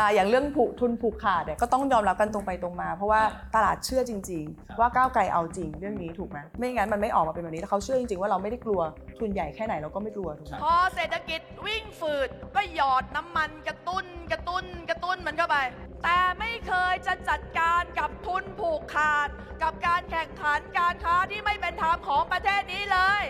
[0.00, 3.20] อ่าอย่างเรื่องผูกทุนผูกขาดเนี่ยก็ต้องยอมรับกันตรงไปตรงมา เพราะว่า
[3.54, 8.80] ตลาดเชื่อจริง ๆ ว่าก้าวไกลเอาจริงเรื่องนี้ถูกไหมไม่งั้นมันไม่ออกมาเป็นแบบนี้ถ้าเขาเชื่อจริงๆว่าเราไม่ได้กลัว
[9.18, 15.56] ทุนใหญ่แค่ไหนเราก็ไม่กลัวถูกไหมพอเศรษฐกิจวิ่งฝืดก็หยอดน้ำมันกระตุ้นกระตุ้นกระตุ้นมันเข้าไป
[16.04, 19.28] แต่ไม่เคยจะจัดการกับทุนผูกขาด
[19.62, 23.24] กับการแข่งขันการค้าที่ไม่เป็นธรรมของประเทศนี้เลย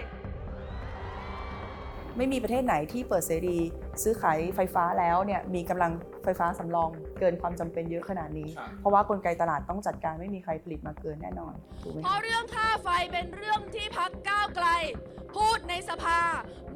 [2.17, 3.57] ไม่มีประเทศไหนที่เปิดเสรี
[4.03, 5.93] ซื้อขายไฟฟ้าแล้วเนี่ยมีกำลัง
[6.25, 14.69] ไฟฟ้าสำรองเกินความจำเป็นเยอะขนาดนี้ครับเพราะว่ากลไกตลาดต้องจัดการไม่มีใครผลิตมาเกินแน่นอนถูกไหมเพราะเรื่องค่าไฟเป็นเรื่องที่พักก้าวไกล
[15.35, 16.21] พูดในสภา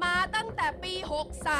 [0.04, 0.94] มาตั้งแต่ปี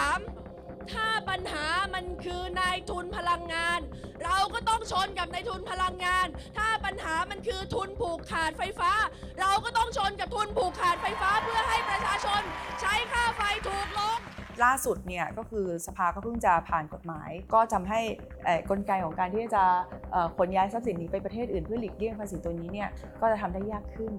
[0.01, 0.54] 63
[0.93, 3.81] ถ้าปัญหามันคือนายทุนพลังงาน
[4.25, 8.91] เราก็ต้องชนกับนายทุนพลังงาน ถ้าปัญหามันคือทุนผูกขาดไฟฟ้า
[9.41, 12.43] เราก็ต้องชนกับทุนผูกขาดไฟฟ้าเพื่อให้ประชาชน
[12.81, 14.19] ใช้ค่าไฟถูกลง
[14.65, 18.01] ล่าสุดเนี่ยก็คือสภาก็เพิ่งจะผ่านกฎหมาย ก็ทำให้
[18.71, 19.65] กลไกของการที่จะ
[20.37, 22.89] ขนย้ายทรัพย์สินนี้ไปประเทศอื่นเพื่อหลีกเลี่ยงภาษีตัวนี้เนี่ย
[23.21, 24.13] ก็จะทำได้ยากขึ้น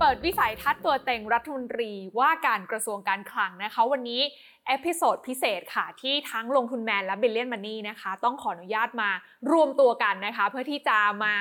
[0.00, 4.20] เปิดวิสัยทัศน์ตัวเต็งรัฐมนตรีว่าการกระทรวงการคลังนะคะ วันนี้
[4.68, 9.10] episode พิเศษค่ะ ที่ทั้งลงทุนแมนและ Billion Money นะคะ ต้องขออนุญาตมา
[9.52, 11.34] รวมตัวกันนะคะ เพื่อที่จะมา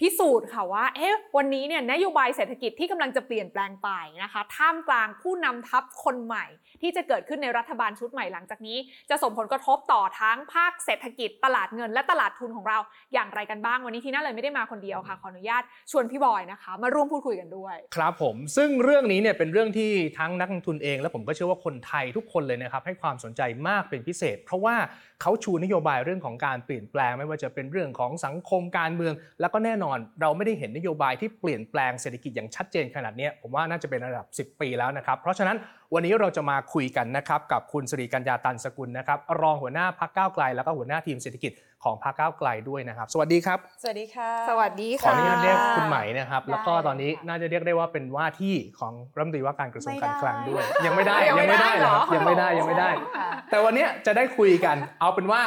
[0.00, 3.88] พิสูจน์ค่ะว่าเอ๊ะวันนี้เนี่ยนโยบายเศรษฐกิจที่กำลังจะเปลี่ยนแปลงไป
[4.22, 6.46] นะคะ ท่ามกลางผู้นำทัพคนใหม่
[6.82, 8.78] ที่จะเกิดขึ้นในรัฐบาลชุดใหม่หลังจากนี้
[9.10, 12.78] จะส่งผลกระทบต่อทั้งภาคเศรษฐกิจตลาดเงิน และตลาดทุนของเรา
[13.14, 24.76] อย่างไรกันบ้างวันนี้ทีน่าเลยไม่ได้มาคนเดียวค่ะขออนุญาตชวนพี่บอยนะคะ มาร่วมพูดคุยกันด้วย ครับผมซึ่งเรื่องนี้เนี่ยเป็นเรื่องที่ทั้งนักลงทุนเอง และผมก็เชื่อว่าคนไทยทุกคนเลยนะครับให้ความสนใจมากเป็นพิเศษ เพราะว่า
[25.22, 35.56] เขาชูนโยบายเรื่องของการเปลี่ยนแปลง ไม่ว่าจะเป็นเรื่องของสังคมการเมือง แล้วก็แน่นอนเราไม่ได้เห็นนโยบายที่เปลี่ยนแปลงเศรษฐกิจอย่างชัดเจนขนาดนี้ผมว่าน่าจะเป็นระดับ 10 ปีแล้วนะครับเพราะฉะนั้น
[35.94, 41.52] วันนี้เราจะมาคุยกันนะครับกับคุณสิริกัญญาตันสกุลนะครับรองหัวหน้าพักก้าวไกล แล้วก็หัวหน้าทีมเศรษฐกิจ
[41.84, 50.62] ของพักก้าวไกลด้วยนะครับ สวัสดีครับ สวัสดีค่ะ สวัสดีขอค่ะ อนุญาตเรียกคุณไหมนะครับได้แล้วก็ตอนนี้ค่ะน่าจะเรียกได้ว่าเป็นว่าที่ของรัฐมนตรีว่าการกระทรวงการคลังด้วย
[50.96, 55.40] ไม่ได้ยังไม่ได้ยังไม่ได้เหรอเหรอยังไม่ได้ยังไม่ได้ค่ะแต่วันเนี้ยจะได้คุยกัน เอาเป็นว่า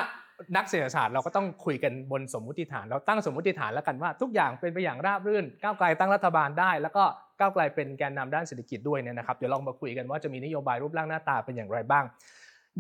[0.55, 7.03] นักเศรษฐศาสตร์เราก็ต้องคุยกันบนสมมุติฐาน เราตั้งสมมุติฐานแล้วกันว่าทุกอย่างเป็นไปอย่างราบรื่น ก้าวไกลตั้งรัฐบาลได้ แล้วก็
[7.39, 12.05] ก้าวไกลเป็นแกนนำด้านเศรษฐกิจด้วยเนี่ยนะครับเดี๋ยวลองมาคุยกันว่าจะมีนโยบายรูปร่างหน้าตาเป็นอย่างไรบ้าง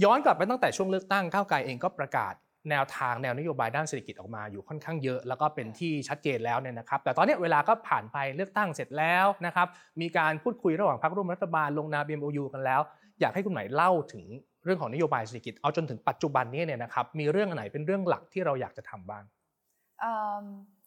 [0.03, 2.33] ย้อนกลับไปตั้งแต่ช่วงเลือกตั้งก้าวไกลเองก็ประกาศ
[2.69, 9.67] แนวทางแนวนโยบายด้านเศรษฐกิจออกมาอยู่ค่อนข้างเยอะ แล้วก็เป็นที่ชัดเจนแล้วเนี่ยนะครับแต่ตอนนี้เวลาก็ผ่านไปเลือกตั้งเสร็จแล้วนะครับ
[10.01, 12.81] มีการพูดคุยระหว่างพรรคร่วมรัฐบาลลงนาม bmou กันแล้ว
[13.19, 14.23] อยากให้คุณหมายเล่าถึง
[14.63, 19.23] เรื่องของนโยบายเศรษฐกิจเอาจนถึงปัจจุบันนี้เนี่ยนะครับมีเรื่องไหนเป็นเรื่องหลักที่เราอยากจะทำบ้าง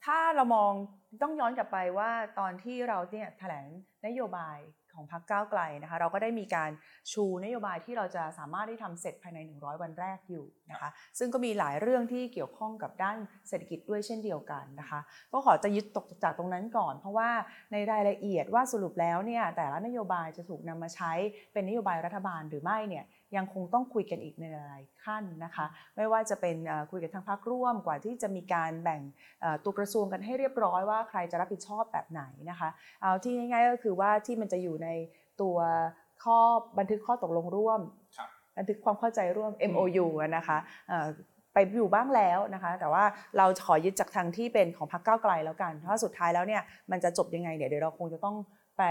[0.05, 0.73] ถ้าเรามอง
[1.23, 3.67] ต้องย้อนกลับไปว่าตอนที่เราเนี่ยแถลง
[4.07, 4.59] นโยบาย
[4.95, 6.71] ของพรรคก้าวไกลนะคะเราก็ได้มีการ
[7.13, 13.19] ชูนโยบายที่เราจะสามารถได้ทำเสร็จภายใน 100 วันแรกอยู่นะคะซึ่งก็มีหลายเรื่องที่เกี่ยวข้องกับด้าน
[13.49, 15.01] เศรษฐกิจด้วยเช่นเดียวกันนะคะ
[15.33, 17.31] ก็ขอจะยึดตกจากตรงนั้นก่อน เพราะว่า
[17.73, 21.13] ในรายละเอียดว่าสรุปแล้วเนี่ยแต่ละนโยบายจะถูกนำมาใช้
[21.53, 23.05] เป็นนโยบายรัฐบาลหรือไม่เนี่ย
[23.37, 25.66] ยังคงต้องคุยกันอีกในหลายๆขั้นนะคะ
[25.97, 29.00] ไม่ว่าจะเป็นเอ่อคุยกับทางพรรคร่วมกว่าที่จะมีการแบ่ง
[29.41, 32.69] เอ่อตัวกระทรวงกันให้เรียบร้อยว่าใครจะรับผิดชอบแบบไหนนะคะ
[33.00, 34.88] เอาที่ง่ายๆก็คือว่าที่มันจะอยู่ใน
[35.42, 35.56] ตัว
[36.25, 36.38] ข้อ
[36.78, 37.81] บันทึกข้อตกลงร่วม
[38.16, 38.28] ครับ
[38.59, 41.09] บันทึกความเข้าใจร่วม MOU อะนะคะเอ่อ
[41.54, 43.04] ไปอยู่บ้างแล้วนะคะ แต่ว่า
[43.38, 48.37] เราขอยึดจากทางที่เป็นของพรรคก้าวไกลแล้วกันเพราะสุดท้ายแล้วเนี่ยมันจะจบยังไงเนี่ยเดี๋ยวเราคงจะต้อง
[48.82, 48.88] ไป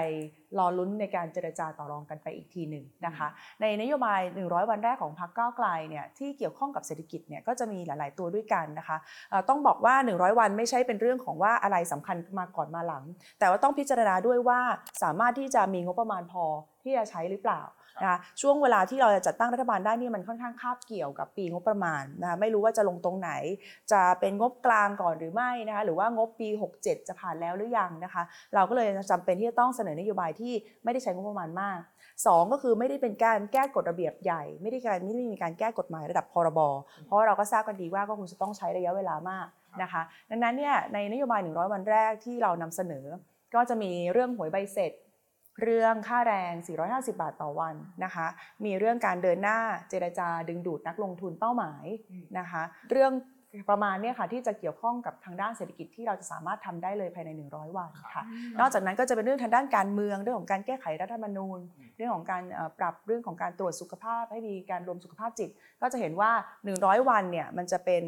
[0.59, 3.27] รอลุ้นในการเจรจาต่อรองกันไปอีกทีหนึ่งนะคะ
[3.61, 8.97] ในนโยบาย 100 วันแรกของพรรคก้าวไกลเนี่ยที่เกี่ยวข้องกับเศรษฐกิจเนี่ยก็จะมีหลาย ๆ ตัวด้วยกันนะคะ
[9.29, 13.03] เอ่อต้องบอกว่า 100 วันไม่ใช่เป็นเรื่องของว่าอะไรสำคัญมาก่อนมาหลัง
[13.39, 14.59] แต่ว่าต้องพิจารณาด้วยว่า
[15.03, 16.45] สามารถที่จะมีงบประมาณพอ
[16.83, 17.61] ที่จะใช้หรือเปล่า
[18.01, 23.31] นะคะช่วงเวลาที่เราจะจัดตั้งรัฐบาลได้นี่มันค่อนข้างคาบเกี่ยวกับปีงบประมาณนะคะไม่รู้ว่าจะลงตรงไหน
[23.91, 26.47] จะเป็นงบกลางก่อนหรือไม่นะคะหรือว่างบปี
[26.77, 28.23] 67 จะผ่านแล้วหรือยังนะคะ
[28.55, 31.79] เราก็เลยจำเป็นที่จะต้องเสนอนโยบายที่ไม่ได้ใช้งบประมาณมาก
[32.27, 36.59] สองก็คือไม่ได้เป็นการแก้กฎระเบียบใหญ่ ไม่ได้การไม่ได้มีการแก้กฎหมายระดับพรบ
[37.05, 39.47] เพราะว่าเราก็ทราบกันดีว่าก็คงจะต้องใช้ระยะเวลามาก
[39.81, 43.05] นะคะดังนั้นเนี่ยในนโยบาย 100 วันแรกที่เรานำเสนอ
[43.55, 44.91] ก็จะมีเรื่องหวยใบเสร็จ
[45.63, 46.53] เรื่องค่าแรง
[46.83, 48.27] 450 บาทต่อวันนะคะ
[48.65, 49.59] มีเรื่องการเดินหน้า
[49.89, 51.85] เจรจาดึงดูดนักลงทุนเป้าหมาย
[52.39, 53.13] นะคะ เรื่อง
[53.69, 58.23] ประมาณเนี้ค่ะที่จะเกี่ยวข้องกับทางด้านเศรษฐกิจที่เราจะสามารถทำได้เลยภายใน 100 วันค่ะ
[58.59, 61.59] นอกจากนั้นก็จะเป็นเรื่องทางด้านการเมืองเรื่องของการแก้ไขรัฐธรรมนูญ
[61.97, 65.49] เรื่องของการเอ่อปรับเรื่องของการตรวจสุขภาพ ให้มีการรวมสุขภาพจิต
[65.81, 66.31] ก็จะเห็นว่า
[66.71, 68.03] 100 วันเนี่ยมันจะเป็น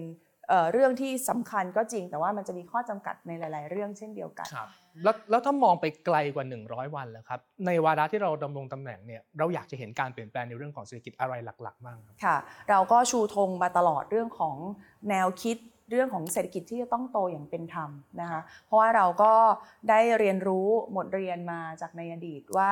[0.49, 4.67] เอ่อเรื่องที่สำคัญก็จริง แต่ว่ามันจะมีข้อจำกัดในหลาย ๆ เรื่องเช่นเดียวกันครับ
[5.03, 12.37] แล้วแล้วถ้ามองไปไกลกว่า 100 วันแล้วครับในวาระที่เราดำรงตำแหน่งเนี่ยเราอยากจะเห็นการเปลี่ยนแปลงในเรื่องของเศรษฐกิจอะไรหลักๆบ้างครับค่ะ
[12.69, 14.55] เราก็ชูธงมาตลอดเรื่องของ
[15.09, 15.57] แนวคิด
[15.93, 17.89] เรื่องของเศรษฐกิจที่จะต้องโตอย่างเป็นธรรม
[18.21, 19.33] นะคะเพราะว่าเราก็
[19.89, 22.71] ได้เรียนรู้หมดเรียนมาจากในอดีตว่า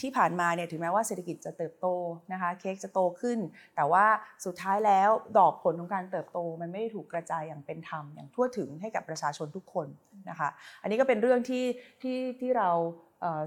[0.00, 1.86] ที่ผ่านมาเนี่ยถึงแม้ว่าเศรษฐกิจจะเติบโต
[2.32, 3.38] นะคะเค้กจะโตขึ้น
[3.76, 4.06] แต่ว่า
[4.44, 9.88] สุดท้ายแล้วดอกผลของการเติบโต มันไม่ได้ถูกกระจายอย่างเป็นธรรมอย่างทั่วถึงให้กับประชาชนทุกคน
[10.30, 10.48] นะคะ
[10.82, 11.64] อันนี้ก็เป็นเรื่องที่
[12.02, 12.70] ที่ที่เรา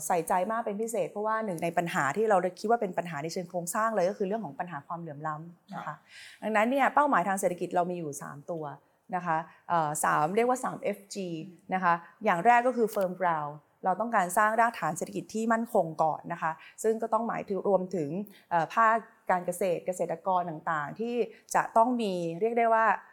[0.08, 5.96] ใส่ใจมากเป็นพิเศษ เพราะว่าหนึ่งในปัญหาที่เราคิดว่าเป็นปัญหาในเชิงโครงสร้างเลยก็คือเรื่องของปัญหาความเหลื่อมล้ำนะคะ
[6.42, 8.64] ดังนั้นเนี่ยเป้าหมายทางเศรษฐกิจเรามีอยู่ 3 ตัว
[9.16, 9.38] นะคะ
[9.70, 11.16] เอ่อสามเรียกว่า 3 FG
[11.74, 11.94] นะคะ
[12.26, 13.54] อย่างแรกก็คือ firm ground
[13.86, 16.52] เราต้องการสร้างรากฐานเศรษฐกิจที่มั่นคงก่อนนะคะ
[16.84, 18.10] ซึ่งก็ต้องหมายถึงรวมถึง
[18.50, 18.96] เอ่อภาค
[19.32, 21.16] การเกษตรเกษตรกรต่างๆ ที่
[21.56, 23.11] จะต้องมีเรียกได้ว่าเอ่อ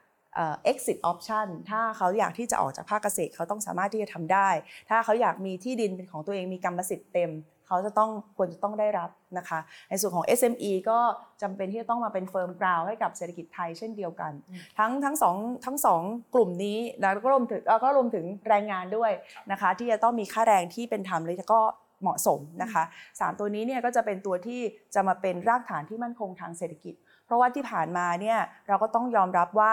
[0.70, 4.48] exit option ถ้าเขาอยากที่จะออกจากภาคเกษตรเขาต้องสามารถที่จะทำได้
[4.90, 7.32] ถ้าเขาอยากมีที่ดินเป็นของตัวเองมีกรรมสิทธิ์เต็ม
[7.66, 9.58] เขาจะต้องควรจะต้องได้รับนะคะ
[9.88, 10.98] ในส่วนของ SME ก็
[11.42, 14.32] จำเป็นที่จะต้องมาเป็นเฟิร์มกราวให้กับเศรษฐกิจไทยเช่นเดียวกัน
[14.78, 15.36] ทั้งทั้งสอง
[15.66, 16.02] ทั้งสอง
[16.34, 19.12] กลุ่มนี้แล้วก็รวมถึงก็รวมถึงแรงงานด้วย
[19.52, 21.60] นะคะ ที่จะต้องมีค่าแรงที่เป็นธรรมและก็
[22.02, 22.82] เหมาะสมนะคะ
[23.20, 24.60] สามตัวนี้เนี่ยก็จะเป็นตัวที่
[24.94, 26.94] จะมาเป็นรากฐานที่มั่นคงทางเศรษฐกิจ
[27.28, 28.38] เพราะว่าที่ผ่านมาเนี่ย
[28.68, 29.72] เราก็ต้องยอมรับว่า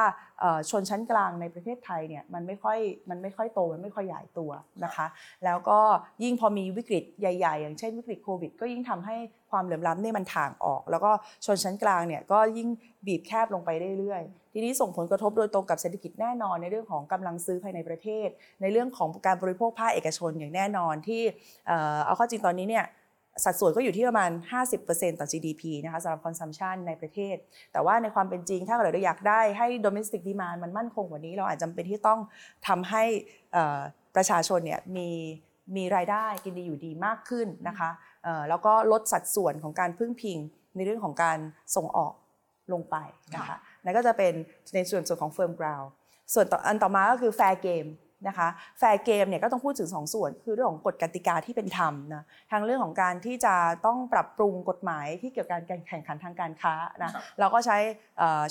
[0.69, 2.79] ชนชั้นกลางในประเทศไทยเนี่ยมันไม่ค่อย
[3.09, 4.51] มันไม่ค่อยโตมันไม่ค่อยใหญ่ตัว
[4.83, 5.07] นะคะ
[5.45, 5.79] แล้วก็
[6.23, 9.15] ยิ่งพอมีวิกฤตใหญ่ ๆ อย่างเช่นวิกฤตโควิด ก็ยิ่งทำให้
[9.51, 11.11] ความเหลื่อมล้ำเนี่ยมันถ่างออก แล้วก็
[11.45, 12.69] ชนชั้นกลางเนี่ยก็ยิ่ง
[13.07, 13.69] บีบแคบลงไป
[13.99, 18.27] เรื่อยๆ ทีนี้ส่งผลกระทบโดยตรงกับเศรษฐกิจแน่นอนในเรื่องของกำลังซื้อภายในประเทศ
[18.61, 21.21] ในเรื่องของการบริโภคภาคเอกชนอย่างแน่นอนที่
[22.05, 22.85] เอาข้อจริงตอนนี้เนี่ย
[23.43, 24.31] สัดส่วนก็อยู่ที่ประมาณ
[24.75, 27.35] 50%ต่อ GDP นะคะสำหรับ consumption ในประเทศ
[27.73, 32.19] แต่ว่าในความเป็นจริง ถ้าเราอยากได้ให้ domestic demand มันมั่นคงกว่านี้ เราอาจจำเป็นที่ต้อง
[32.67, 33.03] ทำให้
[34.15, 35.09] ประชาชนเนี่ยมี
[35.75, 37.89] มีรายได้กินดีอยู่ดีมากขึ้นนะคะ
[38.49, 40.37] แล้วก็ลดสัดส่วนของการพึ่งพิง
[40.75, 41.37] ในเรื่องของการ
[41.75, 42.13] ส่งออก
[42.73, 42.95] ลงไป
[43.35, 44.33] นะคะนั่นก็จะเป็น
[44.75, 45.89] ในส่วนส่วนของ firm ground
[46.33, 47.89] ส่วนออันต่อมาก็คือ fair game
[48.27, 48.47] นะคะ
[48.79, 53.55] แฟร์เกมเนี่ยก็ต้องพูดถึง2ส่วน คือเรื่องของกฎกติกาที่เป็นธรรมนะทางเรื่องของการที่จะ
[53.85, 56.73] ต้องปรับปรุงกฎหมายที่เกี่ยวกับการแข่งขันทางการค้า
[57.03, 57.77] นะเราก็ใช้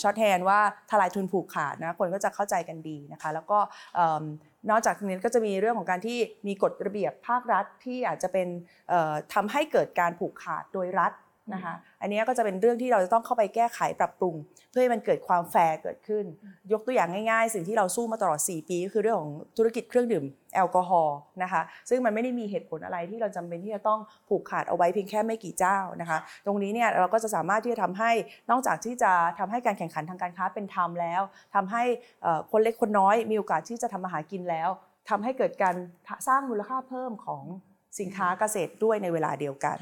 [0.02, 0.60] ช็อตแฮนว่า
[0.90, 3.58] ทลายทุนผูกขาดนะคนก็จะเข้าใจกันดีนะคะ แล้วก็
[3.94, 4.24] เอิ่ม
[4.70, 8.48] นอกจากนี้ก็จะมีเรื่องของการที่มีกฎระเบียบภาครัฐที่อาจจะเป็น
[8.88, 11.12] เอ่อทำให้เกิดการผูกขาดโดยรัฐ
[11.52, 14.34] นะคะ อันนี้ก็จะเป็นเรื่องที่เราจะต้องเข้าไปแก้ไขปรับปรุง
[14.70, 16.24] เพื่อให้มันเกิดความแฟร์เกิดขึ้น
[16.72, 20.24] ยกตัวอย่างง่ายๆ สิ่งที่เราสู้มาตลอด 4 ปีก็คือเรื่องของธุรกิจเครื่องดื่ม
[20.54, 28.10] แอลกอฮอล์นะคะ ซึ่งมันไม่ได้มีเหตุผลอะไรที่เราจำเป็นที่จะต้องผูกขาดเอาไว้เพียงแค่ไม่กี่เจ้านะคะ ตรงนี้เนี่ยเราก็จะสามารถที่จะทำให้
[28.50, 31.22] นอกจากที่จะทำให้การแข่งขันทางการค้าเป็นธรรมแล้ว
[31.54, 31.82] ทำให้
[32.22, 34.68] เอ่อคนเล็กคนน้อยมีโอกาสที่จะทำมาหากินแล้ว
[35.10, 35.76] ทำให้เกิดการ
[36.28, 37.44] สร้างมูลค่าเพิ่มของ
[38.00, 39.78] สินค้าเกษตรด้วยในเวลาเดียวกัน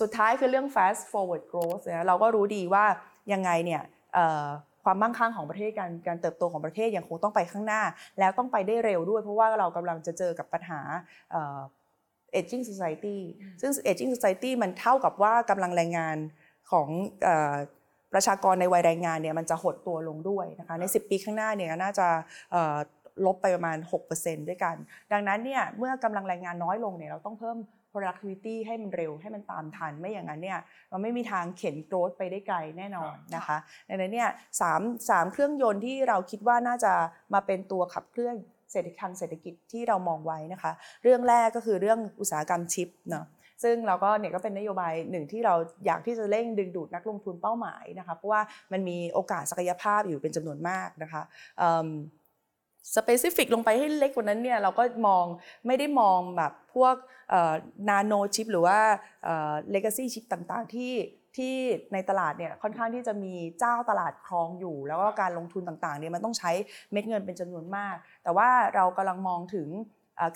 [0.00, 2.84] สุดท้ายคือเรื่อง fast forward growth นะเราก็รู้ดีว่า
[3.32, 3.82] ยังไงเนี่ย
[4.14, 4.46] เอ่อ
[4.84, 7.82] ความมั่งคั่งของประเทศการการเติบโตของประเทศยังคงต้องไปข้างหน้า
[8.18, 10.80] แล้วต้องไปได้เร็วด้วย เพราะว่าเรากำลังจะเจอกับปัญหา
[11.30, 11.58] เอ่อ
[12.38, 13.18] aging society
[13.60, 16.16] ซึ่ง aging society มันเท่ากับว่ากำลังแรงงาน
[16.70, 16.88] ของ
[17.24, 17.54] เอ่อ
[18.12, 22.06] ประชากรในวัยแรงงานเนี่ยมันจะหดตัวลงด้วยนะคะใน 10 ปีข้างหน้าเนี่ยน่าจะ
[22.52, 22.76] เอ่อ
[23.26, 23.78] ลบไปประมาณ
[24.14, 24.76] 6%ด้วยกัน
[25.12, 27.56] ดังนั้นเนี่ยเมื่อกำลังแรงงานน้อยลงเนี่ยเราต้องเพิ่ม
[27.94, 30.58] productivity ให้มันเร็วให้มันตามทันไม่อย่างนั้นเนี่ย
[30.92, 33.56] มันไม่มีทางเข็นโกรธไปได้ไกลแน่นอนนะคะ
[33.88, 36.92] ดังนั้นเนี่ยสามสามเครื่องยนต์ที่เราคิดว่าน่าจะ
[37.34, 38.36] มาเป็นตัวขับเคลื่อน
[38.72, 40.72] เศรษฐกิจทางเศรษฐกิจที่เรามองไว้นะคะ
[41.02, 43.26] เรื่องแรกก็คือเรื่องอุตสาหกรรมชิปเนาะ
[43.62, 45.54] ซึ่งเราก็เนี่ยก็เป็นนโยบายหนึ่งที่เรา
[45.86, 48.40] อยากที่จะเร่งดึงดูดนักลงทุนเป้าหมายนะคะเพราะว่า
[48.72, 51.22] มันมีโอกาสศักยภาพอยู่เป็นจำนวนมากนะคะ
[52.94, 55.24] specific ลงไปให้เล็กกว่านั้นเนี่ยเราก็มอง
[55.66, 56.94] ไม่ได้มองแบบพวก
[57.88, 58.78] nano chip หรือว่า
[59.70, 60.92] legacy chip ต่างๆ ที่
[61.36, 61.54] ที่
[61.92, 66.50] ในตลาดเนี่ยค่อนข้างที่จะมีเจ้าตลาดครองอยู่ แล้วก็การลงทุนต่างๆเนี่ยมันต้องใช้
[66.92, 69.68] เม็ดเงินเป็นจำนวนมาก แต่ว่าเรากำลังมองถึง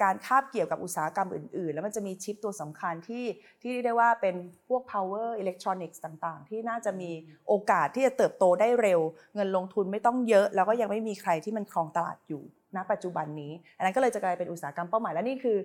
[0.02, 3.25] การคาบเกี่ยวกับอุตสาหกรรมอื่น ๆ แล้วมันจะมีชิปตัวสำคัญที่
[3.62, 4.35] ที่เรียกได้ว่าเป็น
[4.68, 7.11] พวก power electronics ต่างๆ ที่น่าจะมี
[7.49, 9.00] โอกาสที่จะเติบโตได้เร็ว
[9.35, 12.44] เงินลงทุนไม่ต้องเยอะ แล้วก็ยังไม่มีใครที่มันครองตลาดอยู่
[12.76, 15.56] ณปัจจุบันนี้ อันนั้นก็เลยจะกลายเป็นอุตสาหกรรมเป้าหมายและนี่คือ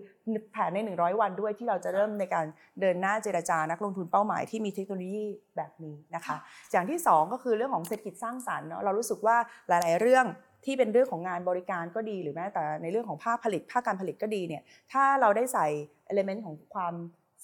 [0.51, 2.45] แผนใน 100 วันด้วยที่เราจะเริ่มในการ
[2.81, 5.25] เดินหน้าเจรจานักลงทุนเป้าหมายที่มีเทคโนโลยี
[5.57, 6.35] แบบนี้นะคะ
[6.71, 10.25] อย่างที่ 2 ก็คือเรื่องของเศรษฐกิจสร้างสรรค์เนาะเรารู้สึกว่าหลาย ๆ เรื่อง
[10.65, 15.67] ที่เป็นเรื่องของงานบริการก็ดีหรือแม้แต่ในเรื่องของภาคผลิตภาคการผลิตก็ดีเนี่ยถ้าเราได้ใส่
[16.05, 16.95] element ของความ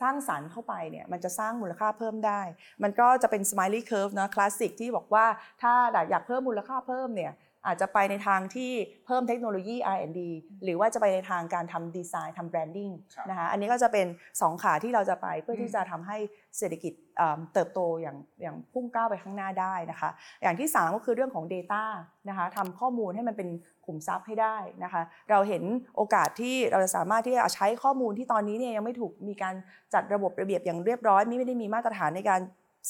[0.01, 2.41] สร้างสรรค์เข้าไปเนี่ยมันจะสร้างมูลค่าเพิ่มได้
[2.83, 5.25] มันก็จะเป็น smiley curve นะคลาสสิกที่บอกว่า
[5.61, 5.73] ถ้า
[6.09, 7.31] อยากเพิ่มมูลค่าเพิ่มเนี่ย
[7.65, 8.71] อาจจะไปในทางที่
[9.05, 10.19] เพิ่มเทคโนโลยี R&D
[10.63, 16.17] หรือว่าจะไปในทางการทำดีไซน์ทำ branding ครับนะคะอันนี้ก็จะเป็น 2 ขาที่เราจะไปเพื่อที่จะทำให้
[16.57, 20.09] เศรษฐกิจเอ่อเติบโตอย่างอย่างพุ่งก้าวไปข้างหน้าได้นะคะ
[20.43, 21.83] อย่างที่ 3 ก็คือเรื่องของ Data
[22.29, 23.49] นะคะทำข้อมูลให้มันเป็น
[23.85, 25.63] ขุมทรัพย์ให้ได้นะคะ เราเห็น
[25.95, 29.55] โอกาสที่เราจะสามารถที่จะใช้ข้อมูลที่ตอนนี้เนี่ยยังไม่ถูกมีการ
[29.93, 32.41] จัดระบบระเบียบอย่างเรียบร้อยไม่ได้มีมาตรฐานในการ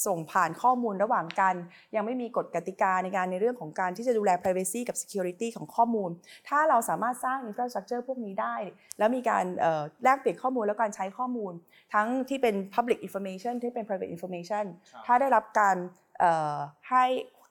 [0.05, 1.55] ส่งผ่านข้อมูลระหว่างกัน
[1.96, 6.10] ยังไม่มีกฎกติกาในการในเรื่องของการที่จะดูแล privacy กับ security ของข้อมูล
[6.48, 8.55] ถ้าเราสามารถสร้าง infrastructure พวกนี้ได้
[8.98, 11.53] แล้วมีการเอ่อแลกเปลี่ยนข้อมูลและการใช้ข้อมูล
[11.93, 14.65] ทั้งที่เป็น public information ที่เป็น private information
[15.05, 15.77] ถ้าได้รับการ
[16.19, 16.58] เอ่อ
[16.89, 17.05] ให้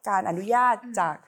[0.08, 1.27] การอนุญาตจากเอ่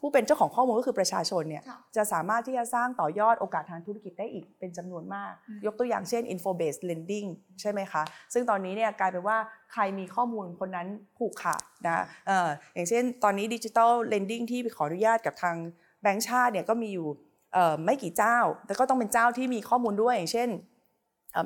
[0.00, 7.28] ผู้เป็นเจ้าของข้อมูลก็คือประชาชนเนี่ยค่ะจะสามารถที่จะสร้างต่อยอดโอกาสทางธุรกิจได้อีกเป็นจำนวนมากอืมยกตัวอย่างเช่น info based lending
[7.60, 9.38] ใช่ไหมคะ ซึ่งตอนนี้เนี่ยกลายเป็นว่า
[9.72, 15.56] ใครมีข้อมูลคนนั้นผูกขาดนะเอ่ออย่างเช่นตอนนี้ดิจิ t a ล lending ที่ไปขออนุญาตกับทาง
[16.02, 17.08] แบงก์ชาติเนี่ยก็มีอยู่
[17.54, 20.50] เอ่อไม่กี่เจ้า แต่ก็ต้องเป็นเจ้าที่มีข้อมูลด้วยอย่างเช่น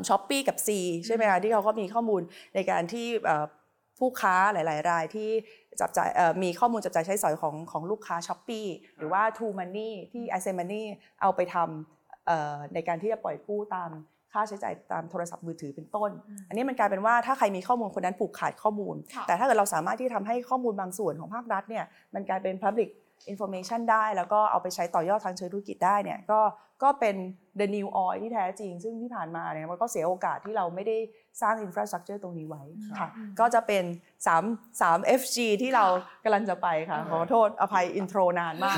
[0.09, 0.69] ช้อปปี้กับ C
[1.07, 2.23] ใช่ไหมคะที่เขาก็มีข้อมูล
[2.55, 3.47] ในการที่เอ่อ
[3.99, 5.31] ผู้ค้าหลาย ๆ รายที่
[5.81, 10.85] จับจ่ายเอ่อมีข้อมูลจับจ่ายใช้สอยของของลูกค้า s h อ p e e หรือว่า True Money ที่ a s e Money
[11.23, 13.91] เอาไปทำเอ่อในการที่จะปล่อยกู้ตาม
[14.33, 16.11] ค่าใช้จ่ายตามโทรศัพท์มือถือเป็นต้น
[16.49, 21.85] อันนี้มันกลายเป็นว่าถ้าใครมีข้อมูลคนนั้นผูกขาดข้อมูลค่ะแต่ถ้าเกิดเราสามารถที่ทำให้ข้อมูลบางส่วนของภาครัฐเนี่ย
[22.15, 22.91] มันกลายเป็น Public
[23.33, 26.41] Information ได้ แล้วก็เอาไปใช้ต่อยอดทางเชิงธุรกิจได้เนี่ยก็
[26.83, 27.17] ก็เป็น
[27.61, 30.97] the new oil ที่แท้จริง ซึ่งที่ผ่านมาเนี่ยมันก็เสียโอกาสที่เราไม่ได้
[31.43, 32.63] สร้าง infrastructure ตรงนี้ไว้
[32.99, 33.85] ค่ะอืมก็จะเป็น
[34.27, 35.85] 3 3 FG ที่เรา
[36.25, 38.77] กำลังจะไปค่ะ ขอโทษอภัยอินโทรนานมาก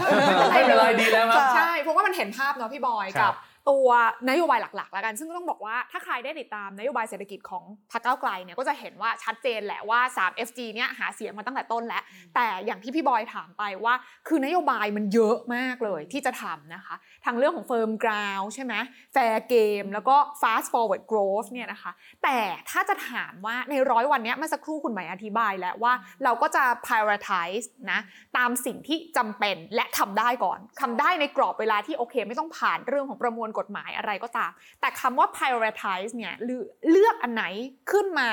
[0.50, 3.37] ไม่เป็นไรดีแล้วครับค่ะใช่เพราะว่ามันเห็นภาพเนาะพี่บอยครักับบ
[3.71, 3.88] ตัว
[4.29, 12.03] นโยบายหลักๆ แล้วกัน ซึ่งก็ต้องบอกว่าถ้าใครได้ติดตามนโยบายเศรษฐกิจของพรรคก้าวไกลเนี่ยก็จะเห็นว่าชัดเจนแหละว่า 3 FG เนี่ยหาเสียงมาตั้งแต่ต้นแล้ว
[12.35, 13.95] แต่อย่างที่พี่บอยถามไปว่า
[14.29, 16.95] คือนโยบายมันเยอะมากเลยที่จะทำนะคะ
[17.27, 18.75] ทั้งเรื่องของ firm ground ใช่ไหม
[19.15, 21.93] fair game แล้วก็ fast forward growth เนี่ยนะคะ
[22.25, 22.38] แต่
[22.71, 25.93] ถ้าจะถามว่าในร้อยวันเนี้ยเมื่อสักครู่คุณหมายอธิบายแล้วว่า
[26.25, 28.00] เราก็จะ prioritize นะ
[28.37, 34.50] ตามสิ่งที่จำเป็นและทำได้ก่อนทำได้ในกรอบเวลาที่โอเค ไม่ต้องผ่านเรื่องของประมวลกฎหมายอะไรก็ตาม
[34.81, 37.45] แต่คำว่า prioritize เนี่ยเลือกเลือกอันไหน
[37.91, 38.29] ขึ้นมา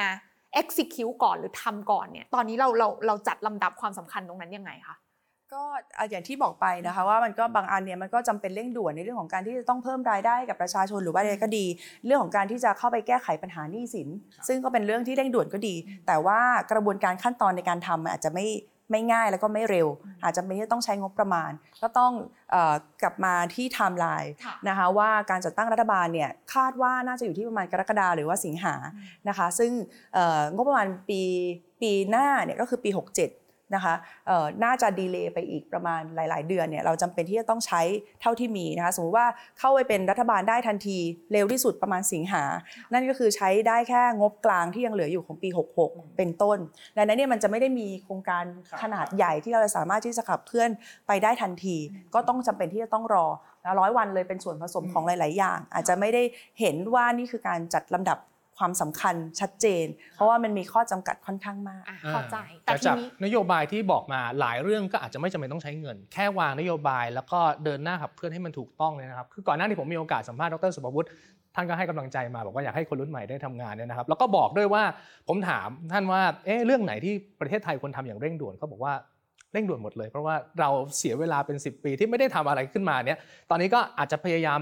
[0.61, 4.97] execute ก่อนหรือทำก่อนเนี่ยตอนนี้เราเราเราจัดลำดับความสำคัญตรงนั้นยังไงคะ
[5.53, 5.63] ก็
[5.97, 11.65] อะอย่างที่บอกไปนะคะว่ามันก็บางอันเนี่ยมันก็จำเป็นเร่งด่วนในเรื่องของการที่จะต้องเพิ่มรายได้ให้กับประชาชนหรือว่าอะไรก็ดี
[12.05, 14.09] เรื่องของการที่จะเข้าไปแก้ไขปัญหาหนี้สิน
[14.47, 15.75] ซึ่งก็เป็นเรื่องที่เร่งด่วนก็ดี
[16.07, 16.39] แต่ว่า
[16.71, 18.45] กระบวนการขั้นตอนในการทำมันอาจจะไม่
[18.91, 19.87] ไม่ง่ายแล้วก็ไม่เร็ว
[20.23, 21.51] อาจจะเป็นที่ต้องใช้งบประมาณ
[21.81, 22.13] ก็ต้อง
[22.51, 28.75] เออกลับมาที่ไทม์ไลน์ค่ะนะคะว่าการจัดตั้งรัฐบาลเนี่ยคาดว่าน่าจะอยู่ที่ประมาณกรกฎาหรือว่าสิงหา
[29.29, 29.71] นะคะ ซึ่ง
[30.13, 31.21] เอ่องบประมาณปี
[31.81, 33.93] ปีหน้าเนี่ยก็คือปี 67 นะคะ
[34.27, 37.81] เอ่อน่าจะดีเลย์ไปอีกประมาณหลาย ๆ เดือนเนี่ยเราจำเป็นที่จะต้องใช้
[38.21, 39.27] เท่าที่มีนะคะสมมติว่า
[39.59, 40.97] เข้าไปเป็นรัฐบาลได้ทันที
[41.31, 42.43] เร็วที่สุดประมาณสิงหา
[42.93, 45.49] นั่นก็คือใช้ได้แค่งบกลางที่ยังเหลืออยู่ของปี
[45.83, 46.57] 66 เป็นต้น
[46.95, 50.69] ดังนั้นเนี่ยมันจะไม่ได้มีโครงการครับขนาดใหญ่ที่เราจะสามารถที่จะขับเคลื่อน
[51.07, 51.77] ไปได้ทันที
[52.13, 53.25] ก็ต้องจำเป็นที่จะต้องรอ
[53.79, 56.23] ร้อยวันเลยเป็นส่วนผสมของหลาย ๆ อย่าง อาจจะไม่ได้
[56.59, 58.17] เห็นว่านี่คือการจัดลำดับ
[58.57, 59.85] ความสำคัญชัดเจน
[60.15, 71.09] เพราะว่ามันมีข้อจำกัดค่อนข้างมากอะเข้าใจแต่แต่ทีจากนี้นโยบายที่บอกมาหลายเรื่องก็อาจจะไม่จำเป็นต้องใช้เงิน แค่วางนโยบายแล้วก็เดินหน้าขับเคลื่อนให้มันถูกต้องเลยนะครับคือก่อนหน้าที่ผมมีโอกาสสัมภาษณ์ดรสุภวุฒิ
[71.55, 74.83] ท่านก็ให้กำลังใจมาบอกว่าอยากให้คนรุ่นใหม่ได้ทำงานเนี่ยนะครับแล้วก็บอกด้วยว่า
[75.27, 78.93] ผมถามท่านว่าเอ๊ะเรื่องไหนที่ประเทศไทยควรทำอย่างเร่งด่วนเขาบอกว่า
[79.53, 83.19] เร่งด่วนหมดเลย เพราะว่าเราเสียเวลาเป็น 10 ปีที่ไม่ได้ทำอะไรขึ้นมาเนี่ย
[83.49, 84.59] ตอนนี้ก็อาจจะพยายาม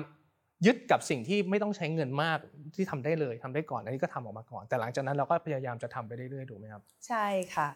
[0.65, 2.37] ยึดกับสิ่งที่ไม่ต้องใช้เงินมาก
[2.75, 7.69] ที่ทำได้เลยทำได้ก่อนอันนี้ก็ทำออกมาก่อน แต่หลังจากนั้นเราก็พยายามจะทำไปเรื่อยๆถูกไหมครับ ใช่ค่ะ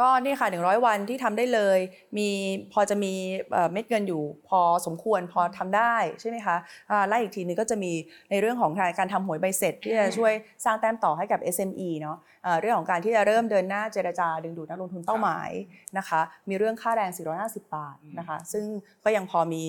[0.00, 1.78] ก็นี่ค่ะ 100 วันที่ทำได้เลย
[2.18, 2.28] มี
[2.72, 3.12] พอจะมี
[3.72, 6.56] เม็ดเงินอยู่พอสมควรพอทำได้ใช่ไหมคะ
[7.08, 7.92] ไล่อีกทีนึงก็จะมี
[8.30, 10.32] ในเรื่องของการทำหวยใบเสร็จ ที่จะช่วย
[10.64, 12.16] สร้างแต้มต่อให้กับ SME เนาะ
[12.46, 15.50] อ่าเรื่องของการที่จะเริ่มเดินหน้าเจรจาดึงดูดนักลงทุนเป้าหมาย
[15.98, 18.64] นะคะ มีเรื่องค่าแรง 450 บาทนะคะ ซึ่ง
[19.04, 19.64] ก็ยังพอมี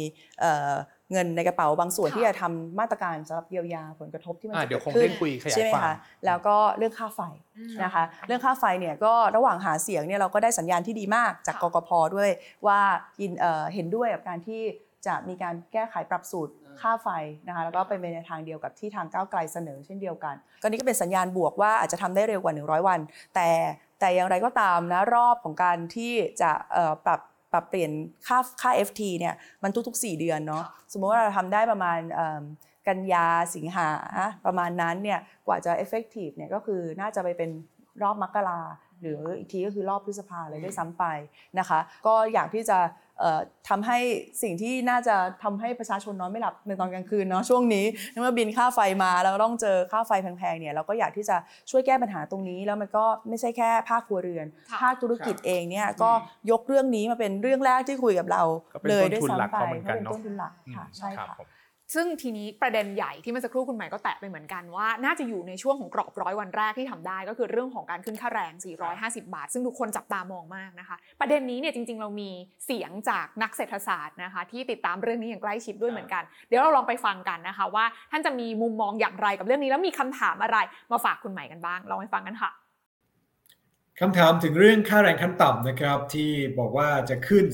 [1.12, 7.22] เอ่อเงินในกระเป๋าบางส่วนค่ะที่จะทำมาตรการสำหรับเยียวยาผลกระทบที่มันอ่าจะเดี๋ยวเกิดคงขึ้ได้นคุยขยายใช่ไหมความคะแล้วก็เรื่องค่าไฟ
[7.58, 12.30] อืมนะคะ เรื่องค่าไฟเนี่ยก็ระหว่างหาเสียงเนี่ยเราก็ได้สัญญาณที่ดีมากจากกค่ะกพด้วย
[12.68, 12.80] ว่า
[13.22, 14.62] ยินเอ่อเห็นด้วยกับการที่
[15.08, 17.08] จะมีการแก้ไขปรับสูตรค่าไฟ
[17.48, 23.00] นะคะแล้วก็เป็นไปในทางเดียวกับที่ทางก้าวไกลเสนอเช่นเดียวกัน ก็นี่ก็เป็นสัญญาณบวกว่าอาจจะทำได้เร็วกว่า 100 วัน
[23.36, 23.50] แต่
[24.00, 27.20] แต่อย่างไรก็ตามนะรอบของการที่จะเอ่อปรับ
[27.52, 27.92] ปรับเปลี่ยน
[28.28, 32.44] ค่าค่า FT เนี่ยมันทุกๆ 4 เดือนเนาะสมมติว่าเราทำได้ประมาณเอิ่ม
[32.88, 33.90] กันยาสิงหา
[34.46, 37.50] ประมาณนั้นเนี่ยกว่าจะ effective เนี่ยก็คือน่าจะไปเป็น
[38.02, 38.62] รอบมกรา
[39.02, 41.06] หรืออีกทีก็คือรอบพฤษภาเลยด้วยซ้ำไป
[41.60, 42.78] นะคะ ก็อยากที่จะ
[43.09, 43.09] เอ่อ
[43.70, 43.98] ทำให้
[44.44, 47.86] สิ่งที่น่าจะทำให้ประชาชนนอนไม่หลับในตอนกลางคืนเนาะช่วงนี้
[48.22, 51.38] เมื่อบินค่าไฟมาแล้วก็ต้องเจอค่าไฟแพงๆเนี่ยเราก็อยากที่จะ
[51.72, 56.12] ช่วยแก้ปัญหาตรงนี้ แล้วมันก็ไม่ใช่แค่ภาคครัวเรือนค่ะภาคธุรกิจเองเนี่ยก็
[56.52, 61.48] ยกเรื่องนี้มาเป็นเรื่องแรกที่คุยกับเราก็เป็นเลยต้นด้วยทุนหลักซ้ำไปเขาเหมือนกันเป็นเนอะต้นทุนหลักค่ะใช่รับค่ะผม
[61.96, 68.54] ซึ่งทีนี้ประเด็นใหญ่ที่เมื่อสักครู่คุณหมายก็แตะไปเหมือนกันว่า น่าจะอยู่ในช่วงของกรอบร้อยวันแรกที่ทำได้ ก็คือเรื่องของการขึ้นค่าแรง
[68.90, 72.30] 450 บาท ซึ่งทุกคนจับตามองมากนะคะ ประเด็นนี้เนี่ยจริง ๆ เรามี
[72.66, 80.58] เสียงจากนักเศรษฐศาสตร์นะคะ ที่ติดตามเรื่องนี้อย่างใกล้ชิดด้วยเหมือนกัน เดี๋ยวเราลองไปฟังกันนะคะ ว่าท่านจะมีมุมมองอย่างไรกับเรื่องนี้แล้วมีคำถามอะไร
[80.92, 82.52] มาฝากคุณหมายกันบ้างลองไปฟังกันค่ะ
[84.00, 87.46] คำถามถึงเรื่องค่าแรงขั้นต่ำนะครับ ที่บอกว่าจะขึ้น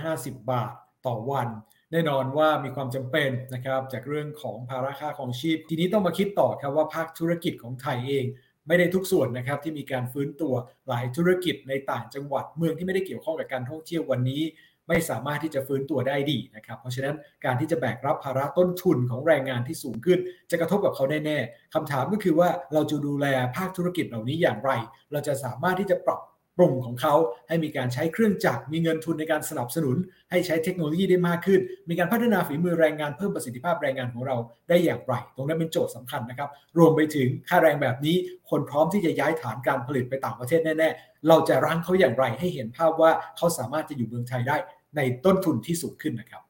[0.00, 0.70] 450 บาท
[1.06, 1.48] ต่อวัน
[1.92, 8.26] แน่นอนว่ามีความจำเป็นนะครับจากเรื่องของภาระค่าของชีพ ทีนี้ต้องมาคิดต่อครับว่าภาคธุรกิจของไทยเอง
[8.68, 10.54] ไม่ได้ทุกส่วนนะครับที่มีการฟื้นตัว
[10.88, 14.42] หลายธุรกิจในต่างจังหวัดเมืองที่ไม่ได้เกี่ยวข้องกับการท่องเที่ยววันนี้
[14.88, 17.14] ไม่สามารถที่จะฟื้นตัวได้ดีนะครับ เพราะฉะนั้น
[17.44, 20.18] การที่จะแบกรับภาระต้นทุนของแรงงานที่สูงขึ้น
[20.50, 23.26] จะกระทบกับเขาแน่ๆคำถามก็คือว่าเราจะดูแล
[23.56, 24.70] ภาคธุรกิจเหล่านี้อย่างไร
[25.12, 26.20] เราจะสามารถที่จะปรับ
[26.56, 27.14] ปรุงของเขา
[27.48, 29.96] ให้มีการใช้เครื่องจักรมีเงินทุนในการสนับสนุน
[30.30, 34.36] ให้ใช้เทคโนโลยีได้มากขึ้น มีการพัฒนาฝีมือแรงงานเพิ่มประสิทธิภาพแรงงานของเรา
[34.68, 38.16] ได้อย่างไร ตรงนั้นเป็นโจทย์สำคัญนะครับ รวมไปถึงค่าแรงแบบนี้
[38.50, 44.56] คนพร้อมที่จะย้ายฐานการผลิตไปต่างประเทศแน่ ๆ เราจะรั้งเขาอย่างไรให้เห็นภาพว่าเขาสามารถจะอยู่เมืองไทยได้
[44.96, 46.42] ในต้นทุนที่สูงขึ้นนะครับ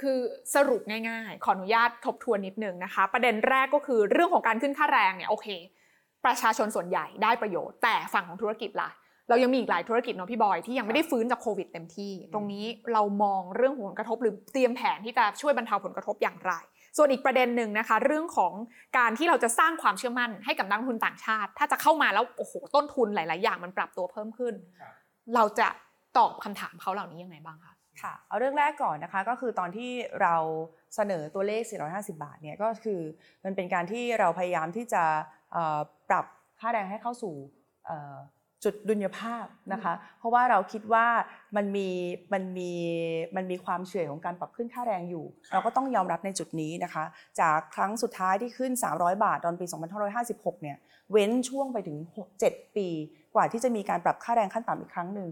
[0.00, 0.18] คือ
[0.54, 5.48] สรุปง่ายๆ ขออนุญาตทบทวนนิดนึงนะคะ ประเด็นแรกก็คือเรื่องของการขึ้นค่าแรงเนี่ยโอเค
[6.24, 8.90] ประชาชนส่วนใหญ่ได้ประโยชน์ แต่ฝั่งของธุรกิจล่ะ
[9.30, 16.52] เรายังมีอีกหลายธุรกิจเนาะพี่บอยที่ยังไม่ได้ฟื้นจากโควิดเต็มที่ ตรงนี้เรามองเรื่องผลกระทบหรือเตรียมแผนที่จะช่วยบรรเทาผลกระทบอย่างไร
[16.96, 18.52] ส่วนอีกประเด็นหนึ่งนะคะ เรื่องของ
[18.98, 24.54] การที่เราจะสร้างความเชื่อมั่นให้กับนักลงทุนต่างชาติ ถ้าจะเข้ามาแล้วโอ้โหต้นทุนหลาย ๆ อย่างมันปรับตัวเพิ่มขึ้น
[25.34, 25.68] เราจะ
[26.18, 29.90] ตอบคำถามเขาเหล่านี้ยังไงบ้างคะค่ะเอาเรื่องแรกก่อนนะคะก็คือตอนที่
[30.22, 30.36] เรา
[30.94, 33.00] เสนอตัวเลข 450 บาทเนี่ยก็คือ
[33.44, 35.04] มันเป็นการที่เราพยายามที่จะ
[35.52, 36.24] เอ่อปรับ
[36.60, 37.34] ค่าแรงให้เข้าสู่
[37.86, 38.16] เอ่อ
[38.64, 41.06] จุดดุลยภาพนะคะ เพราะว่าเราคิดว่า
[41.56, 41.88] มันมี
[42.32, 42.72] มันมี
[43.36, 47.04] มันมีความเฉื่อยของการปรับขึ้นค่าแรงอยู่ เราก็ต้องยอมรับในจุดนี้นะคะ
[47.40, 49.66] จากครั้งสุดท้ายที่ขึ้น 300 บาทตอนปี
[50.14, 50.76] 2556 เนี่ย
[51.12, 51.98] เว้นช่วงไปถึง
[52.36, 52.88] 6-7ปี
[53.34, 55.28] กว่าที่จะมีการปรับค่าแรงขั้นต่ำอีกครั้งหนึ่ง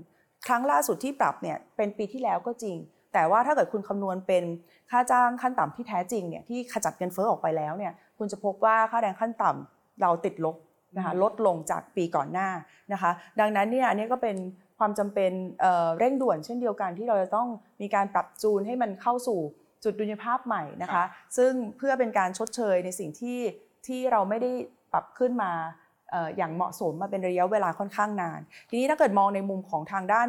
[0.46, 2.76] ครั้งล่าสุดที่ปรับเนี่ยเป็นปีที่แล้วก็จริง
[3.14, 4.44] แต่ว่าถ้าเกิดคุณคำนวณเป็น
[4.90, 10.56] ค่าจ้างขั้นต่ำที่แท้จริงเนี่ยที่ขจัดเงินเฟ้อออกไปแล้วเนี่ยคุณจะพบว่าค่าแรงขั้นต่ำเราติดลบ
[10.96, 12.48] นะคะลดลงจากปีก่อนหน้า
[12.92, 14.36] นะคะดังนั้นเนี่ยอันนี้ก็เป็น
[14.78, 17.48] ความจำเป็นเอ่อเร่งด่วนเช่นเดียวกันที่เราจะต้อง
[17.82, 19.40] มีการปรับจูนให้มันเข้าสู่
[19.84, 21.04] จุดดุลยภาพใหม่นะคะ
[21.36, 23.38] ซึ่งเพื่อเป็นการชดเชยในสิ่งที่
[23.86, 24.50] ที่เราไม่ได้
[24.92, 25.52] ปรับขึ้นมา
[25.87, 28.40] เอย่างเหมาะสมมาเป็นระยะเวลาค่อนข้างนาน
[28.70, 30.28] ทีนี้ถ้าเกิดมองในมุมของทางด้าน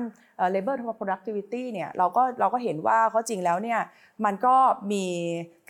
[0.55, 3.79] labor productivity เนี่ยเราก็เราก็เห็นว่าเขาจริงแล้วเนี่ย
[4.25, 4.55] มันก็
[4.91, 5.05] มี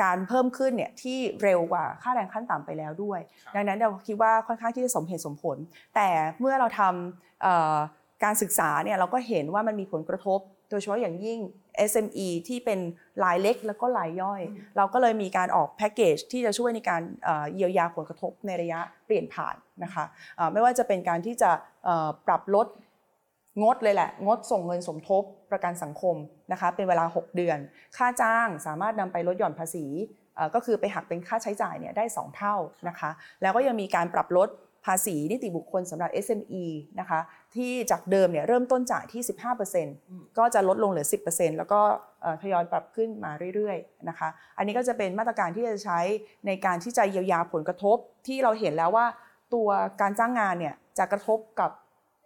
[0.02, 3.20] การเพิ่มขึ้นเนี่ยที่เร็วกว่าค่าแรงขั้นต่ำไปแล้วด้วย
[3.56, 5.58] ดังนั้นเราคิดว่าค่อนข้างที่จะสมเหตุสมผล
[5.96, 10.40] แต่เมื่อเราทำการศึกษาเนี่ยเราก็เห็นว่ามันมีผลกระทบ
[10.70, 11.40] โดยเฉพาะอย่างยิ่ง
[11.92, 12.80] SME ที่เป็น
[13.24, 14.42] รายเล็กแล้วก็รายย่อย
[14.78, 20.04] เราก็เลยมีการออกแพ็กเกจที่จะช่วยในการเอ่อเยียวยาผลกระทบในระยะเปลี่ยนผ่านนะคะ
[20.38, 21.52] เอ่อไม่ว่าจะเป็นการที่จะ
[21.86, 22.68] เอ่อปรับลด
[23.62, 26.16] งดเลยแหละ งดส่งเงินสมทบประกันสังคม
[26.52, 27.58] นะคะเป็นเวลา 6 เดือน
[27.98, 29.86] ค่าจ้างสามารถนำไปลดหย่อนภาษี
[30.36, 32.56] เอ่อก็คือไปหักเป็นค่าใช้จ่ายเนี่ยได้ 2 เท่า
[32.88, 33.10] นะคะ
[33.42, 34.50] แล้วก็ยังมีการปรับลด
[34.86, 36.66] ภาษีนิติบุคคลสำหรับ SME
[37.00, 37.20] นะคะ
[37.56, 39.22] ที่จากเดิมเนี่ยเริ่มต้นจ่ายที่
[39.80, 41.82] 15%ก็จะลดลงเหลือ 10%แล้วก็
[42.22, 46.00] เอ่อทยอยปรับขึ้นมาเรื่อยๆนะคะอันนี้ก็จะเป็นมาตรการที่จะใช้
[46.48, 49.06] ในการที่จะเยียวยาผลกระทบที่เราเห็นแล้วว่า
[49.54, 49.70] ตัว
[50.02, 51.72] การจ้างงานเนี่ยจะกระทบกับ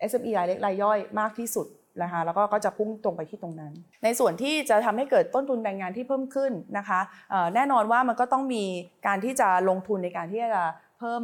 [0.10, 1.68] SME รายเล็กรายย่อยมากที่สุด
[2.04, 7.00] นะคะแล้วก็ก็จะพุ่งตรงไปที่ตรงนั้น ในส่วนที่จะทำให้เกิดต้นทุนแรงงานที่เพิ่มขึ้นนะคะ
[7.32, 8.64] เอ่อแน่นอนว่ามันก็ต้องมี
[9.08, 11.22] การที่จะลงทุนในการที่จะเพิ่ม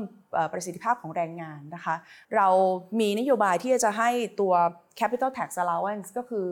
[0.53, 1.95] ประสิทธิภาพของแรงงานนะคะ
[2.35, 2.47] เรา
[2.99, 4.53] มีนโยบายที่จะให้ตัว
[4.99, 6.47] capital tax allowance ก็คือ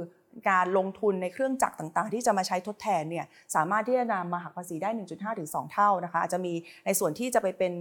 [0.49, 6.53] การลงทุนในเครื่องจักรต่างๆ ที่จะมาใช้ทดแทนเนี่ยสามารถที่จะนำมาหักภาษีได้ 1.5 ถึง 2 เท่านะคะอาจจะมี
[6.85, 7.73] ในส่วนที่จะไปเป็น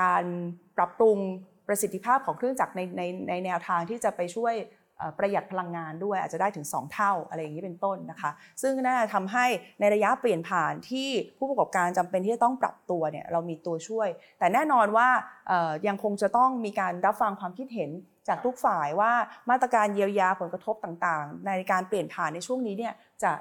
[0.00, 0.24] การ
[0.76, 1.18] ปรับปรุง
[1.68, 4.54] ประสิทธิภาพของเครื่องจักรในในในแนวทางที่จะไปช่วย
[5.18, 8.30] ประหยัดพลังงานด้วยอาจจะได้ถึง 2 เท่าอะไรอย่างนี้เป็นต้นนะคะ
[8.62, 9.46] ซึ่งน่าจะทำให้
[9.80, 15.08] ในระยะเปลี่ยนผ่านที่ผู้ประกอบการจำเป็นที่จะต้องปรับตัวเนี่ยเรามีตัวช่วย แต่แน่นอนว่า
[15.86, 17.90] ยังคงจะต้องมีการรับฟังความคิดเห็น
[18.28, 19.12] จากทุกฝ่ายว่า
[19.50, 23.32] มาตรการเยียวยาผลกระทบต่างๆ ในการเปลี่ยนผ่านในช่วงนี้เนี่ยจะ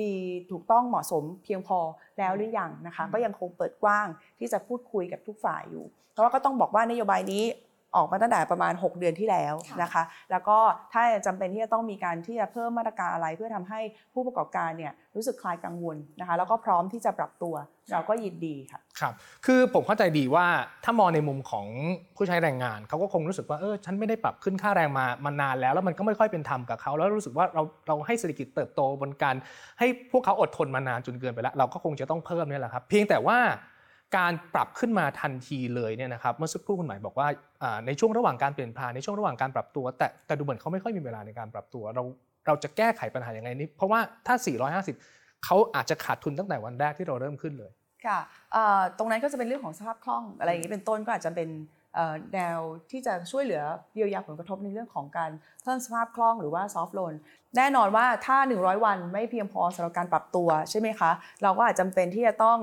[0.00, 0.14] ดี
[0.50, 1.78] ถูกต้องเหมาะสมเพียงพอ
[2.18, 4.06] แล้วหรือยังนะคะ ก็ยังคงเปิดกว้าง
[4.38, 7.44] ที่จะพูดคุยกับทุกฝ่ายอยู่ เพราะว่าก็ต้องบอกว่านโยบายนี้
[7.96, 10.58] ออกมาตั้งแต่ประมาณ 6 เดือนที่แล้วค่ะนะคะ แล้วก็
[10.92, 13.80] ถ้าจำเป็นที่จะต้องมีการที่จะเพิ่มมาตรการอะไร เพื่อทำให้
[14.14, 17.54] ผู้ประกอบการเนี่ยรู้สึกคลายกังวลนะคะ แล้วก็พร้อมที่จะปรับตัว
[17.92, 19.12] เราก็ยินดีค่ะครับ
[19.46, 20.46] คือผมเข้าใจดีว่า
[20.84, 21.66] ถ้ามองในมุมของ
[22.16, 29.34] ผู้ใช้แรงงานเขาก็คงรู้สึกว่าเออฉันไม่ได้ปรับขึ้นค่าแรงมามานานแล้ว แล้วมันก็ไม่ค่อยเป็นธรรมกับเขาแล้วรู้สึกว่าเราเราให้เศรษฐกิจเติบโตบนการ
[29.78, 33.38] ให้พวกเขาอดทนมานานจนเกินไปแล้ว เราก็คงจะต้องเพิ่มเนี่ยแหละครับ เพียงแต่ว่า
[34.16, 37.28] การปรับขึ้นมาทันทีเลยเนี่ยนะครับเมื่อสักครู่คุณหมายบอกว่า
[37.86, 42.02] ในช่วงระหว่างการเปลี่ยนผ่านในช่วงระหว่างการปรับตัว แต่แต่ดูเหมือนเขาไม่ค่อยมีเวลาในการปรับตัว เรา
[42.46, 44.34] เราจะแก้ไขปัญหาอย่างไรนี้ เพราะว่าถ้า
[44.90, 47.70] 450 เขาอาจจะขาดทุนตั้งแต่วันแรกที่เราเริ่มขึ้นเลย
[48.06, 48.18] ค่ะ
[48.98, 51.48] ตรงนั้นก็จะเป็นเรื่องของสภาพคล่องอะไรอย่างนี้เป็นต้นก็อาจจะเป็น
[52.34, 52.58] แนว
[52.90, 53.62] ที่จะช่วยเหลือ
[53.94, 55.30] เยียวยาผลกระทบในเรื่องของการ
[55.62, 57.14] เพิ่มสภาพคล่องหรือว่าซอฟท์โลน
[57.56, 61.10] แน่นอนว่าถ้า 100 วันไม่เพียงพอสำหรับการปรับตัวใช่ไหมคะ
[61.42, 62.58] เราก็อาจจำเป็นที่จะต้อง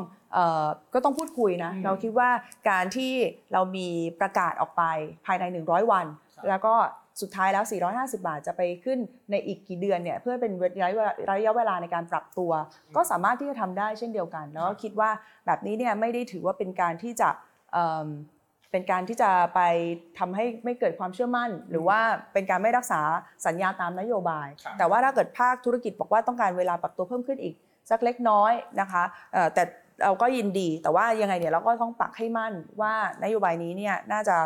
[0.94, 2.30] ก็ต้องพูดคุยนะอืมเราคิดว่า
[2.70, 3.12] การที่
[3.54, 3.88] เรามี
[4.20, 4.84] ประกาศออกไป
[5.26, 6.76] ภายใน 100 วันครับแล้วก็
[7.22, 7.66] สุดท้ายแล้ว
[7.96, 9.00] 450 บาทจะไปขึ้น
[9.32, 12.52] ในอีกกี่เดือนเนี่ยเพื่อเป็นระยะเวลาระยะเวลาในการปรับตัว
[12.96, 15.10] ก็สามารถที่จะทำได้เช่นเดียวกัน แล้วก็คิดว่า
[15.46, 17.30] แบบนี้เนี่ยไม่ได้ถือว่าเป็นการที่จะ
[17.74, 18.08] เอิ่ม
[18.72, 19.62] เป็นการที่จะไป
[20.20, 22.00] ทำให้ไม่เกิดความเชื่อมั่น หรือว่า
[22.34, 23.02] เป็นการไม่รักษา
[23.46, 27.56] สัญญาตามนโยบายครับแต่ว่าถ้าเกิดภาคธุรกิจบอกว่าต้องการเวลาปรับตัวเพิ่มขึ้นอีก
[27.90, 29.64] สักเล็กน้อยนะคะเอ่อแต่
[30.04, 34.38] เราก็ยินดี แต่ว่ายังไงเนี่ยเราก็ต้องปักให้มั่นว่านโยบายนี้เนี่ยน่าจะ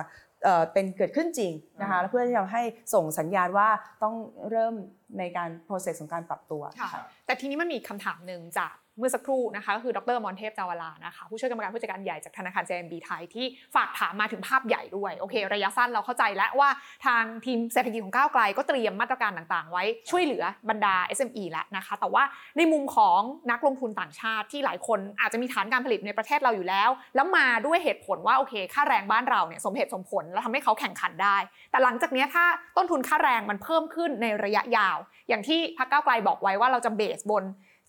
[0.43, 2.63] เอ่อเป็นเกิดขึ้นจริงนะคะเพื่อที่จะให้
[2.93, 3.69] ส่งสัญญาณว่า
[4.03, 4.15] ต้อง
[4.49, 4.73] เริ่ม
[5.19, 6.89] ในการ process ของการปรับตัวค่ะ
[7.25, 16.69] แต่ทีนี้มันมีคำถามหนึ่งจาก เมื่อสักครู่นะคะก็คือดรมอนเทพจาวลานะคะผู้ช่วยกรรมการผู้จัดการใหญ่จากธนาคาร JMB ไทยที่ฝากถามมาถึงภาพใหญ่ด้วยโอเค ระยะสั้นเราเข้าใจแล้วว่า
[17.05, 22.23] ทางทีมเศรษฐกิจของก้าวไกลก็เตรียมมาตรการต่างๆ ไว้ช่วยเหลือบรรดา SME แล้วนะคะแต่ว่า
[22.57, 23.19] ในมุมของ
[23.51, 31.37] นักลงทุนต่างชาติที่หลายคนอาจจะมีฐานการผลิตในประเทศเราอยู่แล้ว แล้วมาด้วยเหตุผลว่าโอเค ค่าแรงบ้านเราเนี่ยสมเหตุสมผลแล้วทำให้เขาแข่งขันได้
[31.71, 32.45] แต่หลังจากนี้ถ้า
[32.77, 34.97] ต้นทุนค่าแรงมันเพิ่มขึ้นในระยะยาว
[35.29, 37.43] อย่างที่พรรคก้าวไกลบอกไว้ว่าเราจะเบสบน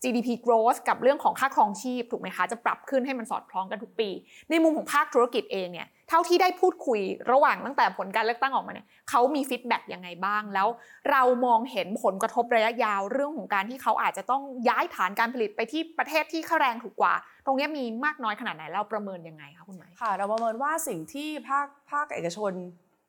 [0.05, 4.09] GDP growth กับเรื่องของค่าครองชีพถูกไหมคะ จะปรับขึ้นให้มันสอดคล้องกันทุกปี
[4.49, 6.99] ในมุมของภาคธุรกิจเองเนี่ยเท่าที่ได้พูดคุย
[7.31, 10.67] ระหว่างตั้งแต่ผลการเลือกตั้งออกมาเนี่ยเขามี feedback ยังไงบ้าง แล้ว
[11.11, 17.13] เรามองเห็นผลกระทบระยะยาวเรื่องของการที่เขาอาจจะต้องย้ายฐานการผลิตไปที่ประเทศที่ค่าแรงถูกกว่า
[17.45, 22.53] ตรงเนี้ยมีมากน้อยขนาดไหนเราประเมินยังไงคะคุณหมายค่ะ เราประเมินว่าสิ่งที่ภาคภาคเอกชน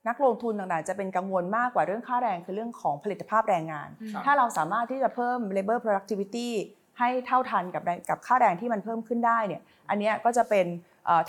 [0.09, 6.51] นักลงทุนต่างๆ จะเป็นกังวลมากกว่าเรื่องค่าแรงคือเรื่องของผลิตภาพแรงงานครับถ้าเราสามารถที่จะเพิ่ม labor productivity
[6.99, 10.67] ให้เท่าทันกับกับค่าแรงที่มันเพิ่มขึ้นได้เนี่ยอันนี้ก็จะเป็น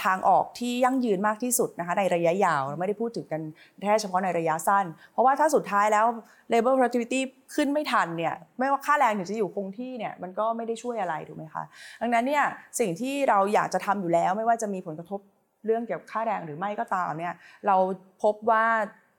[0.05, 3.41] ทางออกที่ยั่งยืนมากที่สุดนะคะในระยะยาวเราไม่ได้พูดถึงกัน
[3.83, 6.05] แค่เฉพาะในระยะสั้น เพราะว่าถ้าสุดท้ายแล้ว
[6.51, 7.19] labor productivity
[7.55, 11.63] ขึ้นไม่ทันเนี่ยไม่ว่าค่าแรงถึงจะอยู่คงที่เนี่ยมันก็ไม่ได้ช่วยอะไรถูกไหมคะ
[12.01, 12.43] ดังนั้นเนี่ย
[12.79, 15.19] สิ่งที่เราอยากจะทำอยู่แล้วไม่ว่าจะมีผลกระทบ
[15.65, 17.33] เรื่องเกี่ยวกับค่าแรงหรือไม่ก็ตามเนี่ย
[17.67, 17.75] เรา
[18.23, 18.65] พบว่า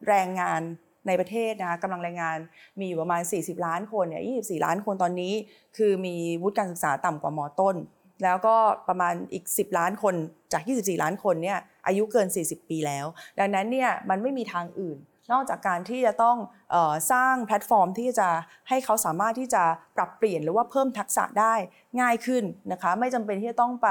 [0.09, 0.63] แรงงาน
[1.07, 2.39] ในประเทศนะคะกำลังแรงงาน
[2.79, 5.33] มีอยู่ประมาณ 40 ล้านคนเนี่ย24 ล้านคนตอนนี้
[5.77, 7.77] คือมีวุฒิการศึกษาต่ำกว่ามต้น
[8.25, 8.57] แล้วก็
[8.89, 10.15] ประมาณอีก 10 ล้านคน
[10.53, 13.07] จาก 24 ล้านคนเนี่ยอายุเกิน 40 ปีแล้ว
[13.39, 14.99] ดังนั้นเนี่ยมันไม่มีทางอื่น
[15.33, 18.29] นอกจากการที่จะต้องเอ่อสร้างแพลตฟอร์มที่จะ
[18.69, 19.63] ให้เขาสามารถที่จะ
[19.97, 21.55] ปรับเปลี่ยนหรือว่าเพิ่มทักษะได้
[22.01, 23.89] ง่ายขึ้นนะคะไม่จำเป็นที่จะต้องไป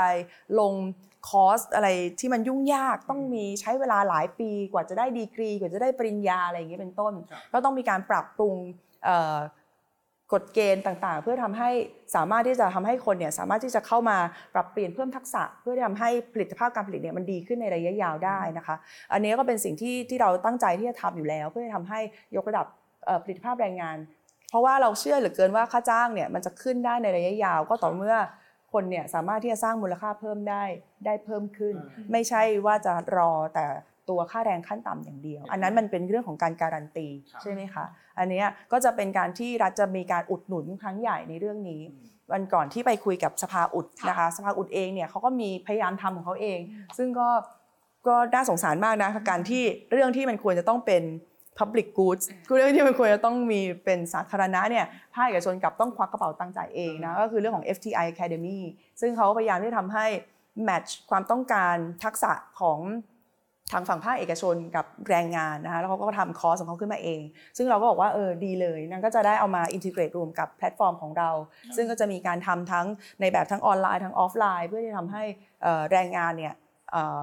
[0.60, 0.74] ลง
[1.30, 8.56] คอร์สอะไรที่มันยุ่งยากต้องมีใช้เวลาหลายปีกว่าจะได้ดีกรี กว่าจะได้ปริญญาอะไรอย่างเงี้ยเป็นต้นครับก็ต้องมีการปรับปรุง
[9.04, 9.38] เอ่อ
[10.34, 11.70] กฎเกณฑ์ต่างๆ เพื่อทำให้
[12.16, 14.18] สามารถที่จะทำให้คนเนี่ยสามารถที่จะเข้ามา
[14.54, 18.76] ปรับเปลี่ยนเพิ่มทักษะ เพื่อที่ทำให้ผลิตภาพการผลิตเนี่ยมันดีขึ้นในระยะยาวได้นะคะ
[19.14, 22.00] อันนี้ก็เป็นสิ่งที่ที่เราตั้งใจที่จะทำอยู่แล้ว เพื่อจะทำให้
[22.36, 22.66] ยกระดับ
[23.06, 23.98] เอ่อผลิตภาพแรงงาน
[24.50, 28.16] เพราะว่าเราเชื่อเหลือเกินว่าค่าจ้างเนี่ยมันจะขึ้นได้ในระยะยาวก็ต่อเมื่อ
[28.74, 30.64] คนเนี่ยสามารถที่จะสร้างมูลค่าเพิ่มได้
[31.06, 33.66] ได้เพิ่มขึ้นอืมไม่ใช่ว่าจะรอแต่
[34.10, 37.86] ตัวค่าแรงขั้นต่ำอย่างเดียว อันนั้นมันเป็นเรื่องของการการันตีครับใช่ไหมคะ
[38.20, 41.82] อันเนี้ยก็จะเป็นการที่รัฐจะมีการอุดหนุนครั้งใหญ่ในเรื่องนี้
[42.32, 46.60] วันก่อนที่ไปคุยกับสภาอุดค่ะนะคะ สภาอุดเองเนี่ยเขาก็มีพยายามทำของเขาเอง
[46.98, 47.30] ซึ่งก็
[48.08, 51.04] ก็น่าสงสารมากนะการที่เรื่องที่มันควรจะต้องเป็น
[51.60, 52.24] public goods
[52.58, 58.60] เรื่องที่มันควรจะต้องมีเป็นสาธารณะเนี่ยภาคเอกชนกลับต้องควักกระเป๋าตังค์จ่ายเองนะก็คือเรื่องของ FTI Academy
[59.02, 60.06] ซึ่งเขาพยายามที่ทำให้
[60.68, 62.80] match ความต้องการทักษะของ
[63.74, 67.22] ทางฝั่งภาคเอกชนกับแรงงานนะคะแล้วเขาก็ทำคอร์สของเขาขึ้นมาเอง
[67.58, 71.30] ซึ่งเราก็บอกว่าเออดีเลยนั่นก็จะได้เอามา integrate รวมกับแพลตฟอร์มของเรา
[71.76, 72.86] ซึ่งก็จะมีการทำทั้ง
[73.22, 75.24] ในแบบทั้งออนไลน์ทั้งออฟไลน์ เพื่อที่จะทำให้
[75.64, 76.54] เอ่อแรงงานเนี่ย
[76.92, 77.22] เอ่อ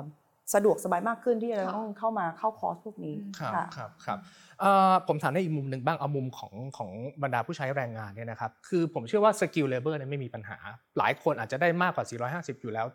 [0.55, 4.19] สะดวกสบายมากขึ้นที่จะต้องเข้ามาเข้าคอร์สพวกนี้ครับค่ะครับครับ
[4.61, 6.91] เอ่อผมถามในอีกมุมหนึ่งบ้างเอามุมของของ
[7.23, 10.57] บรรดาผู้ใช้แรงงานเนี่ยนะครับคือผมเชื่อว่า skilled labor เนี่ยไม่มีปัญหา
[10.99, 12.87] หลายคนอาจจะได้มากกว่า 450 อยู่แล้ว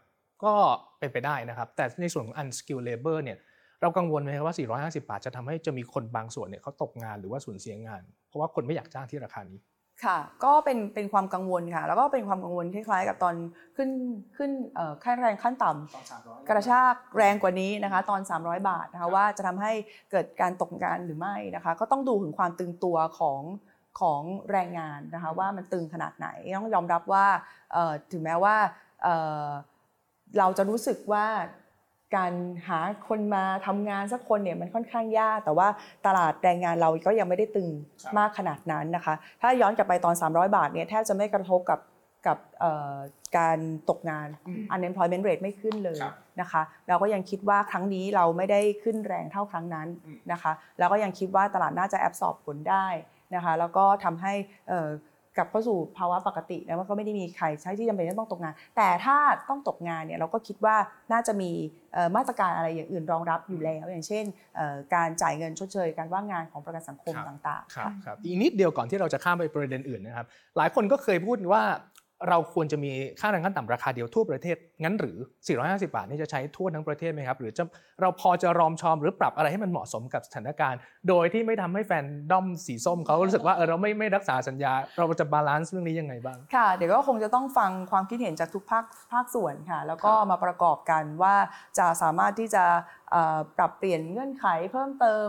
[0.43, 0.53] ก็
[0.99, 3.37] เป็นไปได้นะครับ แต่ในส่วนของ unskilled labor เนี่ย
[3.81, 4.55] เรากังวลไหมครับว่า
[4.91, 9.59] 450 บาทจะทำให้จะมีคนบางส่วนเนี่ยเขาตกงานหรือว่าสูญเสียงาน เพราะว่าคนไม่อยากจ้างที่ราคานี้
[10.05, 13.35] ค่ะ ก็เป็นเป็นความกังวลค่ะ แล้วก็เป็นความกังวลคล้ายๆ กับตอน
[13.75, 13.89] ขึ้น
[14.37, 19.73] ขึ้นเอ่อค่าแรงขั้นต่ำกระชากแรงกว่านี้นะคะ ตอน 300 บาทนะคะว่าจะทำให้
[20.11, 23.41] เกิดการตกงานหรือไม่นะคะ ก็ต้องดูถึงความตึงตัวของ
[23.99, 27.25] ของแรงงานนะคะว่ามันตึงขนาดไหนต้องยอมรับว่า
[27.73, 28.55] เอ่อถึงแม้ว่า
[29.03, 29.47] เอ่อ
[30.37, 31.25] เราจะรู้สึกว่า
[32.15, 32.33] การ
[32.67, 35.67] หาคนมาทำงานสักคนเนี่ยมันค่อนข้างยาก แต่ว่า
[36.05, 37.69] ตลาดแรงงานเราก็ยังไม่ได้ตึง
[38.03, 41.79] ครับมากขนาดนั้นนะคะ ถ้าย้อนกลับไปตอน 300 บาทเนี่ยแทบจะไม่กระทบกับ
[42.27, 42.95] กับเอ่อ
[43.37, 44.27] การตกงาน
[44.75, 49.87] unemployment rate ไม่ขึ้นเลยครับนะคะ เราก็ยังคิดว่าครั้งนี้เราไม่ได้ขึ้นแรงเท่าครั้งนั้น
[50.31, 52.87] นะคะแล้วก็ยังคิดว่าตลาดน่าจะแอบสอบผลได้
[53.35, 54.33] นะคะ แล้วก็ทำให้
[54.69, 54.89] เอ่อ
[55.39, 59.17] กลับเข้าสู่ภาวะปกติแล้วก็ไม่ได้มีใครใช้ที่จำเป็นที่ต้องตกงาน แต่ถ้า
[59.49, 60.75] ต้องตกงานเนี่ยเราก็คิดว่า
[61.11, 61.51] น่าจะมี
[61.93, 64.25] เอ่อมาตรการอะไรอย่างอื่นรองรับอยู่แล้ว อย่างเช่น
[64.55, 70.25] เอ่อการจ่ายเงินชดเชย การว่างงานของประกันสังคมครับต่างๆครับค่ะครับอีกนิดเดียวก่อนที่เราจะข้ามไปประเด็นอื่นนะครับ
[70.57, 71.63] หลายคนก็เคยพูดว่า
[72.29, 75.17] เราควรจะมีค่าแรงขั้นต่ำราคาเดียวทั่วประเทศ งั้นหรือ
[75.55, 77.63] 450 บาทนี่จะใช้ทั่วทั้งประเทศไหมครับ หรือจะ
[78.01, 80.79] เราพอจะรอมชอมหรือปรับอะไรให้มันเหมาะสมกับสถานการณ์
[81.09, 91.35] โดยที่ไม่ทำให้แฟนด้อมสีส้มเขารู้สึกว่าเออเราไม่ไม่รักษาสัญญา เราจะบาลานซ์เรื่องนี้ยังไงบ้าง ค่ะ เดี๋ยวก็คงจะต้องฟังความคิดเห็นจากทุกภาคภาคส่วนค่ะ แล้วก็มาประกอบกันว่า
[91.79, 92.63] จะสามารถที่จะ
[93.11, 95.27] เอ่อปรับเปลี่ยนเงื่อนไขเพิ่มเติม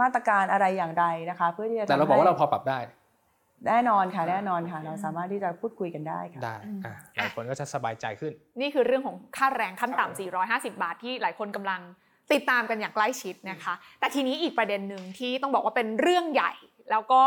[0.00, 2.78] มาตรการอะไรอย่างไรนะคะ เพื่อที่จะแต่เราทำบอกว่าให้เราพอปรับได้
[3.66, 11.80] แน่นอนค่ะแน่นอนค่ะเราสามารถที่จะพูดคุยกันได้ค่ะได้อะหลายคนก็จะสบายใจขึ้น นี่คือเรื่องของค่าแรงขั้นต่ำ450 บาทที่หลายคนกำลัง
[12.32, 16.52] ติดตามกันอย่างใกล้ชิดนะคะ แต่ทีนี้อีกประเด็นหนึ่งที่ต้องบอกว่าเป็นเรื่องใหญ่
[16.90, 17.22] แล้วก็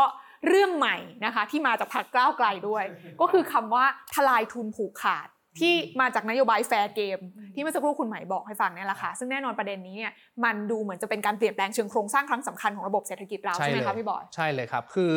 [0.48, 2.84] เรื่องใหม่นะคะที่มาจากพรรคก้าวไกลด้วย
[3.20, 5.28] ก็คือคำว่าทลายทุนผูกขาด
[5.60, 7.18] ที่มาจากนโยบายแฟร์เกม
[7.54, 10.12] ที่เมื่อสักครู่คุณหมายบอกให้ฟังเนี่ยแหละค่ะ ซึ่งแน่นอนประเด็นนี้เนี่ย
[10.44, 15.14] มันดูเหมือนจะเป็นการเปลี่ยนแปลงเชิงโครงสร้างครั้งสำคัญของระบบเศรษฐกิจเราใช่ไหมคะพี่บอย ใช่เลยครับ คือ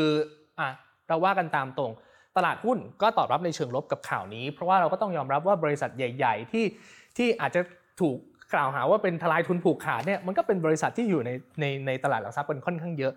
[0.60, 0.70] อะ
[1.08, 1.92] เราว่ากันตามตรง
[2.38, 6.66] ตลาดหุ้นก็ตอบรับในเชิงลบกับข่าวนี้ เพราะว่าเราก็ต้องยอมรับว่าบริษัทใหญ่ ๆ ที่
[7.18, 7.62] ที่อาจจะ
[8.02, 8.18] ถูก
[8.54, 13.14] กล่าวหาว่าเป็นทลายทุนผูกขาดเนี่ยมันก็เป็นบริษัทที่อยู่ในในในตลาดหลักทรัพย์เป็นค่อนข้างเยอะ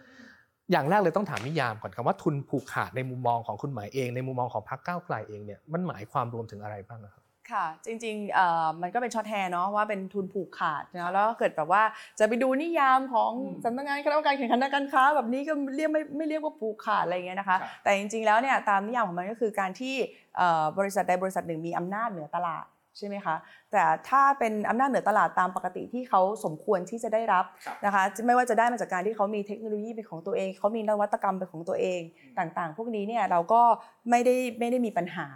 [0.72, 7.17] อย่างแรกเลยต้องถามนิยามก่อนคำว่าทุนผูกขาดในมุมมองของคุณหมายเอง ในมุมมองของพรรคก้าวไกลเองเนี่ยมันหมายความรวมถึงอะไรบ้างครับ
[7.52, 11.82] ค่ะ จริงๆเอ่อมันก็เป็นช็อตแฮร์เนาะว่าเป็นทุนผูกขาดนะแล้วก็เกิดแบบว่า
[12.18, 19.94] จะไปดูนิยามของอืมสำนักงานคณะกรรมการแข่งขันทางการค้า แบบนี้ก็เรียกไม่ไม่เรียกว่าผูกขาดอะไรอย่างเงี้ยนะคะครับแต่จริงๆแล้วเนี่ยตามนิยามของมันก็คือการที่
[20.36, 22.66] เอ่อบริษัทใดบริษัทหนึ่งมีอำนาจเหนือตลาด
[23.00, 23.36] ใช่ไหมคะ
[23.72, 32.00] แต่ถ้าเป็นอำนาจเหนือตลาดตามปกติที่เขาสมควรที่จะได้รับครับนะคะไม่ว่าจะได้มาจากการที่เขามีเทคโนโลยีเป็นของตัวเอง เขามีนวัตกรรมเป็นของตัวเอง
[32.38, 33.62] ต่างๆ พวกนี้เนี่ยเราก็
[34.10, 35.28] ไม่ได้ไม่ได้มีปัญหา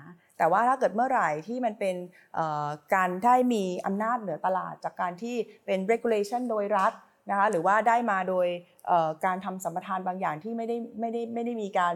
[0.42, 1.96] แต่ว่าถ้าเกิดเมื่อไหร่ที่มันเป็น
[2.94, 6.92] การได้มีอำนาจเหนือตลาด จากการที่เป็น regulation โดยรัฐ
[7.31, 8.46] นะคะหรือว่าได้มาโดย
[9.24, 11.94] การทำสัมปทานบางอย่างที่ไม่ได้ไม่ได้ไม่ได้มีการ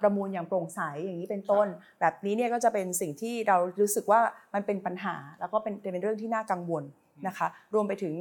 [0.00, 1.66] ประมูลอย่างโปร่งใสอย่างนี้เป็นต้น
[2.00, 4.20] แบบนี้เนี่ยก็จะเป็นสิ่งที่เรารู้สึกว่า
[4.54, 6.84] มันเป็นปัญหา แล้วก็เป็นเป็นเรื่องที่น่ากังวล
[7.26, 8.14] นะคะรวมไปถึง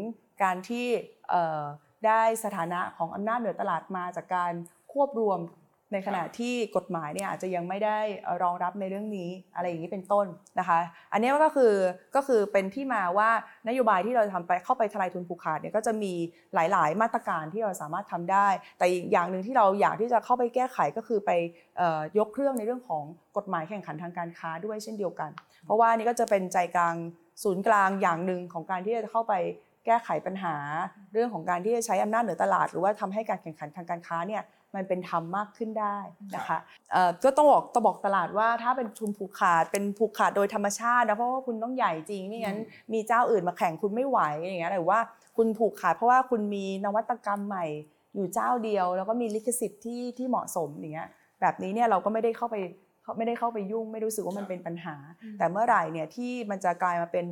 [0.43, 0.87] การที่
[2.05, 4.53] ได้สถานะของอำนาจเหนือตลาดมาจากการ
[4.93, 5.39] ควบรวม
[5.93, 10.27] ในขณะที่กฎหมายเนี่ยอาจจะยังไม่ได้เอ่อรองรับในเรื่องนี้อะไรอย่างนี้เป็นต้น
[10.59, 10.79] นะคะ
[11.13, 11.73] อันนี้ก็คือ
[12.15, 13.29] ก็คือเป็นที่มาว่า
[13.67, 16.13] นโยบายที่เราทำไปเข้าไปทลายทุนผูกขาดเนี่ยก็จะมี
[16.53, 18.47] หลาย ๆ มาตรการที่เราสามารถทำได้
[18.77, 21.31] แต่อีกอย่างหนึ่งที่เราอยากที่จะเข้าไปแก้ไขก็คือไป
[21.77, 23.03] เอ่อยกเครื่องในเรื่องของ
[23.37, 25.31] กฎหมายแข่งขันทางการค้าด้วยเช่นเดียวกัน
[25.65, 26.95] เพราะว่านี่ก็จะเป็นใจกลาง
[27.43, 29.35] ศูนย์กลางอย่างหนึ่งของการที่จะเข้าไป
[29.89, 30.55] แก้ไขปัญหา
[31.13, 34.43] เรื่องของการที่จะใช้อำนาจเหนือตลาด หรือว่าทำให้การแข่งขันทางการค้าเนี่ย
[34.75, 35.97] มันเป็นธรรมมากขึ้นได้
[36.35, 36.57] นะคะ
[36.91, 42.57] เอ่อก็ต้องบอกต้องบอกตลาดว่าถ้าเป็นทุนผูกขาดเป็นผูกขาดโดยธรรมชาตินะเพราะว่าคุณต้องใหญ่จริงไม่งั้น
[42.93, 44.99] มีเจ้าอื่นมาแข่งคุณไม่ไหวอย่างเงี้ยหรือว่า
[45.37, 47.65] คุณผูกขาดเพราะว่าคุณมีนวัตกรรมใหม่
[48.15, 51.09] อยู่เจ้าเดียว แล้วก็มีลิขสิทธิ์ที่ที่เหมาะสมอย่างเงี้ย
[51.41, 52.55] แบบนี้เนี่ยเราก็ไม่ได้เข้าไป
[53.17, 54.95] ไม่ได้เข้าไปยุ่ง ไม่รู้สึกว่ามันเป็นปัญหา
[55.37, 57.25] แต่เมื่อไหร่เนี่ยที่มันจะกลายมาเป็น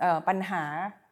[0.00, 0.62] เอ่อปัญหา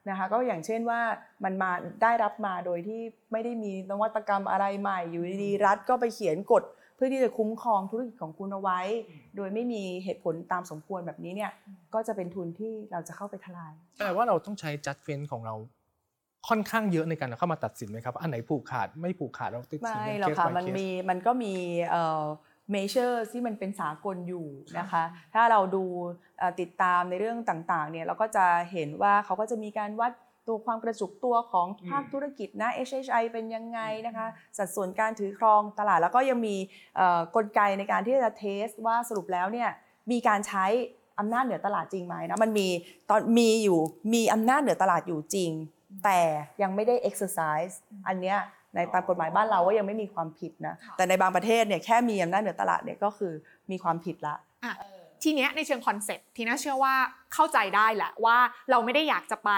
[0.08, 1.00] นะคะก็อย่างเช่นว่า
[1.44, 1.70] มันมา
[2.02, 3.00] ได้รับมาโดยที่
[3.32, 6.64] ไม่ได้มีนวัตกรรมอะไรใหม่ อยู่ดีๆรัฐก็ไปเขียนกฎ
[6.96, 8.80] เพื่อที่จะคุ้มครองธุรกิจของคุณเอาไว้
[9.36, 11.52] โดยไม่มีเหตุผลตามสมควรแบบนี้เนี่ย
[11.94, 15.54] ก็จะเป็นทุนที่เราจะเข้าไปทลายแปลว่าเราต้องใช้ judgment ของเรา
[16.48, 21.54] ค่อนข้างเยอะในการเข้ามาตัดสินไหมครับอันไหนผูกขาดไม่ผูกขาดเราติดสินไม่เป็นหรอก case ค่ะ by มัน case มีมันก็มี
[22.62, 24.46] เอ่อ measure ที่มันเป็นสากลอยู่
[24.78, 25.84] นะคะ ถ้าเราดู
[26.38, 30.12] เอ่อติดตามในเรื่องต่างๆเนี่ยเราก็จะเห็นว่าเขาก็จะมีการวัด
[30.48, 34.26] ตัวความกระจุกตัวของภาคธุรกิจนะ HHI เป็นยังไงนะคะ
[34.58, 36.56] สัดส่วนการถือครองตลาด แล้วก็ยังมี
[36.96, 39.70] เอ่อกลไกในการที่จะ test ว่าสรุปแล้วเนี่ย
[40.10, 40.66] มีการใช้
[41.18, 42.68] อำนาจเหนือตลาดจริงไหมนะมันมี
[43.10, 43.80] ตอนมีอยู่
[44.14, 45.50] มีอำนาจเหนือตลาดอยู่จริง
[46.04, 46.20] แต่
[46.62, 47.74] ยังไม่ได้ exercise
[48.08, 48.38] อันเนี้ย
[48.74, 53.32] ในตามกฎหมายบ้านเราก็ยังไม่มีความผิดนะค่ะแต่ในบางประเทศเนี่ยแค่มีอำนาจเหนือตลาดเนี่ยก็คือ
[53.70, 54.34] มีความผิดละ
[55.26, 56.94] ทีเนี้ยในเชิง concept ทีน่าเชื่อว่า
[57.34, 58.36] เข้าใจได้แหละว่า
[58.70, 59.50] เราไม่ได้อยากจะไป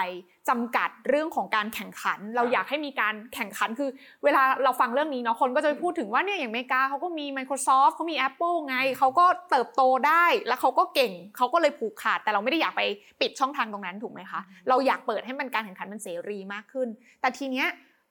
[0.49, 3.89] จำกัดเรื่องของการแข่งขัน เราอยากให้มีการแข่งขันคือ
[4.23, 12.81] เวลาเราฟังเรื่องนี้เนาะคนก็จะไปพูดถึงว่าเนี่ยอย่างอเมริกาเขาก็มี Microsoft เขามี Apple ไงเขาก็เติบโตได้แล้วเขาก็เก่งเขาก็เลยผูกขาด แต่เราไม่ได้อยากไป
[13.21, 16.87] ปิดช่องทางตรงนั้นถูกไหมคะเราอยากเปิดให้มันการแข่งขันมันเสรีมากขึ้น
[17.21, 17.67] แต่ทีเนี้ย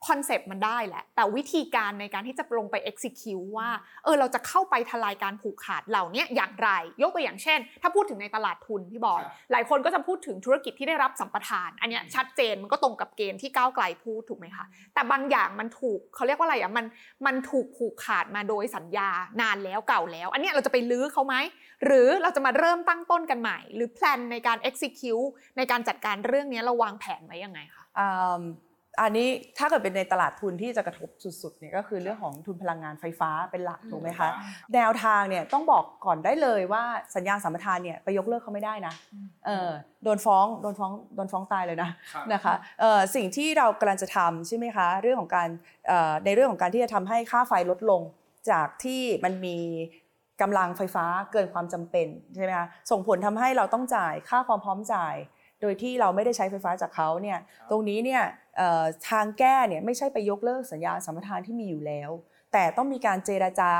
[0.08, 3.68] คอนเซปต์มันได้แหละ แต่วิธีการในการที่จะลงไป execute ว่า
[4.04, 6.70] เออ เราจะเข้าไปทลายการผูกขาดเหล่านี้อย่างไร
[7.02, 14.64] ยกตัวอย่างเช่น ถ้าพูดถึงในตลาดทุนพี่บอยครับหลายคนก็จะพูดถึงธุรกิจที่ได้รับสัมปทาน อันเนี้ยชัดเจน มันก็ตรงกับเกณฑ์ที่ก้าวไกลพูดถูกไหมคะ
[14.94, 16.86] แต่บางอย่างมันถูกเขาเรียกว่าอะไรอะ มัน
[17.26, 19.08] มันถูกผูกขาดมาโดยสัญญา
[19.40, 21.34] นานแล้วเก่าแล้ว อันเนี้ยเราจะไปลื้อเขาไหม
[21.84, 27.84] หรือเราจะมาเริ่มตั้งต้นกันใหม่ หรือแพลนในการ execute ในการจัดการเรื่องเนี้ยเราวางแผนไว้ยังไงคะ
[28.96, 29.28] อืมอันนี้
[29.58, 31.08] ถ้าเกิดเป็นในตลาดทุนที่จะกระทบ
[31.42, 34.28] สุดๆเนี่ยก็คือเรื่องของทุนพลังงานไฟฟ้าเป็นหลักถูกไหมคะ
[34.74, 36.82] แนวทางเนี่ยต้องบอกก่อนได้เลยว่า
[37.16, 39.70] สัญญาสัมปทานเนี่ยไปยกเลิกเขาไม่ได้นะอืมเออ
[40.04, 41.90] โดนฟ้องโดนฟ้องโดนฟ้องตายเลยนะ
[42.32, 45.48] นะคะเอ่อสิ่งที่เรากำลังจะทำใช่ไหมคะเรื่องของการ
[45.88, 48.02] เอ่อในเรื่องของการที่จะทำให้ค่าไฟลดลง
[48.50, 49.58] จากที่มันมี
[50.42, 55.14] กำลังไฟฟ้าเกินความจำเป็นใช่ไหมคะส่งผลทำให้เราต้องจ่ายค่าความพร้อมจ่าย
[55.64, 57.38] โดยที่เราไม่ได้ใช้ไฟฟ้าจากเขาเนี่ย
[57.70, 58.22] ตรงนี้เนี่ย
[58.56, 62.10] เอ่อทางแก้เนี่ยไม่ใช่ไปยกเลิกสัญญาสัมปทานที่มีอยู่แล้ว
[62.52, 63.72] แต่ต้องมีการเจราจา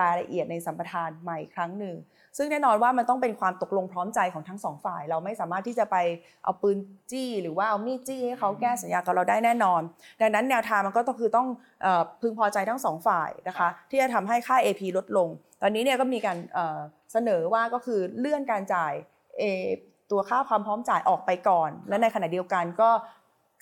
[0.00, 1.96] รายละเอียดในสัมปทานใหม่อีกครั้งหนึ่ง
[2.36, 5.96] ซึ่งแน่นอนว่ามันต้องเป็นความตกลงพร้อมใจของทั้งสองฝ่าย เราไม่สามารถที่จะไป
[6.44, 6.78] เอาปืน
[7.10, 9.82] จี้ หรือว่าเอามีดจี้ให้เขาแก้สัญญากับเราได้แน่นอน
[10.20, 11.48] ดังนั้นแนวทางมันก็ต้องคือต้อง
[11.82, 15.28] เอ่อพึงพอใจทั้งสองฝ่ายนะคะที่จะทำให้ค่า AP ลดลง
[15.62, 16.80] ตอนนี้เนี่ยก็มีการเอ่อ
[17.12, 18.92] เสนอว่าก็คือเลื่อนการจ่าย
[19.38, 19.66] เอ่อ
[20.12, 22.90] ตัวค่าความพร้อมจ่ายออกไปก่อน และในขณะเดียวกันก็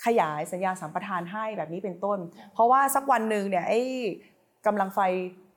[0.04, 2.18] ขยายสัญญาสัมปทานให้แบบนี้เป็นต้น
[2.54, 3.80] เพราะว่าสักวันหนึ่งเนี่ยไอ้
[4.66, 5.00] กำลังไฟ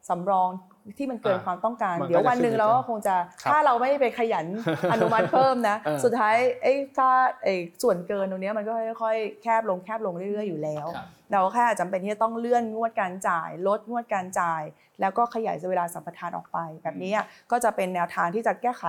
[0.09, 0.49] สำรอง
[0.97, 4.45] ที่มันเกินอ่าความต้องการมันก็เดี๋ยววันหนึ่งจะขึ้นเราก็คงจะครับถ้าเราไม่ไปขยัน
[4.91, 7.11] อนุมัติเพิ่มนะเออสุดท้ายไอ้ค่า
[7.43, 7.53] ไอ้
[7.83, 14.61] ส่วนเกินตรงเนี้ยมันก็ค่อยๆแคบลงแคบลงเรื่อยๆอยู่แล้วครับเราแค่จำเป็นที่จะต้องเลื่อนงวดการจ่าย ลดงวดการจ่าย
[15.01, 18.85] แล้วก็ขยายเวลาสัมปทานออกไป แบบนี้อะก็จะเป็นแนวทางที่จะแก้ไข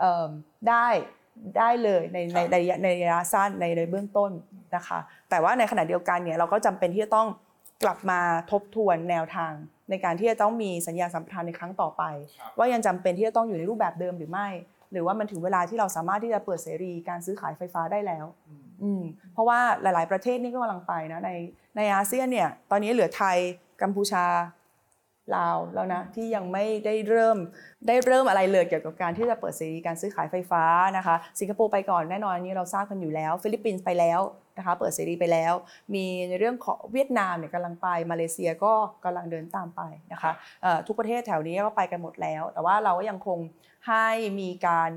[0.00, 0.30] เอิ่ม
[0.68, 0.86] ได้
[1.58, 4.30] ได้เลยในในในระยะในระยะสั้นในในเบื้องต้น
[4.76, 4.98] นะคะ
[5.30, 7.28] แต่ว่าในขณะเดียวกันเนี่ยเราก็จำเป็นที่จะต้อง
[7.84, 8.20] กลับมา
[8.50, 9.52] ทบทวนแนวทาง
[9.90, 12.02] ในการที่จะต้องมีสัญญาสัมปทานในครั้งต่อไป
[12.58, 14.48] ว่ายังจำเป็นที่จะต้องอยู่ในรูปแบบเดิมหรือไม่
[14.92, 18.26] หรือว่ามันถึงเวลาที่เราสามารถที่จะเปิดเสรีการซื้อขายไฟฟ้าได้แล้ว
[18.82, 21.30] อืมเพราะว่าหลาย ๆ ประเทศนี่ก็กำลังไปนะใน
[21.76, 23.36] ในอาเซียนเนี่ยตอนนี้เหลือไทย
[23.82, 24.24] กัมพูชา
[25.36, 27.38] ลาวแล้วนะที่ยังไม่ได้เริ่ม
[27.88, 30.64] ได้เริ่มอะไรเลยเกี่ยวกับการที่จะเปิดเสรีการซื้อขายไฟฟ้า
[30.96, 34.20] นะคะ สิงคโปร์ไปก่อนแน่นอนอันนี้เราทราบกันอยู่แล้ว ฟิลิปปินส์ไปแล้ว
[34.58, 35.52] นะคะเปิดเสรีไปแล้ว
[35.94, 38.72] มีในเรื่องของเวียดนามเนี่ยกำลังไปมาเลเซียก็
[39.04, 39.80] กำลังเดินตามไป
[40.12, 40.32] นะคะ
[40.86, 43.38] ทุกประเทศแถวนี้ก็ไปกันหมดแล้ว แต่ว่าเราก็ยังคง
[43.88, 44.08] ให้
[44.40, 44.92] มีการ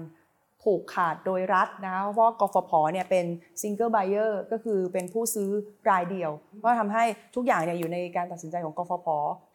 [0.63, 3.25] ผูกขาดโดยรัฐนะคะเพราะกฟผเนี่ยเป็น
[3.61, 5.49] single buyer ก็คือเป็นผู้ซื้อ
[5.89, 6.31] รายเดียว
[6.63, 7.03] ก็ทำให้
[7.35, 9.07] ทุกอย่างเนี่ยอยู่ในการตัดสินใจของกฟผ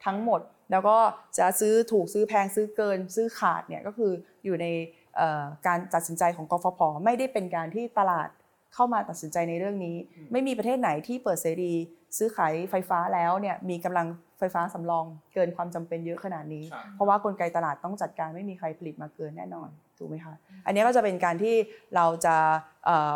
[0.05, 0.97] ทั้งหมด แล้วก็
[1.37, 4.11] จะซื้อถูกซื้อแพงซื้อเกิน ซื้อขาดเนี่ยก็คือ
[4.45, 4.67] อยู่ใน
[5.15, 8.29] เอ่อการตัดสินใจของกฟผไม่ได้เป็นการที่ตลาด
[8.73, 9.95] เข้ามาตัดสินใจในเรื่องนี้
[10.31, 11.73] ไม่มีประเทศไหนที่เปิดเสรี
[12.17, 14.07] ซื้อขายไฟฟ้าแล้วเนี่ยมีกำลัง
[14.39, 20.33] ไฟฟ้าสำรองเกินความจำเป็นเยอะขนาดนี้ครับเพราะว่ากลไกตลาดต้องจัดการไม่มีใครผลิตมาเกินแน่นอนถูกไหมคะ
[20.65, 21.55] อันนี้ก็จะเป็นการที่
[21.95, 22.35] เราจะ
[22.85, 23.13] เอ่อ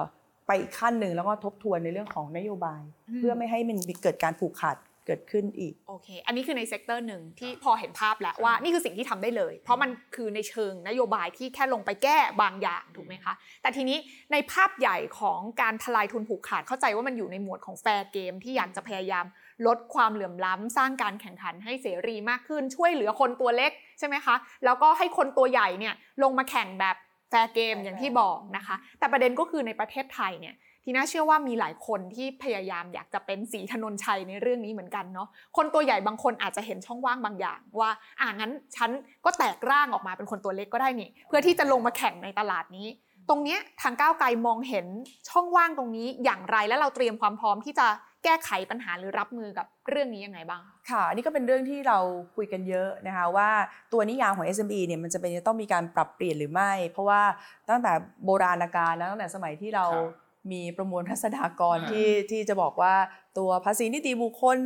[0.47, 4.77] ไปอีกขั้นหนึ่งแล้วก็ทบทวนในเรื่องของนโยบายอืมเพื่อไม่ให้มันมีเกิดการผูกขาด
[5.09, 13.97] เกิดขึ้นอีกโอเค อันนี้คือใน sector หนึ่งที่พอเห็นภาพแล้วว่านี่คือสิ่งที่ทำได้เลย เพราะมันคือในเชิงนโยบายที่แค่ลงไปแก้บางอย่างถูกไหมคะ แต่ทีนี้
[14.31, 19.25] ในภาพใหญ่ของการทลายทุนผูกขาดเข้าใจว่ามันอยู่ในหมวดของ fair game ที่อยากจะพยายาม
[19.67, 25.93] ลดความเหลื่อมล้ำสร้างการแข่งขันให้เสรีมากขึ้นช่วยเหลือคนตัวเล็กใช่ไหมคะแล้วก็ให้คนตัวใหญ่เนี่ย
[26.23, 26.95] ลงมาแข่งแบบ
[27.29, 37.89] fair game อย่างที่บอกนะคะ แต่ประเด็นก็คือในประเทศไทยเนี่ย ทีน่าเชื่อว่ามีหลายคนที่พยายามอยากจะเป็นศรีธนญชัยในเรื่องนี้เหมือนกันเนาะคนตัวใหญ่บางคนอาจจะเห็นช่องว่างบางอย่าง ว่า
[38.19, 38.89] อ่างั้นฉัน
[39.25, 42.87] ก็แตกร่างออกมาเป็นคนตัวเล็กก็ได้นี่เพื่อที่จะลงมาแข่งในตลาดนี้
[43.29, 44.85] ตรงเนี้ยทางก้าวไกลมองเห็น
[45.29, 47.87] ช่องว่างตรงนี้อย่างไรและเราเตรียมความพร้อมที่จะ
[48.23, 51.97] แก้ไขปัญหาหรือรับมือกับเรื่องนี้ยังไงบ้างคะค่ะอันนี้ก็เป็นเรื่องที่เรา
[52.35, 53.49] คุยกันเยอะนะคะว่า
[53.93, 57.21] ตัวนิยามของ SME เนี่ยมันจะเป็นจะต้องมีการปรับเปลี่ยนหรือไม่ เพราะว่า
[57.69, 57.91] ตั้งแต่
[58.25, 62.95] โบราณกาลนะตั้งแต่สมัยที่เราครับ มีประมวลทัศนากรอ่าที่ที่จะบอกว่า
[63.37, 64.57] ตัวภาษีนิติบุคคล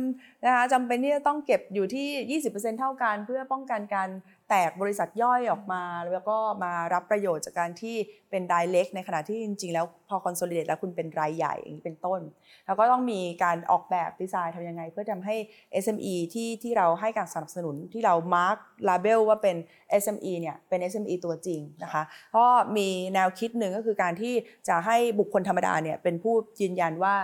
[0.44, 4.08] นะคะจำเป็นที่จะต้องเก็บอยู่ที่ 20%เท่ากันเพื่อป้องกันการ
[4.43, 5.82] แตแตกบริษัทย่อยออกมา
[6.12, 7.96] แล้วก็มารับประโยชน์จากการที่
[8.30, 12.20] เป็นรายเล็ก ในขณะที่จริง ๆ แล้วพอ consolidate แล้วคุณเป็นรายใหญ่อย่างนี้เป็นต้น
[12.66, 15.36] แล้วก็ต้องมีการออกแบบดีไซน์ทำยังไง เพื่อทำให้
[15.84, 19.56] SME ที่ที่เราให้การสนับสนุนที่เรา mark label ว่าเป็น
[20.02, 22.02] SME เนี่ยเป็น SME ตัวจริงนะคะ
[22.36, 22.46] ก็
[22.76, 24.34] มีแนวคิดหนึ่งก็คือการที่
[24.68, 27.14] จะให้บุคคลธรรมดาเนี่ยเป็นผู้ยืนยันว่า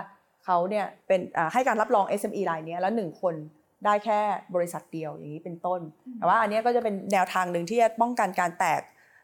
[0.45, 1.21] เขาเนี่ยเป็น
[1.53, 3.35] ให้การรับรอง SME รายนี้แล้วหนึ่งคน
[3.85, 4.21] ได้แค่
[4.55, 5.81] บริษัทเดียวอย่างนี้เป็นต้น
[6.19, 8.81] แต่ว่าอันเนี้ยก็จะเป็นแนวทางหนึ่งที่จะป้องกันการแตก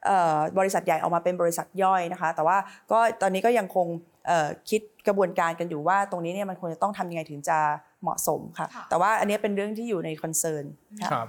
[0.07, 2.57] เอ่อบริษัทใหญ่ออกมาเป็นบริษัทย่อยนะคะ แต่ว่า
[2.93, 3.87] ก็ตอนนี้ก็ยังคง
[4.27, 7.59] เอ่อคิดกระบวนการกันอยู่ว่าตรงนี้เนี่ยมันควรจะต้องทำยังไงถึงจะ
[8.03, 10.64] เหมาะสมค่ะค่ะแต่ว่าอันเนี้ยเป็นเรื่องที่อยู่ใน concern
[11.03, 11.29] ค่ะครับ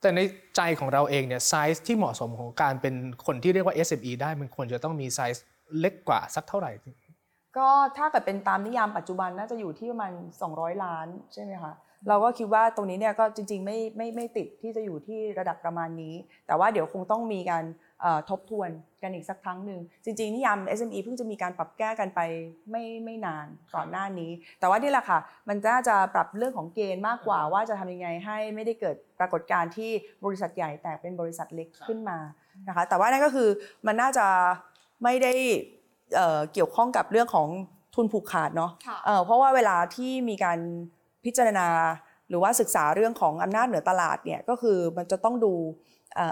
[0.00, 0.20] แต่ใน
[0.56, 2.94] ใจของเราเองเนี่ยไซส์ที่เหมาะสมของการเป็น
[3.26, 5.44] คนที่เรียกว่า SME ได้มันควรจะต้องมีไซส์
[5.78, 6.72] เล็กกว่าสักเท่าไหร่
[7.58, 10.12] ก็ถ้าเกิดเป็นตามนิยามปัจจุบันน่าจะอยู่ที่ประมาณ
[10.48, 11.72] 200 ล้านใช่ไหมคะ
[12.08, 16.14] เราก็คิดว่าตรงนี้เนี่ยก็จริงๆไม่ไม่ไม่ติดที่จะอยู่ที่ระดับประมาณนี้
[16.46, 17.64] แต่ว่าเดี๋ยวคงต้องมีการ
[18.00, 18.70] เอ่อทบทวน
[19.02, 22.20] กันอีกสักครั้งหนึ่งจริงๆนิยาม SME เพิ่งจะมีการปรับแก้กันไป
[22.70, 24.30] ไม่ไม่นานก่อนหน้านี้
[24.60, 29.90] แต่ว่านี่แหละค่ะ มันน่าจะปรับเรื่องของเกณฑ์มากกว่าว่าจะทำยังไงให้ไม่ได้เกิดปรากฏการณ์ที่
[30.24, 32.18] บริษัทใหญ่แต่เป็นบริษัทเล็กขึ้นมา
[32.68, 33.48] นะคะแต่ว่านั่นก็คือ
[33.86, 34.26] มันน่าจะ
[35.02, 35.32] ไม่ได้
[36.14, 37.48] เอ่อเกี่ยวข้องกับเรื่องของ
[37.94, 40.58] ทุนผูกขาดเนาะค่ะเอ่อเพราะว่าเวลาที่มีการ
[41.24, 41.68] พิจารณา
[42.28, 45.52] หรือว่าศึกษาเรื่องของอำนาจเหนือตลาดเนี่ยก็คือมันจะต้องดู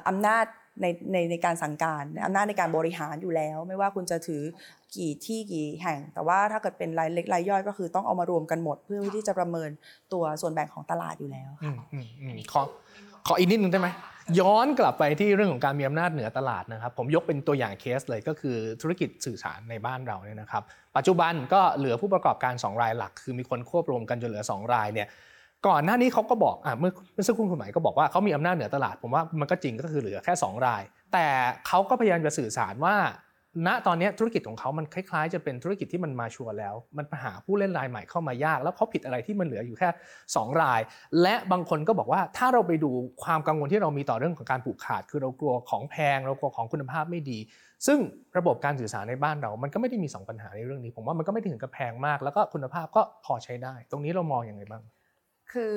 [0.08, 0.44] อำนาจ
[0.82, 4.42] ในในในการสั่งการอำนาจในการบริหารอยู่แล้ว ไม่ว่าคุณจะถือ
[4.96, 9.70] กี่ที่กี่แห่ง แต่ว่าถ้าเกิดเป็นรายเล็กรายย่อยก็คือต้องเอามารวมกันหมด เพื่อที่จะประเมิน
[10.12, 12.62] ตัวส่วนแบ่งของตลาดอยู่แล้วอืมอืมอืมขอ
[13.26, 13.88] ขออีกนิดนึงได้ไหม
[14.40, 20.62] ย้อนกลับไปที่เรื่องของการมีอำนาจเหนือตลาดนะครับ ผมยกเป็นตัวอย่างเคสเลยก็คือธุรกิจสื่อสารในบ้านเราเนี่ยนะครับ
[20.96, 25.08] ปัจจุบันก็เหลือผู้ประกอบการ 2 รายหลัก คือมีคนควบรวมกันจนเหลือ 2 รายเนี่ย
[25.66, 31.26] ก่อนหน้านี้เขาก็บอกอะเมื่อเมื่อสักครู่คุณหมายก็บอกว่าเขามีอำนาจเหนือตลาด ผมว่ามันก็จริงก็คือเหลือแค่ 2 ราย แต่
[31.66, 32.96] เขาก็พยายามจะสื่อสารว่า
[33.66, 39.88] ณตอนนี้ธุรกิจของเขามันคล้ายๆ จะเป็นธุรกิจที่มันมาชัวร์แล้ว มันหาผู้เล่นรายใหม่เข้ามายาก แล้วเขาผิดอะไรที่มันเหลืออยู่แค่
[40.26, 40.80] 2 ราย
[41.22, 42.90] และบางคนก็บอกว่าถ้าเราไปดู
[43.24, 47.38] ความกังวลที่เรามีต่อเรื่องของการผูกขาด คือเรากลัวของแพง เรากลัวของคุณภาพไม่ดี
[47.86, 47.98] ซึ่ง
[48.38, 54.82] ระบบการสื่อสารในบ้านเรา มันก็ไม่ได้มี 2 ปัญหาในเรื่องนี้ ผมว่ามันก็ไม่ถึงกับแพงมาก แล้วก็คุณภาพก็พอใช้ได้ ตรงนี้เรามองอย่างไรบ้าง
[55.54, 55.74] คือ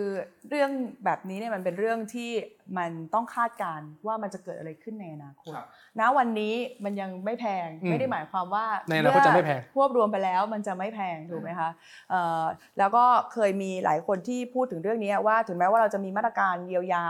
[0.50, 0.72] เรื่อง
[1.06, 2.32] แบบนี้เนี่ยมันเป็นเรื่องที่
[2.78, 5.66] มันต้องคาดการณ์ว่ามันจะเกิดอะไรขึ้นในอนาคตครับ
[6.00, 6.54] ณวันนี้
[6.84, 11.70] มันยังไม่แพงอืมไม่ได้หมายความว่าในอนาคตจะไม่แพงเอควบรวมไปแล้วมันจะไม่แพงถูกไหมคะ
[12.10, 12.44] เอ่อ
[12.80, 17.06] แล้วก็เคยมีหลายคนที่พูดถึงเรื่องนี้ว่าถึงแม้ว่าเราจะมีมาตรการเยียวยา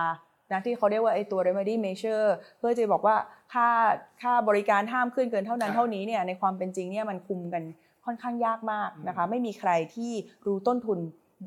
[0.51, 3.15] นะที่เขาเรียกว่าไอ้ตัว remedy measure เพื่อจะบอกว่า
[3.53, 3.69] ค่า
[4.21, 7.63] ค่าบริการห้ามขึ้นเกินเท่านั้นเท่านี้เนี่ยในความเป็นจริงเนี่ยมันคุมกัน
[8.05, 10.11] ค่อนข้างยากมากนะคะไม่มีใครที่
[10.45, 10.99] รู้ต้นทุน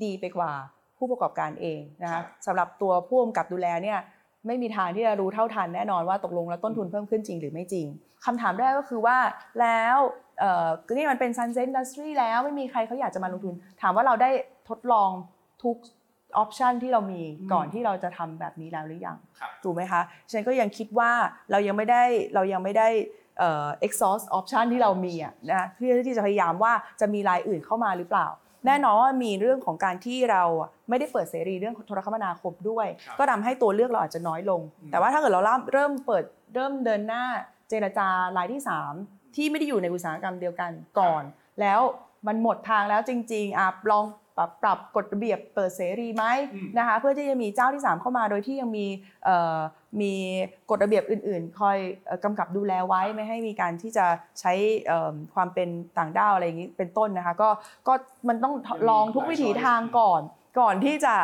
[0.04, 0.52] ดีไปกว่า
[0.98, 3.98] ผู้ประกอบการเองนะคะสำหรับตัวผู้กำกับดูแลเนี่ย
[4.46, 7.86] ไม่มีทางที่จะรู้เท่าทันแน่นอนว่าตกลงแล้วต้นทุนเพิ่มขึ้นจริงหรือไม่จริง
[8.24, 9.18] คำถามแรกก็คือว่า
[9.60, 9.96] แล้ว
[10.40, 14.30] เอ่อนี่มันเป็น sunset industry แล้วไม่มีใครเขาอยากจะมาลงทุน ถามว่าเราได้
[14.68, 15.10] ทดลอง
[15.62, 15.76] ทุก
[16.38, 17.22] ออปชันที่เรามี
[17.52, 20.00] ก่อนที่เราจะทำแบบนี้แล้วหรือยังครับถูกไหมคะ
[20.32, 21.10] ฉันก็ยังคิดว่า
[21.50, 22.88] เรายังไม่ได้เรายังไม่ได้
[23.38, 28.26] เอ่อ exhaust option ที่เรามีอะนะเพื่อที่จะพยายามว่าจะมีรายอื่นเข้ามาหรือเปล่า
[28.66, 34.60] แน่นอนว่ามีเรื่องของการที่เราอะไม่ได้เปิดเสรีเรื่องโทรคมนาคมด้วยครับก็ทำให้ตัวเลือกเราอาจจะน้อยลง
[34.90, 37.24] แต่ว่าถ้าเกิดเราเริ่มเริ่มเปิดเริ่มเดินหน้า
[37.68, 38.62] เจรจารายที่
[38.98, 41.22] 3 ที่ไม่ได้อยู่ในอุตสาหกรรมเดียวกันก่อน
[41.60, 41.80] แล้ว
[42.26, 44.04] มันหมดทางแล้วจริงๆอะลอง
[44.36, 48.86] ปรับปรับกฎระเบียบเปิดเสรีไหมอืมนะคะเพื่อที่จะมีเจ้าที่ 3 เข้ามาโดยที่ยังมี
[49.24, 49.58] เอ่อ
[50.00, 50.14] มี
[50.70, 54.06] กฎระเบียบอื่น ๆ คอยเอ่อกำกับดูแลไว้ไม่ให้มีการที่จะ
[54.40, 54.52] ใช้
[54.86, 55.68] เอิ่มความเป็น
[55.98, 57.48] ต่างด้าวอะไรอย่างนี้เป็นต้นนะคะก็
[57.88, 57.92] ก็
[58.28, 58.54] มันต้อง
[58.90, 60.20] ลองทุกวิถีทางก่อน
[60.60, 61.14] ก่อนที่จะ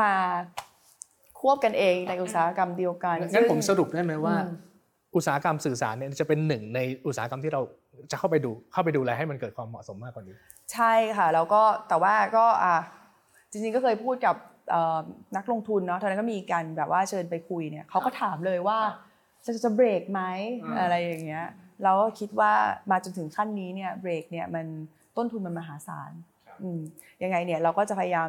[0.00, 0.12] มา
[1.40, 4.54] ควบกันเองในอุตสาหกรรมเดียวกันงั้นผมซึ่สรุปได้ไหมว่าอืม
[5.16, 7.60] อุตสาหกรรมสื่อสารเนี่ยจะเป็นหนึ่งในอุตสาหกรรมที่เรา
[8.10, 10.36] จะเข้าไปดูเข้าไปดูแลให้มันเกิดความเหมาะสมมากกว่านี้
[10.72, 12.76] ใช่ค่ะแล้วก็แต่ว่าก็อะ
[13.50, 14.55] จริงๆก็เคยพูดกับเอ่อ
[15.36, 18.78] นักลงทุนเนาะตอนนั้นก็มีการแบบว่าเชิญไปคุยเนี่ยเขาก็ถามเลยว่า
[19.44, 20.22] จะจะเบรกไหม
[20.62, 21.46] อืมอะไรอย่างเงี้ย
[21.84, 22.52] เราก็คิดว่า
[22.90, 24.66] มาจนถึงขั้นนี้เนี่ยเบรกเนี่ยมัน
[25.16, 26.12] ต้นทุนมันมหาศาล
[26.62, 26.80] อืม
[27.22, 28.28] ยังไงเนี่ยเราก็จะพยายาม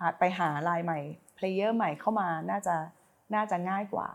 [0.00, 1.00] หาไปหารายใหม่
[1.36, 2.76] เพลเยอร์ใหม่เข้ามาน่าจะ
[3.34, 4.08] น่าจะง่ายกว่า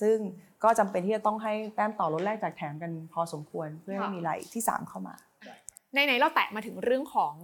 [0.00, 0.16] ซึ่ง
[0.64, 5.14] ก็จำเป็นที่จะต้องให้แต้มต่อลดแรกจากแถมกันพอสมควรเพื่อให้ค่ะมีรายที่ 3 เข้ามา
[5.94, 7.34] ในไหนๆเราแตะมาถึงเรื่องของ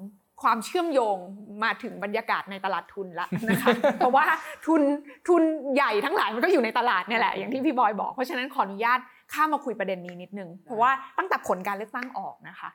[0.45, 1.17] ความเชื่อมโยง
[1.65, 3.69] มาถึงบรรยากาศในตลาดทุนละนะคะ
[3.99, 4.25] เพราะว่า
[4.67, 4.83] ทุน
[5.29, 5.43] ทุน
[5.75, 8.99] ใหญ่ทั้งหลายมันก็อยู่ในตลาดเนี่ยแหละอย่างที่พี่บอยบอก เพราะฉะนั้นขออนุญาต
[9.33, 12.71] ข้ามมาคุยประเด็นนี้นิดนึง เพราะว่าตั้งแต่ผลการเลือกตั้งออกนะคะ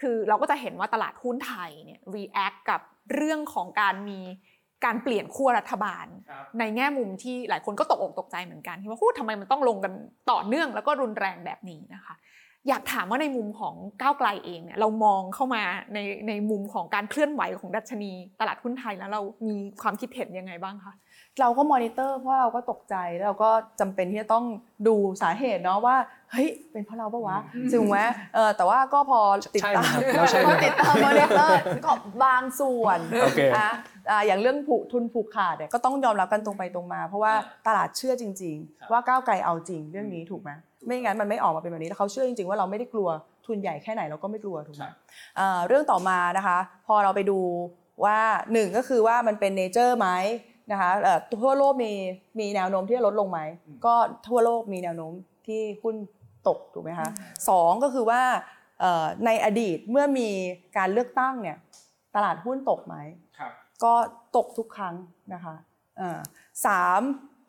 [0.00, 2.80] คือเราก็จะเห็นว่าตลาดหุ้นไทยเนี่ย react กับ
[3.14, 4.20] เรื่องของการมี
[4.84, 6.06] การเปลี่ยนขั้วรัฐบาล
[6.58, 9.92] ในแง่มุมที่หลายคนก็ตกอกตกใจเหมือนกันที่ว่าพูดทำไมมันต้องลงกัน
[10.30, 12.14] ต่อเนื่องแล้วก็รุนแรงแบบนี้นะคะ
[12.68, 15.62] อยากถามว่าในมุมของก้าวไกลเองเนี่ยเรามองเข้ามา
[15.94, 15.98] ใน
[16.28, 20.94] ในมุมของการเคลื่อนไหวของดัชนี ตลาดหุ้นไทยแล้วเรามีความคิดเห็นยังไงบ้างคะ
[21.40, 23.50] เราก็มอนิเตอร์เพราะเราก็ตกใจแล้วเราก็
[23.80, 24.44] จำเป็นที่จะต้อง
[24.86, 25.96] ดูสาเหตุเนาะว่า
[26.30, 27.38] เฮ้ยเป็นเพราะเราปะวะ
[27.72, 27.98] ถูกไหม
[28.34, 29.20] เออแต่ว่าก็พอ
[29.54, 31.92] ติดใช่ไหมตามครับแล้วใช่ไหมพอติดตามมอนิเตอร์ก็
[32.24, 33.70] บางส่วนโอเคนะ
[34.10, 37.32] อ่าอย่างเรื่องผูกทุนผูกขาดเนี่ยก็ต้องยอมรับกันตรงไปตรงมา เพราะว่า
[37.66, 40.50] ตลาดเชื่อจริง ๆ ว่าก้าวไกลเอาจริงเรื่องนี้ถูกไหม
[40.86, 43.08] ไม่งั้นมันไม่ออกมาเป็นแบบนี้แล้วเขาเชื่อจริงๆว่าเราไม่ได้กลัว
[43.46, 44.84] ทุนใหญ่แค่ไหนเราก็ไม่กลัวถูกไหม
[45.38, 47.40] อ่าเรื่องต่อมานะคะ พอเราไปดู
[48.04, 48.18] ว่า
[48.52, 50.08] หนึ่งก็คือว่ามันเป็นเนเจอร์ไหม
[50.72, 51.92] นะคะเอ่อทั่วโลกมี
[52.40, 53.40] มีแนวโน้มที่จะลดลงไหม
[53.86, 53.94] ก็
[54.28, 55.12] ทั่วโลกมีแนวโน้ม
[55.46, 55.96] ที่หุ้น
[56.48, 57.08] ตกถูกไหมคะ
[57.48, 58.22] สองก็คือว่า
[58.80, 60.28] เอ่อในอดีตเมื่อมี
[60.76, 61.56] การเลือกตั้งเนี่ย
[62.14, 62.96] ตลาดหุ้นตกไหม
[63.84, 63.94] ก็
[64.36, 64.94] ตกทุกครั้ง
[65.34, 65.54] นะคะ
[65.98, 66.18] เอ่อ
[66.66, 67.00] สาม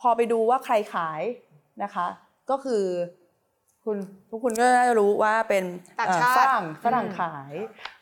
[0.01, 1.21] พอไปดูว่าใครขาย
[1.83, 2.07] นะคะ
[2.49, 2.83] ก็คือ
[3.85, 3.97] คุณ
[4.31, 5.63] ทุกคนก็น่าจะรู้ว่าเป็น
[5.99, 7.53] ต่างเอ่อชาติฝรั่งฝรั่งอืมขาย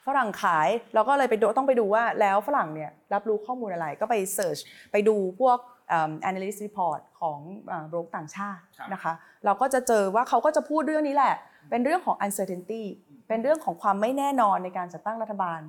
[0.08, 4.58] ฝรั่งขายเราก็เลยไปดูต้องไปดูว่าแล้วฝรั่งเนี่ยรับรู้ข้อมูลอะไรก็ไปเสิร์ช
[4.92, 5.58] ไปดูพวก
[5.90, 7.40] เอ่อ analyst report ของ
[7.88, 8.62] โบรกต่างชาติ
[8.94, 9.14] นะคะ
[9.46, 11.36] เราก็จะเจอว่าเขาก็จะพูดเรื่องนี้แหละ
[11.70, 12.84] เป็นเรื่องของ uncertainty
[13.28, 15.60] เป็นเรื่องของความไม่แน่นอนในการจัดตั้งรัฐบาล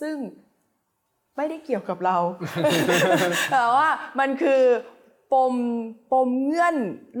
[0.00, 0.16] ซึ่ง
[1.36, 2.16] ไม่ได้เกี่ยวกับเรา
[3.52, 3.88] แต่ว่า
[4.20, 4.62] มันคือ
[5.32, 5.54] ปม
[6.12, 6.76] ปมเงื่อน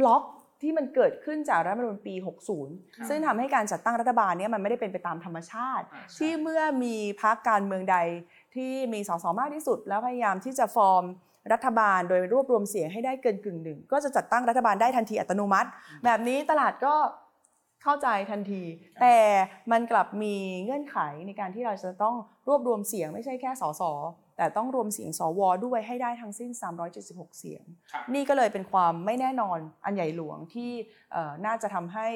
[0.06, 0.22] ล็อก
[0.62, 2.14] ที่มันเกิดขึ้นจากรัฐธรรมนูญปี
[2.62, 5.84] 60 ซึ่งทำให้การจัดตั้งรัฐบาลเนี่ยมันไม่ได้เป็นไปตามธรรมชาติ
[6.18, 7.96] ที่เมื่อมีพรรคการเมืองใด
[8.54, 11.04] ที่มีสสมากที่สุด แล้วพยายามที่จะฟอร์ม
[11.52, 15.68] รัฐบาลโดยรวบรวมเสียงให้ได้เกินกึ่งหนึ่ง ก็จะจัดตั้งรัฐบาลได้ทันทีอัตโนมัติ
[16.04, 16.94] แบบนี้ตลาดก็
[17.82, 18.62] เข้าใจทันที
[19.00, 19.16] แต่
[19.72, 20.34] มันกลับมี
[20.64, 22.16] เงื่อนไขในการที่เราจะต้อง
[22.48, 23.82] รวบรวมเสียงไม่ใช่แค่สส
[24.42, 26.50] แต่ต้องรวมเสียงสวด้วยให้ได้ทั้งสิ้น
[26.94, 27.64] 376 เสียง
[28.14, 30.70] นี่ก็เลยเป็นความไม่แน่นอนอันใหญ่หลวงที่
[31.12, 32.06] เอ่อน่าจะทำให้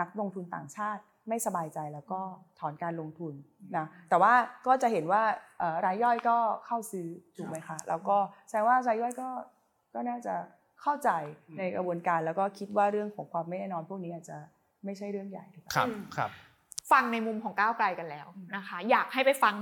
[0.00, 2.20] นักลงทุนต่างชาติไม่สบายใจแล้วก็
[2.58, 3.34] ถอนการลงทุน
[3.76, 4.32] นะแต่ว่า
[4.66, 5.22] ก็จะเห็นว่า
[5.58, 8.16] เอ่อรายย่อยก็เข้าซื้อถูกไหมคะแล้วก็
[8.48, 9.28] แสดงว่ารายย่อยก็
[9.94, 10.34] ก็น่าจะ
[10.82, 11.10] เข้าใจ
[11.58, 14.38] ในกระบวนการแล้วก็คิดว่าเรื่องของความไม่แน่นอนพวกนี้อาจจะ
[14.84, 16.30] ไม่ใช่เรื่องใหญ่หรือเปล่าครับครับ
[16.92, 18.26] ฟังในมุมของก้าวไกลกันแล้ว
[18.56, 19.54] นะคะ อยากให้ไปฟัง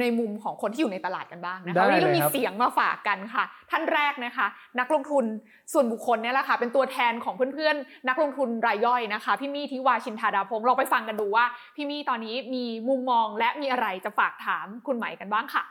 [0.00, 4.46] ในมุมของคนที่อยู่ในตลาดกันบ้างนะคะได้วันนี้เราเลยมีครับเสียงมาฝากกันค่ะ ท่านแรกนะคะ
[4.78, 5.24] นักลงทุน
[5.72, 11.44] ส่วนบุคคลเนี่ยแหละค่ะ เป็นตัวแทนของเพื่อนๆ นักลงทุนรายย่อยนะคะ พี่มี่ทิวาชินธาดาพงศ์ลองไปฟังกันดูว่า
[11.76, 15.64] พี่มี่ตอนนี้มีมุมมองและมีอะไรจะฝากถามคุณไหมกันบ้างค่ะ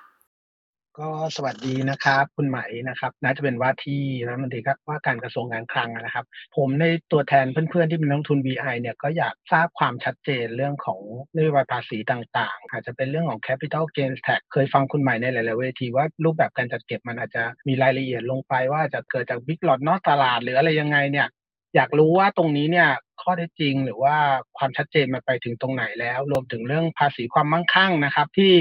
[0.97, 2.59] ก็สวัสดีนะครับ คุณไหม
[2.89, 4.59] นะครับน่าจะเป็นว่าที่รัฐมนตรี
[4.89, 6.25] ว่าการกระทรวงการคลังนะครับ
[6.57, 11.01] ผมในตัวแทนเพื่อนๆที่เป็นนักทุน VI เนี่ยก็อยากทราบความชัดเจนเรื่องของ
[11.35, 21.27] นโยบายภาษีต่างๆ อาจจะเป็นเรื่องของ capital gains tax เคยฟังคุณใหม่ในหลายๆเวทีว่ารูปแบบการจัดเก็บมันอาจจะมีรายละเอียดลงไปว่าจะเกิดจาก big lot นอกตลาดหรืออะไรยังไงเนี่ย
[21.75, 22.89] อยากรู้ว่าตรงนี้เนี่ย
[23.21, 24.15] ข้อเท็จจริง หรือว่า
[24.57, 28.53] ความชัดเจนมันไปถึงตรงไหนแล้ว รวมถึงเรื่องภาษีความมั่งคั่งนะครับ ที่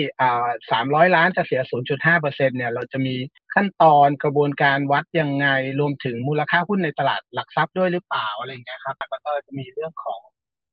[0.52, 1.60] 300ล้านจะเสีย
[2.04, 3.14] 0.5%เนี่ยเราจะมี
[3.54, 5.46] ขั้นตอนกระบวนการวัดยังไง
[5.80, 10.20] รวมถึงมูลค่าหุ้นในตลาดหลักทรัพย์ด้วยหรือเปล่าอะไรอย่างเงี้ยครับแล้วก็จะมีเรื่องของ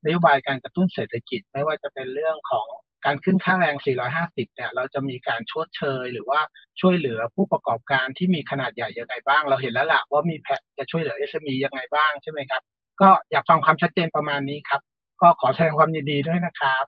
[0.05, 2.67] นโยบายการกระตุ้นเศรษฐกิจ ไม่ว่าจะเป็นเรื่องของ
[3.05, 3.75] การขึ้นค่าแรง
[4.15, 6.39] 450 เนี่ย เราจะมีการชดเชย หรือว่า
[6.81, 12.61] ช่วยเหลือผู้ประกอบการที่มีขนาดใหญ่ยังไงบ้าง เราเห็นแล้วล่ะว่ามีแผนจะช่วยเหลือ SME ยังไงบ้างใช่ไหมครับ
[13.01, 14.81] ก็อยากฟังความชัดเจนประมาณนี้ครับ
[15.21, 16.85] ก็ขอแสดงความยินดีด้วยนะครับ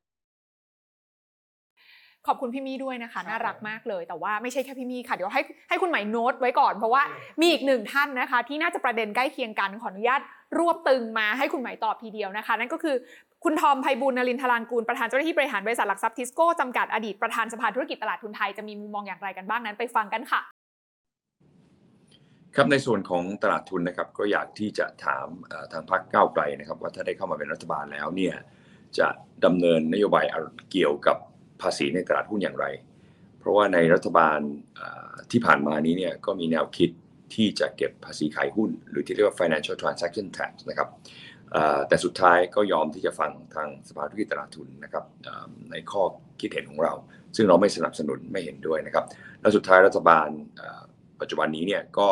[2.27, 7.03] ขอบคุณพี่มี่ด้วยนะคะ น่ารักมากเลย แต่ว่าไม่ใช่แค่พี่มี่ค่ะ เดี๋ยวให้ให้คุณไหมายโน้ตไว้ก่อน เพราะว่า
[7.41, 10.21] มีอีกหนึ่งท่านนะคะ ที่น่าจะประเด็นใกล้เคียงกันขออนุญาต
[10.57, 12.95] รวบตึงมาให้คุณไหมายตอบทีเดียวนะคะ นั่นก็คือ
[13.43, 20.41] คุณทอมไพบูลนรินทรางกูล ประธานเจ้าหน้าที่บริหารบริษัทหลักทรัพย์ทิสโก้จำกัดอดีตประธานสภาธุรกิจตลาดทุนไทยจะมีมุมมองอย่างไรกันบ้างนั้นไปฟังกันค่ะ
[22.55, 25.27] ครับในส่วนของตลาดทุนนะครับก็อยากที่จะถาม
[25.71, 28.35] ทางพรรคก้าวไกลนะครับ ว่าถ้าได้เข้ามาเป็นรัฐบาลแล้วเนี่ย
[28.99, 29.07] จะ
[29.45, 30.25] ดำเนินนโยบาย
[30.71, 31.17] เกี่ยวกับ
[31.61, 32.65] ภาษีในตลาดหุ้นอย่างไร
[33.39, 34.39] เพราะว่าในรัฐบาล
[35.31, 36.89] ที่ผ่านมานี้เนี่ยก็มีแนวคิด
[37.35, 40.89] ที่จะเก็บภาษีขายหุ้น หรือที่เรียกว่า financial transaction tax นะครับ
[41.87, 45.05] แต่สุดท้ายก็ยอมที่จะฟังทางสภาธุรกิจตลาดทุนนะครับ
[45.71, 46.03] ในข้อ
[46.39, 46.93] คิดเห็นของเรา
[47.35, 49.05] ซึ่งเราไม่สนับสนุนไม่เห็นด้วยนะครับ
[49.41, 50.27] และสุดท้ายรัฐบาล
[51.21, 52.07] ปัจจุบันนี้เนี่ยก็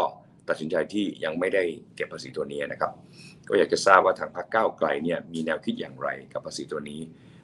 [0.50, 1.64] ตัดสินใจที่ยังไม่ได้
[1.96, 2.92] เก็บภาษีตัวนี้นะครับ
[3.48, 7.02] ก็อยากจะทราบว่าทางพรรคก้าวไกลเนี่ยมีแนวคิดอย่างไรกับภาษีตัวนี้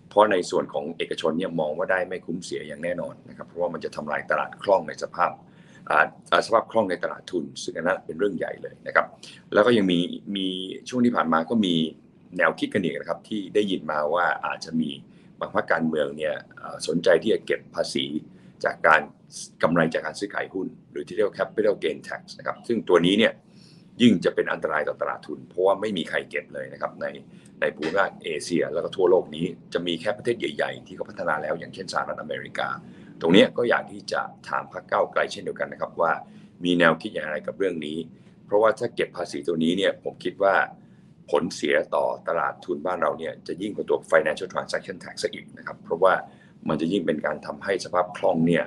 [0.09, 5.31] เพราะในส่วนของเอกชนเนี่ยมองว่าได้ไม่คุ้มเสียอย่างแน่นอนนะครับ เพราะว่ามันจะทำลายตลาดคล่องในสภาพ
[6.45, 9.05] สภาพคล่องในตลาดทุน ซึ่งอันนั้นเป็นเรื่องใหญ่เลยนะครับ
[9.53, 9.99] แล้วก็ยังมี
[10.35, 10.47] มี
[10.89, 11.75] ช่วงที่ผ่านมาก็มี
[12.37, 14.89] แนวคิดกันอีกนะครับที่ได้ยินมาว่าอาจจะมี
[15.39, 16.35] บางพรรคการเมืองเนี่ย
[16.87, 18.05] สนใจที่จะเก็บภาษี
[18.63, 19.01] จากการ
[19.63, 23.33] กำไรจากการซื้อขายหุ้น หรือที่เรียกว่า capital gain tax นะครับซึ่งตัวนี้เนี่ย
[24.01, 27.05] ยิ่งจะเป็นอันตรายต่อตลาดทุน เพราะว่าไม่มีใครเก็บเลยนะครับใน
[27.61, 32.69] ในภูมิภาคเอเชีย แล้วก็ทั่วโลกนี้จะมีแค่ประเทศใหญ่ ๆ ที่เขาพัฒนาแล้วอย่างเช่นสหรัฐอเมริกา
[33.21, 36.11] ตรงนี้ก็อยากที่จะถามพรรคเก้าไกลเช่นเดียวกันนะครับว่า
[36.63, 37.97] มีแนวคิดอย่างไรกับเรื่องนี้
[38.45, 40.55] เพราะว่าถ้าเก็บภาษีตัวนี้เนี่ยผมคิดว่า
[41.31, 46.13] ผลเสียต่อตลาดทุนบ้านเราเนี่ยจะยิ่งกว่าตัว financial transaction tax ซะอีกนะครับ เพราะว่า
[46.67, 48.63] มันจะยิ่งเป็นการทำให้สภาพคล่องเนี่ย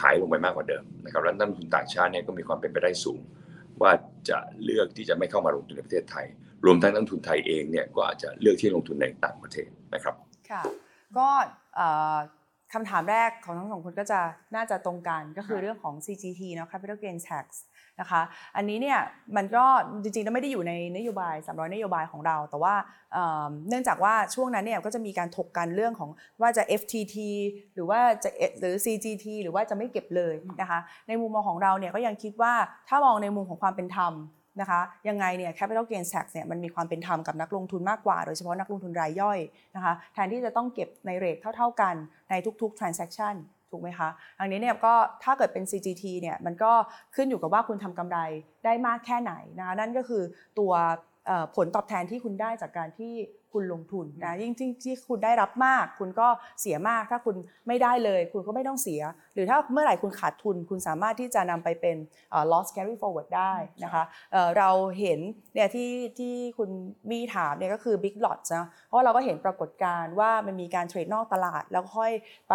[0.00, 3.20] หายลงไปมากกว่าเดิมนะครับและนักลงทุนต่างชาติเนี่ยก็มีความเป็นไปได้สูง
[3.82, 3.92] ว่า
[4.28, 6.26] จะเลือกที่จะไม่เข้ามาลงทุนในประเทศไทย
[6.64, 10.14] รวมทั้งนักลงทุนไทยเองเนี่ยก็อาจจะเลือกที่ลงทุนในต่างประเทศนะครับ
[10.50, 10.62] ค่ะ
[11.18, 11.28] ก็
[12.74, 14.20] คำถามแรกของทั้งสองคนก็จะ
[14.54, 17.46] น่าจะตรงกันก็คือเรื่องของ CGT เนาะ Capital Gain Tax
[18.00, 18.22] นะคะ
[18.56, 18.98] อันนี้เนี่ย
[19.36, 19.64] มันก็
[20.02, 22.74] จริงๆแล้วไม่ได้อยู่ในนโยบาย 300 นโยบายของเรา แต่ว่า
[23.12, 26.10] เอ่อเนื่องจากว่าช่วงนั้นเนี่ยก็จะมีการถกกันเรื่องของ
[26.40, 27.16] ว่าจะ FTT
[27.74, 32.54] หรือว่าจะหรือ CGT หรือว่าจะไม่เก็บเลยนะคะ ในมุมมองของเราเนี่ยก็ยังคิดว่า
[32.88, 34.14] ถ้ามองในมุมของความเป็นธรรม
[34.60, 39.38] นะคะยังไงเนี่ย capital gain tax เนี่ยมันมีความเป็นธรรมกับนักลงทุนมากกว่า โดยเฉพาะนักลงทุนรายย่อย
[39.76, 41.94] นะคะแทนที่จะต้องเก็บในเรทเท่า ๆกัน
[42.32, 43.34] ในทุกๆ transaction
[43.70, 44.08] ถูกไหมคะ
[44.40, 46.72] อันนี้เนี่ยก็ถ้าเกิดเป็น CGT เนี่ยมันก็
[47.14, 48.18] ขึ้นอยู่กับว่าคุณทำกำไร
[48.64, 50.22] ได้มากแค่ไหนนะคะนั่นก็คือ
[50.58, 50.72] ตัว
[51.56, 53.14] ผลตอบแทนที่คุณได้จากการที่
[53.54, 56.28] คุณลงทุนนะยิ่งที่ที่คุณได้รับมาก คุณก็
[56.60, 57.36] เสียมาก ถ้าคุณ
[57.66, 59.02] ไม่ได้เลย คุณก็ไม่ต้องเสีย
[59.34, 61.96] หรือถ้าเมื่อไหร่คุณขาดทุน คุณสามารถที่จะนำไปเป็น
[62.30, 63.52] เอ่อ loss carry forward ได้
[63.84, 65.18] นะคะเอ่อเราเห็น
[65.54, 66.70] เนี่ยที่ที่คุณ
[67.10, 72.12] มีถามเนี่ยก็คือ big lots นะเพราะว่าเราก็เห็นปรากฏการณ์ว่ามันมีการเทรดนอกตลาดแล้วค่อย
[72.50, 72.54] ไป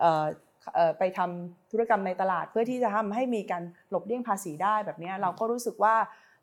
[0.00, 0.26] เอ่อ
[0.74, 5.96] เอ่อไปทำธุรกรรมในตลาด เพื่อที่จะทำให้มีการหลบเลี่ยงภาษีได้แบบเนี้ยเราก็รู้สึกว่า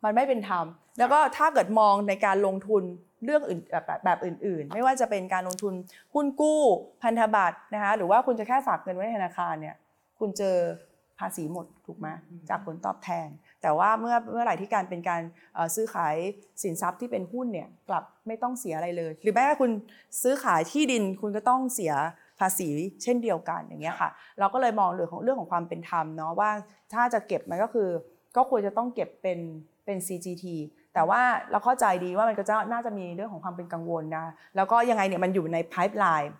[0.03, 0.65] มันไม่เป็นธรรม
[0.99, 2.83] แล้วก็ถ้าเกิดมองในการลงทุน
[3.25, 5.73] เรื่องอื่นแบบแบบแบบอื่น ๆ ไม่ว่าจะเป็นการลงทุน
[6.13, 6.61] หุ้นกู้
[7.03, 9.75] พันธบัตรนะคะหรือว่าคุณจะแค่ฝากเงินไว้ในธนาคารเนี่ย
[10.19, 10.57] คุณเจอ
[11.19, 12.07] ภาษีหมดถูกไหม
[12.49, 13.27] จากผลตอบแทน
[13.61, 15.21] แต่ว่าเมื่อเมื่อไหร่ที่การเป็นการ
[15.53, 16.15] เอ่อซื้อขาย
[16.63, 19.71] สินทรัพย์ที่เป็นหุ้นเนี่ยกลับไม่ต้องเสียอะไรเลย หรือแม้กระทั่งคุณ
[20.23, 21.93] ซื้อขายที่ดินคุณก็ต้องเสีย
[22.39, 22.67] ภาษี
[23.03, 24.09] เช่นเดียวกันอย่างเงี้ยค่ะ
[24.39, 26.51] เราก็เลยมองเรื่องของเรื่องของความเป็นธรรมเนาะว่า
[26.93, 27.89] ถ้าจะเก็บมันก็คือ
[28.35, 29.39] ก็ควรจะต้องเก็บเป็น
[29.85, 30.45] เป็น CGT
[30.95, 31.21] แต่ว่า
[31.51, 34.25] เราเข้าใจดีว่ามันก็จะน่าจะมีเรื่องของความเป็นกังวลนะ
[34.55, 36.33] แล้วก็ยังไงเนี่ยมันอยู่ในไพ p e ไลน์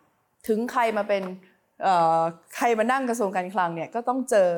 [0.48, 1.24] ถึงใครมาเป็น
[2.56, 4.50] ใครมานั่งกระทรวงการคลังเนี่ยก็ต้องเจอ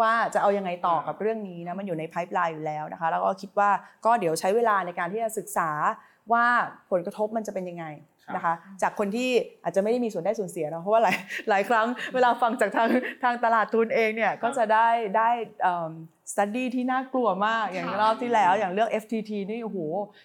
[0.00, 3.70] ว่าจะเอายังไงต่อกับเรื่องนี้นะมันอยู่ในไพ p e l i n e อยู่แล้วนะคะแล้วก็คิดว่า
[4.04, 5.70] ก็เดี๋ยวใช้เวลาในการที่จะศึกษา
[6.32, 6.44] ว่า
[6.90, 7.84] ผลกระทบมันจะเป็นยังไง
[8.34, 9.30] นะคะ จากคนที่
[9.62, 11.16] อาจจะไม่ได้มีส่วนได้ส่วนเสียเนาะเพราะว่าหลาย
[11.48, 12.88] หลายครั้งเวลาฟังจากทาง
[13.24, 15.30] ทางตลาดทุนเองเนี่ยก็จะได้ได้
[16.32, 19.78] สตัดดี้ที่น่ากลัวมากอย่างรอบที่แล้วอย่างเรื่อง FTT นี่โอ้โห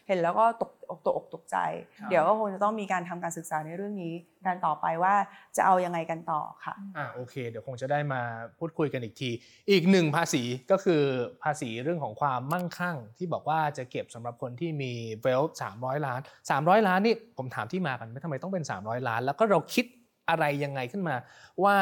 [0.08, 0.72] เห็นแล้วก็ตก
[1.06, 1.58] ตกอกตกใจ
[2.00, 4.14] ครับเดี๋ยวก็คงจะต้องมีการทำการศึกษาในเรื่องนี้
[4.48, 5.14] กันต่อไปว่า
[5.58, 8.22] จะเอายังไงกันต่อค่ะอ่าโอเค เดี๋ยวคงจะได้มา
[8.60, 9.30] พูดคุยกันอีกที
[9.72, 11.04] อีกหนึ่งภาษีก็คือ
[11.44, 16.20] ภาษีเรื่องของความมั่งคั่ง ที่บอกว่าจะเก็บสำหรับคนที่มีเวลสามร้อยล้าน
[16.50, 19.86] 300 ล้านนี่ผมถามที่มากันไม่ทำไมต้องเป็น 300 ล้าน แล้วก็เราคิด
[20.30, 21.16] อะไรยังไงขึ้นมา
[21.64, 21.76] ว่า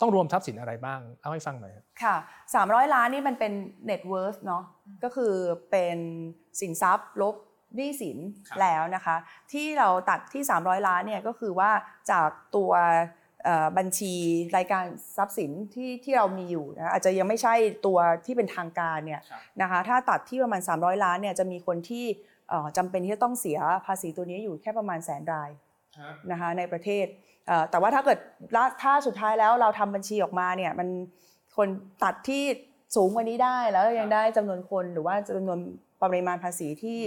[0.00, 2.16] ต้องรวมทรัพย์สินอะไรบ้างเล่าให้ฟังหน่อยครับค่ะ
[2.54, 3.52] 300 ล้านนี่มันเป็น
[3.88, 4.64] net worth เนาะ
[5.04, 5.34] ก็คือ
[5.70, 5.98] เป็น
[6.60, 7.34] สินทรัพย์ลบ
[7.76, 8.18] หนี้สิน
[8.48, 9.16] ครับแล้วนะคะ
[9.52, 11.70] ที่เราตัดที่ 300 ล้านเนี่ยก็คือว่า
[12.10, 12.72] จากตัว
[13.44, 14.14] เอ่อบัญชี
[14.56, 14.84] รายการ
[15.16, 17.54] ทรัพย์สินที่ที่เรามีอยู่นะอาจจะยังไม่ใช่
[17.86, 19.20] ตัวที่เป็นทางการเนี่ย
[19.62, 22.04] นะคะถ้าตัดที่ประมาณ 300 ล้านเนี่ยจะมีคนที่
[22.48, 25.50] เอ่อจำเป็นที่จะต้องเสียภาษีตัวนี้อยู่แค่ประมาณแสนราย
[26.30, 27.06] นะคะในประเทศ
[27.46, 28.18] เอ่อแต่ว่าถ้าเกิด
[28.56, 30.88] ละถ้าสุดท้ายแล้วเราทำบัญชีออกมาเนี่ยมัน
[31.56, 31.68] คน
[32.04, 32.44] ตัดที่
[32.96, 35.58] สูงกว่านี้ได้แล้วยังได้จำนวนคนหรือว่าจำนวน
[36.02, 37.00] ปริมาณภาษีที่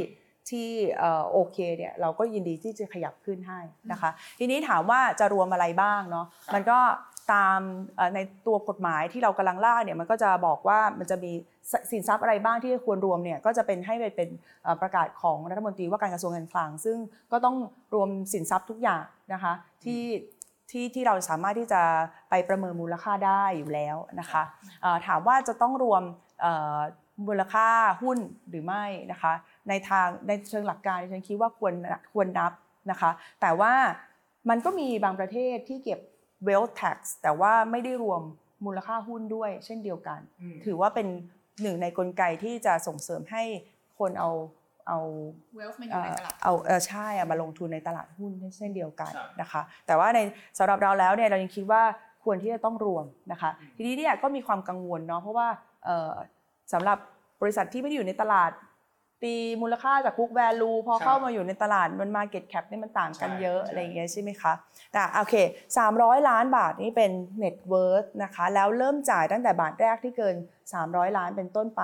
[0.50, 3.60] ที่เอ่อโอเคเนี่ยเราก็ยินดีที่จะขยับขึ้นให้
[3.92, 6.80] นะคะ ทีนี้ถามว่าจะรวมอะไรบ้างเนาะมันก็
[7.34, 7.60] ตาม
[7.96, 11.32] เอ่อในตัวกฎหมายที่เรากำลังล่าเนี่ยมันก็จะบอกว่ามันจะมี
[11.72, 14.30] สสินทรัพย์อะไรบ้างที่ควรรวมเนี่ยก็จะเป็นให้ไปเป็น
[14.64, 16.98] เอ่อประกาศของรัฐมนตรีว่าการกระทรวงการคลัง ซึ่ง
[17.32, 17.56] ก็ต้อง
[17.94, 20.04] รวมสินทรัพย์ทุกอย่างนะคะที่
[20.72, 21.82] ที่ที่เราสามารถที่จะ
[22.30, 24.44] ไปประเมินมูลค่าได้อยู่แล้วนะคะ
[24.82, 26.04] เอ่อถามว่าจะต้องรวม
[26.42, 26.80] เอ่อ
[27.28, 27.68] มูลค่า
[28.02, 28.18] หุ้น
[28.50, 29.34] หรือไม่นะคะ
[29.70, 31.74] ในทางในเชิงหลักการดิฉันคิดว่าควร
[32.14, 32.52] ควรนับ
[32.92, 33.12] นะคะ
[33.42, 33.74] แต่ว่า
[34.50, 36.00] มันก็มีบางประเทศที่เก็บ
[36.48, 38.22] wealth tax แต่ว่าไม่ได้รวม
[38.66, 40.20] มูลค่าหุ้นด้วย เช่นเดียวกัน
[40.66, 41.08] ถือว่าเป็น
[41.62, 43.44] หนึ่งในกลไกที่จะส่งเสริมให้
[44.00, 44.32] คนเอา
[44.88, 45.00] เอา
[45.56, 50.20] เวลส์มันอเอ่ยู่ในอตลาดเอาเออใช่อะมาลงทุนในตลาดหุ้นเช่นเดียวกันครับนะคะ แต่ว่าใน
[50.58, 51.84] สำหรับเราแล้วเนี่ยเรายังคิดว่า
[52.24, 55.48] ควรที่จะต้องรวมนะคะ ทีนี้เนี่ยก็มีความกังวลเนาะเพราะว่า
[55.86, 56.12] เอ่อ
[56.74, 56.98] สำหรับ
[57.42, 58.52] บริษัทที่ไม่ได้อยู่ในตลาด
[59.24, 64.54] ตีมูลค่าจาก book value พอครับเข้ามาอยู่ในตลาดมัน market cap นี่มันต่างกันใช่เยอะใช่อะไรอย่างเงี้ยใช่ไหมคะ
[64.94, 65.36] แต่โอเค
[65.82, 67.12] 300 ล้านบาทนี่เป็น
[67.44, 70.36] net worth นะคะ แล้วเริ่มจ่ายตั้งแต่บาทแรกที่เกิน
[70.76, 71.84] 300 ล้านเป็นต้นไป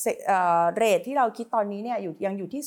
[0.00, 2.62] เซเอ่อเรทที่เราคิดตอนนี้เนี่ยอยู่ยังอยู่ที่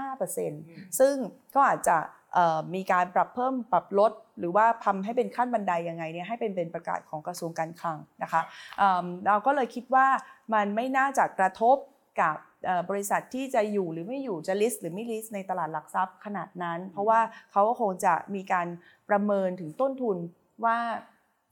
[0.00, 1.14] 0.5%ซึ่ง
[1.54, 1.96] ก็อาจจะ
[2.34, 8.42] เอ่อมีการปรับเพิ่มปรับลด หรือว่าทำให้เป็นขั้นบันไดยังไงเนี่ยให้เป็นเป็นประกาศของกระทรวงการคลังนะคะ
[8.78, 10.06] เอิ่มเราก็เลยคิดว่า
[10.54, 11.76] มันไม่น่าจะกระทบ
[12.20, 12.53] กับเอ่อ
[12.90, 17.20] บริษัทที่จะอยู่หรือไม่อยู่จะ list หรือไม่ list ในตลาดหลักทรัพย์ขนาดนั้น เพราะว่า
[17.52, 18.66] เขาก็คงจะมีการ
[19.08, 20.16] ประเมินถึงต้นทุน
[20.64, 20.78] ว่า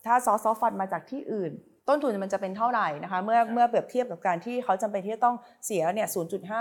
[0.07, 1.53] ถ้าซอสซอฟันมาจากที่อื่น
[1.89, 5.37] ต้นทุนมันจะเป็นเท่าไหร่นะคะเมื่อเมื่อเปรียบเทียบกับการที่เขาจำเป็นที่จะต้อง
[5.67, 6.09] เสียเนี่ย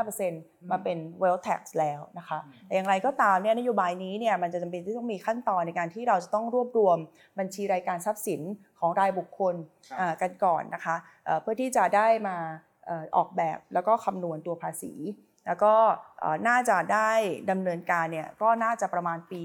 [0.07, 6.97] 0.5%มาเป็น wealth tax แล้วนะคะแต่อย่างไรก็ตามเนี่ยนโยบายนี้เนี่ยมันจะจำเป็นที่ต้องมีขั้นตอนในการที่เราจะต้องรวบรวม
[7.39, 8.41] บัญชีรายการทรัพย์สิน
[8.79, 9.55] ของรายบุคคล
[9.89, 10.95] ครับอ่ากันก่อนนะคะ
[11.25, 12.37] เอ่อเพื่อที่จะได้มา
[12.70, 14.93] เอ่อออกแบบแล้วก็คำนวณตัวภาษี
[15.47, 15.73] แล้วก็
[16.19, 17.11] เอ่อน่าจะได้
[17.51, 19.43] ดำเนินการเนี่ยก็น่าจะประมาณปี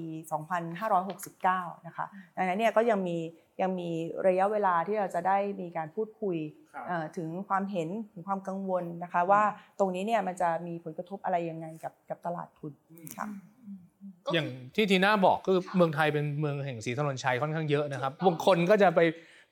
[0.92, 2.06] 2569 นะคะ
[2.36, 3.18] ดังนั้นเนี่ยก็ยังมี
[3.62, 3.90] ยังมี
[4.26, 6.36] ระยะเวลาที่เราจะได้มีการพูดคุย
[6.74, 9.42] ครับเอ่อถึงความเห็นถึงความกังวลนะคะว่า
[9.78, 12.72] ตรงนี้เนี่ยมันจะมีผลกระทบอะไรยังไงกับกับตลาดทุน
[13.18, 13.26] ค่ะ
[14.34, 19.00] อย่างที่ทีน่าบอกคือเมืองไทยเป็นเมืองแห่งสีถนนชัยค่อนข้างเยอะนะครับบางคนก็จะไป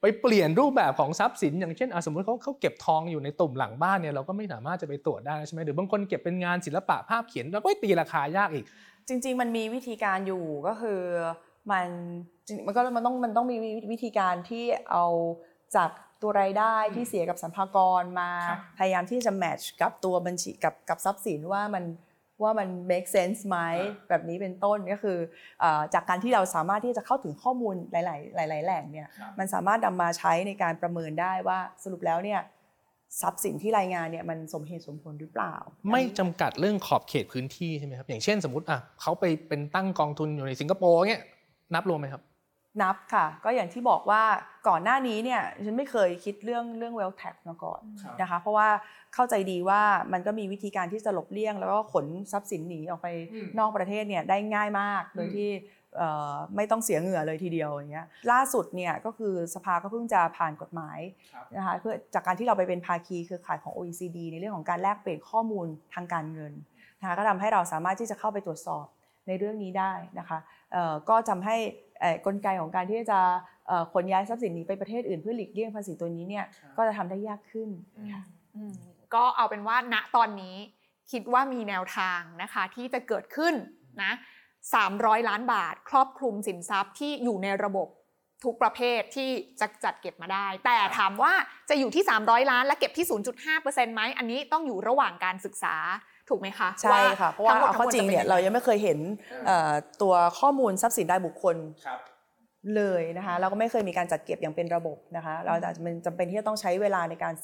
[0.07, 8.65] ไปเปลี่ยนรูปแบบของทรัพย์สิน อย่างเช่นอะสมมติเขาเขาเก็บทองอยู่ในตุ่มหลังบ้านเนี่ยเราก็ไม่สามารถจะไปตรวจได้ใช่ไหมหรือบางคนเก็บเป็นงานศิลปะภาพเขียนเราก็ตีราคายากอีก
[9.09, 11.01] จริง ๆ มันมีวิธีการอยู่ก็คือ
[11.71, 11.87] มัน
[12.47, 13.57] จริงมันก็มันต้องมันต้องมี
[13.93, 15.05] วิธีการที่เอา
[15.77, 15.91] จาก
[16.23, 21.85] ตัวรายได้ที่เสียกับสัมภากรมาครับพยายามที่จะแมทช์กับตัวบัญชีกับกับทรัพย์สินว่ามัน
[22.45, 23.59] ว่ามัน make sense ไหม
[24.09, 25.19] แบบนี้เป็นต้นก็คือ
[25.61, 27.97] เออจากการที่เราสามารถที่จะเข้าถึงข้อมูลห
[28.39, 32.41] ลาย ๆ หลาย ๆ แหล่งเนี่ยครับมันสามารถนำมาใช้ในการประเมินได้ว่าสรุปแล้วเนี่ย
[33.21, 35.55] ทรัพย์สินที่รายงานเนี่ยมันสมเหตุสมผลหรือเปล่า
[35.91, 41.23] ไม่จำกัดเรื่องขอบเขตพื้นที่ใช่ไหมครับอย่างเช่นสมมติอะเขาไปเป็นตั้งกองทุนอยู่ในสิงคโปร์เงี้ย
[41.75, 42.23] นับรวมไหมครับ
[42.83, 44.23] นับค่ะ ก็อย่างที่บอกว่า
[44.69, 48.69] ก่อนหน้านี้เนี่ยฉันไม่เคยคิดเรื่องเรื่อง wealth tax มาก่อนครับนะคะ เพราะว่า
[49.15, 49.81] เข้าใจดีว่า
[50.13, 55.51] มันก็มีวิธีการที่จะหลบเลี่ยง แล้วก็ขนทรัพย์สินหนีออกไปอืมนอกประเทศเนี่ยได้ง่ายมากโดยอืมที่
[55.97, 60.99] เอ่อไม่ต้องเสียเหงื่อเลยทีเดียวอย่างเงี้ยล่าสุดเนี่ยก็คือสภาก็เพิ่งจะผ่านกฎหมาย
[61.33, 66.53] ครับนะคะเพื่อจากการที่เราไปเป็นภาคีเครือข่ายของ OECD ในเรื่องของการแลกเปลี่ยนข้อมูลทางการเงิน
[67.01, 68.87] นะคะก็ทำให้เราสามารถที่จะเข้าไปตรวจสอบ
[69.29, 70.39] ในเรื่องนี้ได้นะคะ
[70.73, 71.57] เอ่อก็ทำให้
[71.94, 71.94] เอ่อ
[72.27, 73.21] กลไกของการที่จะ
[73.67, 77.69] เอ่อขนย้ายทรัพย์สินนี้ไปประเทศอื่นเพื่อหลีกเลี่ยงภาษีตัวนี้เนี่ยครับก็จะทำได้ยากขึ้น
[78.13, 78.23] ค่ะ
[78.57, 78.73] อืม
[79.15, 80.57] ก็เอาเป็นว่าณตอนนี้
[81.13, 83.55] คิดว่ามีแนวทางนะคะที่จะเกิดขึ้น
[84.03, 84.13] นะ
[84.71, 87.89] 300 ล้านบาท ครอบคลุมสินทรัพย์ที่อยู่ในระบบ
[88.45, 89.31] ทุกประเภทที่
[89.61, 91.33] จะจัดเก็บมาได้ แต่ถามว่า
[91.69, 93.07] จะอยู่ที่ 300 ล้านและเก็บที่
[93.51, 95.77] 0.5%ไหมอันนี้ต้องอยู่ระหว่างการศึกษา
[96.29, 98.99] ถูกไหมคะใช่ค่ะเพราะว่าทั้งหมดเอาเข้าจริงเนี่ยทั้หมดะป็เรายังไม่เคยเห็น
[99.47, 99.73] เอ่อ
[100.03, 101.57] ตัวข้อมูลทรัพย์สินรายบุคคล
[101.87, 101.99] ครับ
[102.77, 107.35] เลยนะคะเราก็ไม่เคยมีการจัดเก็บอย่างเป็นระบบนะคะ เราจะมันจำเป็นที่จะต้องใช้เวลาในการ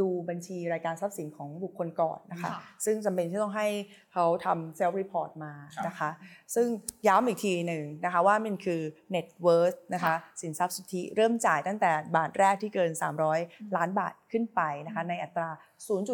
[0.00, 3.68] ดูบัญชีรายการทรัพย์สินของบุคคลก่อนนะคะค่ะซึ่งจำเป็นที่ต้องให้
[4.12, 6.10] เขาทำ self report มาครับนะคะ
[6.54, 6.66] ซึ่ง
[7.08, 8.80] ย้ำอีกทีหนึ่งนะคะว่ามันคือ
[9.14, 12.90] net worth นะคะสินทรัพย์สุทธิเริ่มจ่ายตั้งแต่บาทแรกที่เกิน
[13.34, 15.50] 300 ล้านบาทขึ้นไปนะคะในอัตรา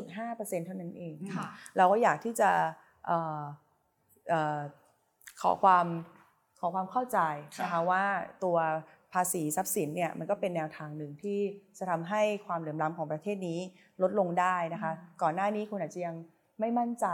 [0.00, 2.50] 0.5%เท่านั้นเองค่ะเราก็อยากที่จะ
[3.06, 3.42] เอ่อ
[4.28, 4.60] เอ่อ
[5.40, 5.86] ขอความ
[6.60, 7.18] ขอความเข้าใจ
[7.62, 8.04] นะคะว่า
[8.44, 8.58] ตัว
[9.14, 11.38] ภาษีทรัพย์สินเนี่ยมันก็เป็นแนวทางหนึ่งที่
[11.78, 13.60] จะทำให้ความเหลื่อมล้ำของประเทศนี้
[14.02, 14.92] ลดลงได้นะคะ
[15.22, 16.16] ก่อนหน้านี้คุณอาจจะยัง
[16.60, 17.06] ไม่มั่นใจ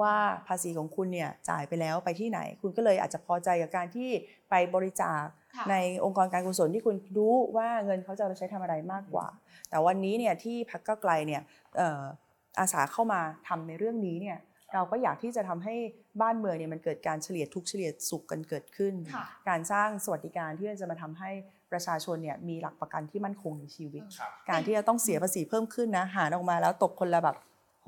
[0.00, 0.14] ว่า
[0.48, 4.10] ภาษีของคุณเนี่ยจ่ายไปแล้วไปที่ไหน คุณก็เลยอาจจะพอใจกับการที่
[4.50, 5.22] ไปบริจาค
[5.56, 9.26] ค่ะในองค์กรการกุศลที่คุณรู้ว่าเงินเขาจะเอาไปใช้ทำอะไรมากกว่า
[9.68, 11.42] แต่วันนี้เนี่ยที่พักเก้าวไกลเนี่ย
[11.76, 12.02] เอ่อ
[12.58, 14.38] อาสาเข้ามาทำในเรื่องนี้เนี่ย
[14.74, 15.74] เราก็อยากที่จะทำให้
[16.20, 21.30] บ้านเมืองเนี่ยมันเกิดการเฉลี่ยทุกข์เฉลี่ยสุขกันเกิดขึ้นค่ะการสร้างสวัสดิการที่จะมาทำให้
[21.72, 27.36] ประชาชนเนี่ยมีหลักประกันที่มั่นคงในชีวิตครับการที่จะต้องเสียภาษีเพิ่มขึ้นนะหารออกมาแล้วตกคนละแบบ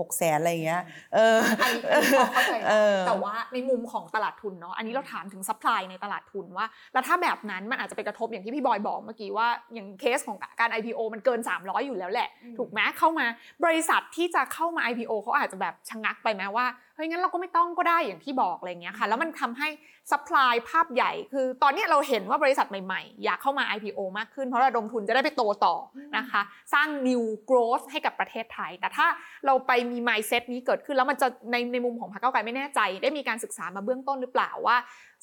[0.01, 0.83] หกแสนอะไรอย่างเงี้ย
[1.15, 12.29] เอออันนี้อันนี้พอเข้าใจนะเออแต่ว่าในมุมของตลาดทุนเนาะ อันนี้เราถามถึง supply ในตลาดทุนว่า แล้วถ้าแบบนั้นมันอาจจะไปกระทบอย่างที่พี่บอยบอกเมื่อกี้ว่า อย่างเคสของการ IPO มันเกิน 300 อยู่แล้วแหละ
[12.59, 13.27] ถูกไหมเข้ามา
[13.65, 19.69] บริษัทที่จะเข้ามา IPO เขาอาจจะแบบชะงักไปไหมว่าเฮ้ยงั้นเราก็ไม่ต้องก็ได้อย่างที่บอกอะไรเงี้ยค่ะ แล้วมันทำให้
[20.11, 25.77] supply ภาพใหญ่ คือตอนเนี้ยเราเห็นว่าบริษัทใหม่ๆ อยากเข้ามา IPO มากขึ้น เพราะระดมทุนจะได้ไปโตต่อ
[26.17, 26.43] นะคะ
[26.75, 29.07] สร้าง new growth ให้กับประเทศไทย แต่ถ้า
[29.47, 34.77] เราไปมี mindset นี้เกิดขึ้นแล้วมันจะในในมุมของพรรคก้าวไกลไม่แน่ใจ ได้มีการศึกษามาเบื้องต้นหรือเปล่าว่า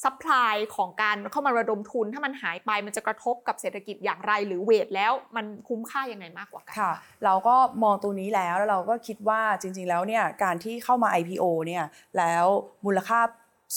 [0.04, 6.92] supply ของการเข้ามาระดมทุน ถ้ามันหายไปมันจะกระทบกับเศรษฐกิจอย่างไร หรือ weight แล้วมันคุ้มค่ายังไงมากกว่ากันค่ะ
[7.26, 11.84] เราก็มองตัวนี้แล้วแล้วเราก็คิดว่าจริง ๆ แล้วเนี่ยการที่เข้ามา IPO เนี่ย
[12.18, 12.46] แล้ว
[12.86, 13.20] มูลค่า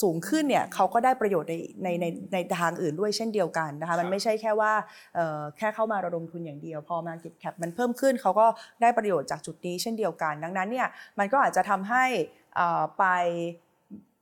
[0.01, 4.73] สูงขึ้นเนี่ยเขาก็ได้ประโยชน์ในในในในทางอื่นด้วยเช่นเดียวกันนะคะมันไม่ใช่แค่ว่า
[5.15, 8.47] เอ่อแค่เข้ามาระดมทุนอย่างเดียว พอ Market Cap มันเพิ่มขึ้นเขาก็
[8.81, 10.87] ได้ประโยชน์จากจุดนี้เช่นเดียวกัน ดังนั้นเนี่ย
[11.19, 12.05] มันก็อาจจะทำให้
[12.55, 13.05] เอ่อไป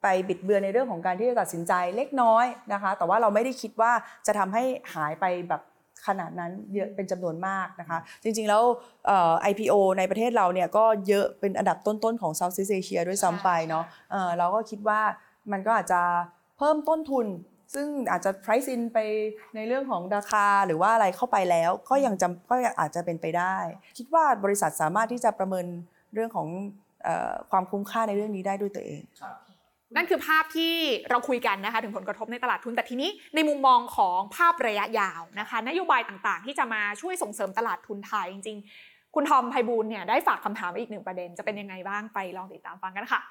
[0.07, 3.91] ไปบิดเบือนในเรื่องของการที่จะตัดสินใจเล็กน้อยนะคะ แต่ว่าเราไม่ได้คิดว่า
[4.27, 5.61] จะทำให้หายไปแบบ
[6.07, 8.63] ขนาดนั้นเยอะเป็นจำนวนมากนะคะ จริงๆแล้ว
[9.07, 15.01] เอ่อ IPO ในประเทศเราเนี่ยก็เยอะเป็นอันดับต้นๆของ Southeast Asia ด้วยซ้ำไปเนาะเอ่อเราก็คิดว่า
[15.51, 16.01] มันก็อาจจะ
[16.57, 17.25] เพิ่มต้นทุน
[17.75, 18.99] ซึ่งอาจจะ price in ไป
[19.55, 23.55] ในเรื่องของราคาหรือว่าอะไรเข้าไปแล้ว ก็ยังจำก็อาจจะเป็นไปได้
[23.97, 25.65] คิดว่าบริษัทสามารถที่จะประเมิน
[26.13, 26.47] เรื่องของ
[27.03, 29.01] เออความคุ้มค่าในเรื่องนี้ได้ด้วยตัวเอง
[29.95, 30.73] นั่นคือภาพที่
[31.09, 43.21] เราคุยกันนะคะถึงผลกระทบในตลาดทุน แต่ทีนี้ในมุมมองของภาพระยะยาวนะคะนโยบายต่างๆ ที่จะมาช่วยส่งเสริมตลาดทุนไทยจริง ๆ คุณทอมไพบูลเนี่ยได้ฝากคำถามอีกหนึ่งประเด็นจะเป็นยังไงบ้างไปลองติดตามฟังกันค่ะ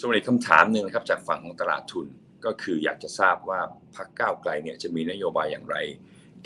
[0.00, 2.06] ส่วนอีกคำถามหนึ่งนะครับจากฝั่งของตลาดทุน
[2.44, 3.60] ก็คืออยากจะทราบว่า
[3.96, 5.76] พรรคก้าวไกลเนี่ยจะมีนโยบายอย่างไร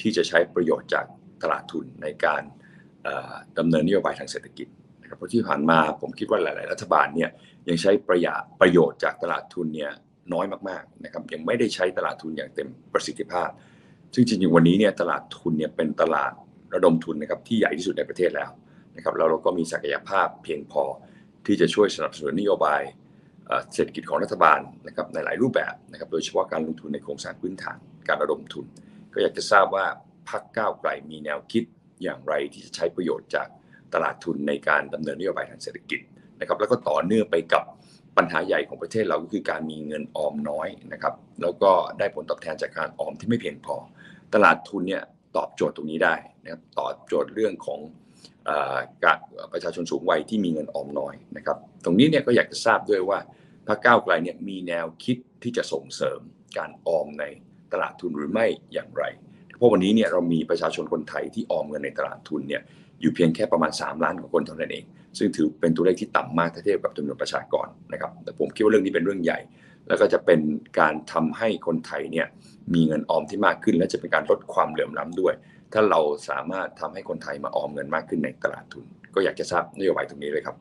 [0.01, 1.07] ที่จะใช้ประโยชน์จาก
[1.43, 2.43] ตลาดทุนในการ
[3.03, 4.69] เอ่อดำเนินนโยบายทางเศรษฐกิจ
[5.01, 7.31] นะครับเพราะที่ผ่านมาผมคิดว่าหลาย ๆ รัฐบาลเนี่ย
[7.69, 9.93] ยังใช้ประหยัดประโยชน์จากตลาดทุนเนี่ย
[10.33, 13.51] น้อยมากๆนะครับยังไม่ได้ใช้ตลาดทุนอย่างเต็มประสิทธิภาพ
[14.15, 16.33] ซึ่งจริงๆวันนี้เนี่ยตลาดทุนเนี่ยเป็นตลาด
[16.75, 18.51] ระดมทุนนะครับที่ใหญ่ที่สุดในประเทศแล้ว
[18.97, 20.83] นะครับแล้วเราก็มีศักยภาพเพียงพอ
[21.47, 22.83] ที่จะช่วยสนับสนุนนโยบาย
[23.75, 28.67] เศรษฐกิจของรัฐบาลนะครับในหลายรูปแบบนะครับโดยเฉพาะการลงทุนในโครงสร้างพื้นฐานการระดมทุน
[29.13, 29.87] ก็อยากจะทราบว่า
[30.31, 31.65] พรรคก้าวไกลมีแนวคิด
[32.03, 33.49] อย่างไรที่จะใช้ประโยชน์จาก
[33.95, 36.01] ตลาดทุนในการดำเนินนโยบายทางเศรษฐกิจ
[36.43, 37.63] นะครับแล้วก็ต่อเนื่องไปกับ
[38.17, 43.77] ปัญหาใหญ่ของประเทศเราก็คือการมีเงินออมน้อยนะครับแล้วก็ได้ผลตอบแทนจากการออมที่ไม่เพียงพอ
[44.35, 45.03] ตลาดทุนเนี่ย
[45.37, 47.81] ตอบโจทย์ตรงนี้ได้นะครับตอบโจทย์เรื่องของ
[48.47, 49.19] เอ่อการ
[49.53, 53.19] ประชาชนสูงวัยที่มีเงินออมน้อยนะครับตรงนี้เนี่ยก็อยากจะทราบด้วยว่า
[53.67, 56.21] พรรคก้าวไกลเนี่ยมีแนวคิดที่จะส่งเสริม
[56.59, 57.25] การออมใน
[57.73, 59.05] ตลาดทุนหรือไม่อย่างไร
[59.57, 62.63] เพราะวันนี้เนี่ยเรามีประชาชนคนไทยที่ออมเงินในตลาดทุนเนี่ย
[63.01, 64.85] อยู่เพียงแค่ประมาณ 3 ล้านกว่าคนเท่านั้นเอง
[65.19, 69.39] ซึ่งถือเป็นตัวเลขที่ต่ำมากถ้าเทียบกับจำนวนประชากรนะครับ แต่ผมคิดว่าเรื่องนี้เป็นเรื่องใหญ่
[69.89, 70.41] แล้วก็จะเป็น
[70.81, 72.27] การทำให้คนไทยเนี่ย
[72.75, 75.35] มีเงินออมที่มากขึ้น และจะเป็นการลดความเหลื่อมล้ำด้วย
[75.73, 78.85] ถ้าเราสามารถทำให้คนไทยมาออมเงินมากขึ้นในตลาดทุน
[79.15, 80.57] ก็อยากจะทราบนโยบายตรงนี้เลยครับ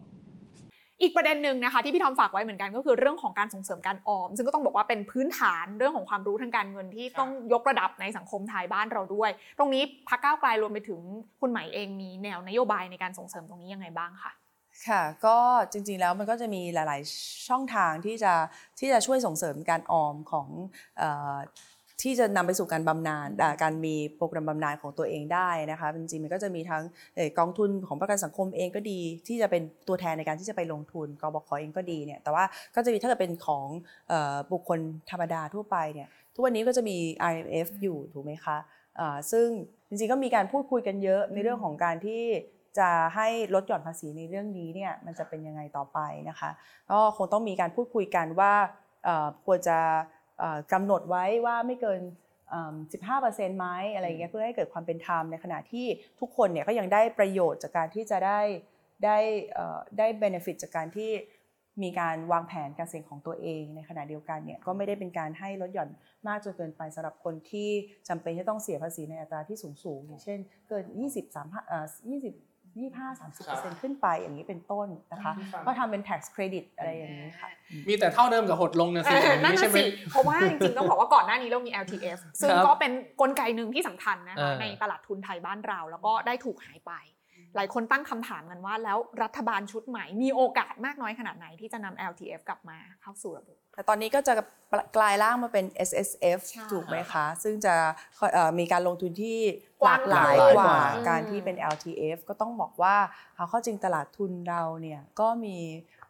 [1.02, 11.00] อีกประเด็นหนึ่งนะคะที่พี่ทอมฝากไว้เหมือนกันก็คือเรื่องของการส่งเสริมการออม ซึ่งก็ต้องบอกว่าเป็นพื้นฐานเรื่องของความรู้ทางการเงินที่ต้องยกระดับในสังคมไทยบ้านเราด้วย ตรงนี้พรรคก้าวไกลรวมไปถึง
[11.40, 14.32] คุณไหมเองมีแนวนโยบายในการส่งเสริมตรงนี้ยังไงบ้างคะ
[14.88, 15.38] ค่ะก็
[15.72, 18.34] จริงๆแล้วมันก็จะมีหลาย ๆ ช่องทางที่จะ
[18.80, 20.48] ที่จะช่วยส่งเสริมการออมของ
[20.98, 21.38] เออ
[22.02, 26.84] ที่จะนำไปสู่การบำนาญอ่าการมีโปรแกรมบำนาญของตัวเองได้นะคะจริงๆมันก็จะมีทั้ง
[27.16, 32.44] เอ่อกองทุนของประกันสังคมเองก็ดี ที่จะเป็นตัวแทนในการที่จะไปลงทุนกบขเองก็ดีเนี่ยแต่ว่า
[32.76, 33.68] ก็จะมีถ้าเกิดเป็นของ
[34.10, 34.80] เออบุคคล
[35.12, 36.98] ธรรมดาทั่วไปเนี่ยทุกวันนี้ก็จะมี
[37.32, 38.58] IMF อยู่ถูกไหมคะ
[39.00, 39.48] อ่าซึ่ง
[39.90, 42.24] จริงๆก็มีการพูดคุยกันเยอะในเรื่องของการที่
[42.80, 46.00] จะให้ลดหย่อนภาษีในเรื่องนี้เนี่ยมันจะเป็นยังไงต่อไป
[46.30, 46.50] นะคะ
[46.92, 48.54] ก็คงต้องมีการพูดคุยกันว่า
[49.06, 50.21] เอ่อควรจะเอ่อ
[50.74, 52.02] กำหนดไว้ว่าไม่เกิน
[52.50, 52.76] เอิ่ม
[53.18, 55.88] 15%ไหมอะไรอย่างเงี้ยเพื่อให้เกิดความเป็นธรรมในขณะที่
[56.20, 58.42] ทุกคนเนี่ยก็ยังได้ประโยชน์จากการที่จะได้
[59.06, 59.18] ได้
[59.54, 61.12] เอ่อได้ benefit จากการที่
[61.84, 65.90] มีการวางแผนการเสี่ยงของตัวเอง ในขณะเดียวกันเนี่ยก็ไม่ได้เป็นการให้ลดหย่อน
[66.28, 67.70] มากจนเกินไปสำหรับคนที่
[68.08, 70.40] จำเป็นที่ต้องเสียภาษีในอัตราที่สูงสูงๆอย่างเช่น
[70.70, 71.86] เกิน 20 3เอ่อ
[72.22, 75.34] 20 25 30 ขึ้นไปอย่างนี้เป็นต้นนะคะ
[75.66, 77.50] ก็ทำเป็น tax credit อะไรอย่างนี้ค่ะ
[77.88, 82.92] มีแต่เท่าเดิมกับหดลงนะสิอย่างนั่นนี้น่ะใช่ไหมสิ เพราะว่าจริงๆ ต้องบอกว่าก่อนหน้านี้เรามี LTF ซึ่งครับก็เป็น
[83.22, 86.94] กลไกหนึ่งที่สำคัญนะคะเออในตลาดทุนไทยบ้านเรา แล้วก็ได้ถูกหายไป
[87.56, 94.34] หลายคนตั้งคำถามกันว่า แล้วรัฐบาลชุดใหม่มีโอกาสมากน้อยขนาดไหนที่จะนำ LTF กลับมาเข้าสู่ระบบแต่ตอนนี้ก็จะ
[94.98, 97.76] กลายร่างมาเป็น S S F ใช่ถูกไหมคะ ซึ่งจะ
[98.34, 99.40] เอ่อมีการลงทุนที่
[99.82, 101.86] กหว้าลางกหลายหลายกกว่าว่าการที่เป็น L T
[102.16, 102.96] F ก็ต้องบอกว่า
[103.36, 105.58] เอาเข้าจริงตลาดทุนเราเนี่ยก็มี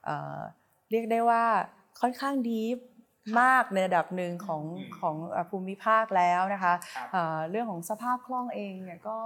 [0.05, 0.39] เอ่อ
[0.91, 1.43] เรียกได้ว่า
[2.01, 2.77] ค่อนข้างดีฟ
[3.41, 4.63] มากในระดับหนึ่งของ
[4.99, 6.73] ของเอ่อภูมิภาคแล้วนะคะ
[7.11, 9.17] เอ่อเรื่องของสภาพคล่องเองเนี่ยก็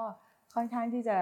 [0.55, 1.19] ค่อนข้างที่จะ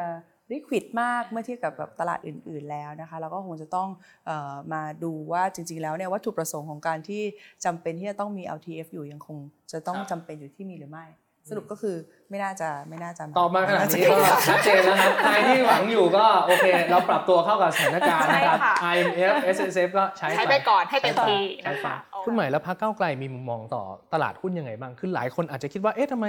[0.51, 3.89] liquid มากเมื่อเทียบกับแบบตลาดอื่น ๆแล้วนะคะแล้วก็คงจะต้อง
[4.25, 7.21] เออมาดูว่าจริง ๆ แล้วเนี่ยวัตถุประสงค์ของการที่
[7.65, 9.37] จำเป็นที่จะต้องมี LTF อยู่ยังคง
[9.71, 11.07] จะต้องครับจำเป็นอยู่ที่มีหรือไม่
[11.49, 11.95] สรุปก็คือ
[12.29, 14.17] ไม่น่าจะไม่น่าจะตอบมาขนาดนี้ก็
[14.47, 23.83] ชัดเจนแล้วครับใครที่หวังอยู่ก็โอเค เราปรับตัวเข้ากับสถานการณ์นะครับใช่ค่ะ IMF S S F ก็ใช้ใช้ไปก่อนให้เต็มที่ใช้นะไปคะคุณหมายแล้วพรรคก้าวไกลมีมุมมองต่อ
[24.13, 26.27] ตลาดหุ้นยังไงบ้างคือหลายคนอาจจะคิดว่าเอ๊ะทำไม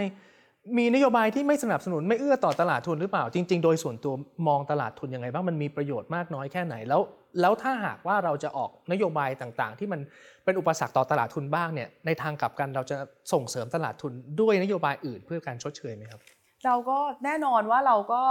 [0.78, 4.14] มีนโยบายที่ไม่สนับสนุนไม่เอื้อต่อตลาดทุนหรือเปล่า จริง ๆ โดยส่วนตัว
[4.48, 7.00] มองตลาดทุนยังไงบ้างมันมีประโยชน์มากน้อยแค่ไหนแล้ว
[7.40, 10.00] แล้วถ้าหากว่าเราจะออกนโยบายต่างๆ ที่มัน
[10.44, 12.96] เป็นอุปสรรคต่อตลาดทุนบ้างเนี่ยในทางกลับกันเราจะ
[13.32, 16.20] ส่งเสริมตลาดทุนด้วยนโยบายอื่นเพื่อการชดเชยไหมครับ
[16.66, 18.22] เราก็แน่นอนว่าเราก็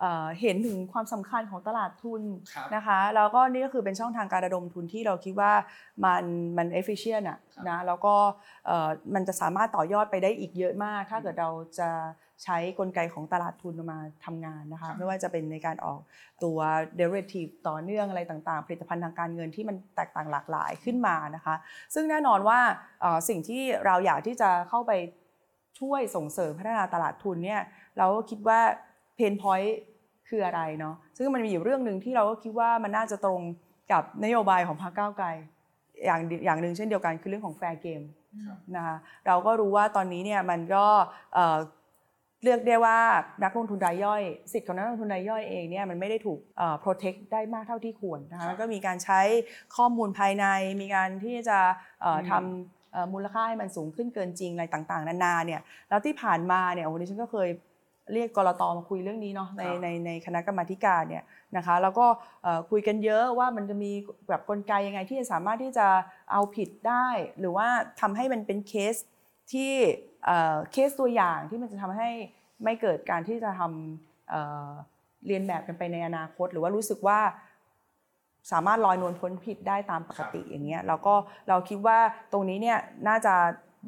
[0.00, 2.22] เอ่อเห็นถึงความสำคัญของตลาดทุน
[2.54, 5.52] ครับนะคะแล้วก็นี่ก็คือเป็นช่องทางการระดมทุนที่เราคิดว่า
[6.04, 6.24] มัน
[6.58, 7.38] มัน efficient อะ
[7.68, 8.14] นะแล้วก็
[8.66, 11.90] เอ่อมันจะสามารถต่อยอดไปได้อีกเยอะมาก ถ้าเกิดเราจะ
[12.44, 16.00] ใช้กลไกของตลาดทุนมาทำงานนะคะไม่ว่าจะเป็นในการออก
[16.44, 16.58] ตัว
[16.98, 21.54] derivative ต่อเนื่องอะไรต่างๆ ผลิตภัณฑ์ทางการเงินที่มันแตกต่างหลากหลายขึ้นมานะคะ
[21.94, 22.60] ซึ่งแน่นอนว่า
[23.00, 24.92] เอ่อสิ่งที่เราอยากที่จะเข้าไป
[25.80, 27.62] ช่วยส่งเสริมพัฒนาตลาดทุนเนี่ย
[27.98, 28.60] เราก็คิดว่า
[29.18, 29.72] pain point
[30.28, 33.40] คืออะไรเนาะซึ่งมันมีอยู่เรื่องหนึ่งที่เราก็คิดว่ามันน่าจะตรง
[33.92, 35.28] กับนโยบายของพรรคก้าวไกล
[36.04, 38.02] อย่างอย่างหนึ่งเช่นเดียวกันคือเรื่องของแฟร์เกม
[38.76, 38.96] นะคะ
[39.26, 40.86] เราก็รู้ว่าตอนนี้เนี่ยมันก็
[41.34, 41.58] เอ่อ
[42.42, 42.98] เลือกได้ว่า
[43.44, 49.20] นักลงทุนรายย่อย สิทธิ์ของนักลงทุนรายย่อยเองเนี่ยมันไม่ได้ถูกเอ่อ protect ได้มากเท่าที่ควรนะคะมันก็มีการใช้
[49.76, 50.46] ข้อมูลภายใน
[50.82, 51.58] มีการที่จะ
[52.00, 57.48] เอ่อทำเอ่อมูลค่าให้มันสูงขึ้นเกินจริงอะไรต่างๆ นานาเนี่ยแล้วที่ผ่านมาเนี่ยโอ้โหดิฉันก็เคย
[58.12, 61.24] เรียกกรตมาคุยเรื่องนี้เนาะในในในคณะกรรมาธิการเนี่ย
[61.56, 62.06] นะคะแล้วก็
[62.42, 63.92] เอ่อคุยกันเยอะว่ามันจะมี
[64.28, 65.86] แบบกลไกยังไงที่จะสามารถที่จะ
[66.32, 67.06] เอาผิดได้
[67.40, 67.68] หรือว่า
[68.00, 68.94] ทำให้มันเป็นเคส
[69.52, 69.72] ที่
[70.24, 72.10] เอ่อเคสตัวอย่างที่มันจะทำให้
[72.64, 74.70] ไม่เกิดการที่จะทำเอ่อ
[75.26, 77.20] เรียนแบบกันไปในอนาคต หรือว่ารู้สึกว่า
[78.52, 81.14] สามารถลอยนวลพ้นผิดได้ตามปกติอย่างเงี้ยแล้วก็
[81.48, 81.98] เราคิดว่า
[82.32, 82.78] ตรงนี้เนี่ย
[83.08, 83.34] น่าจะ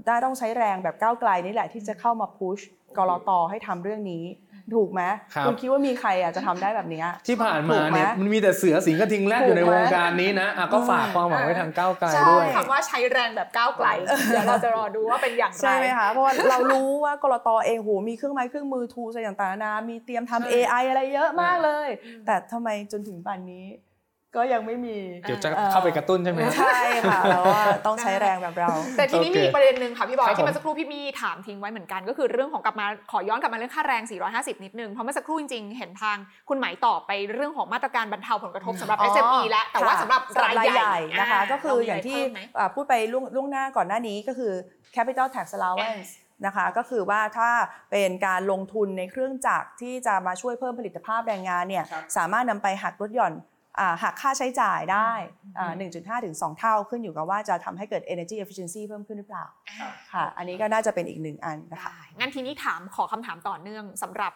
[0.06, 2.58] ได้ต้องใช้แรงแบบก้าวไกลนี่แหละที่จะเข้ามาพุช
[2.98, 4.24] กรตให้ทำเรื่องนี้
[4.74, 5.02] ถูกไหม
[5.34, 13.88] ครับณคิดว่ามีใครอะจะทำได้แบบเนี้ยที่ผ่านถูมากไหมเนี่ยมันมีแต่เสือสิงห์กระทิงแรดอยู่ในถูกวไหมงการนี้นะอะก็ฝากความหวังไว้ทางก้าวไกลใช่ด้วยคำว่าใช้แรงแบบก้าวไกล
[14.28, 23.66] เดี๋ยวเราจะรอดูว่าเป็นอย่างไรใช่ไหมคะเพราะว่าเรารู้ว่ากรตเองโหมีเครื่องไม้เครื่องมือทูอะไรต่างๆนานามีเตรียมทำใช่ AI อะไรเยอะมากเลยอืมแต่ทำไมจนถึงป่านนี้
[24.36, 34.02] ก็ยังไม่มีเดี๋ยวจะเข้าไปกระตุ้นใช่ไหมครับใช่ค่ะแล้วว่าต้องใช้แรงแบบเรา แต่ทีนี้โอเคมีประเด็นหนึ่งค่ะพี่บอครัยบที่ผมเมื่อสักครู่พี่มี่ถามทิ้งไว้เหมือนกัน ก็คือเรื่องของกลับมาขอย้อนกลับมาเรื่องค่าแรง
[34.32, 36.16] 450 นิดนึงเพราะเมื่อสักครู่จริงๆเห็นทาง
[36.48, 40.22] คุณไหมายตอบไปเรื่องของมาตรการบรรเทาผลกระทบสำหรับอ๋อ SME แล้วแต่ว่าค่ะสำหรับ
[40.58, 44.52] รายใหญ่นะคะก็คือเรมีอย่างที่ะไรเพิ่มไหมอ่าพูดไปล่วงล่วงหน้าก่อนหน้านี้ก็คือ
[44.96, 46.10] capital tax allowance
[46.46, 47.50] นะคะก็คือว่าถ้า
[47.90, 53.59] เป็นการลงทุนในเครื่องจักรที่จะมาช่วยเพิ่มผลิตภาพแรงงานเนี่ยครับสามารถนำไปหักลดหย่อนอ่า
[54.02, 55.10] หักค่าใช้จ่ายได้
[55.58, 59.46] อ่า1.5 ถึง 2 เท่าขึ้นอยู่กับว่าจะทำให้เกิด energy efficiency เพิ่มขึ้นหรือเปล่า
[60.12, 64.32] ค่ะ อันนี้ก็น่าจะเป็นอีกหนึ่งอันนะคะได้งั้นทีนี้ถามขอคำถามต่อเนื่องสำหรับ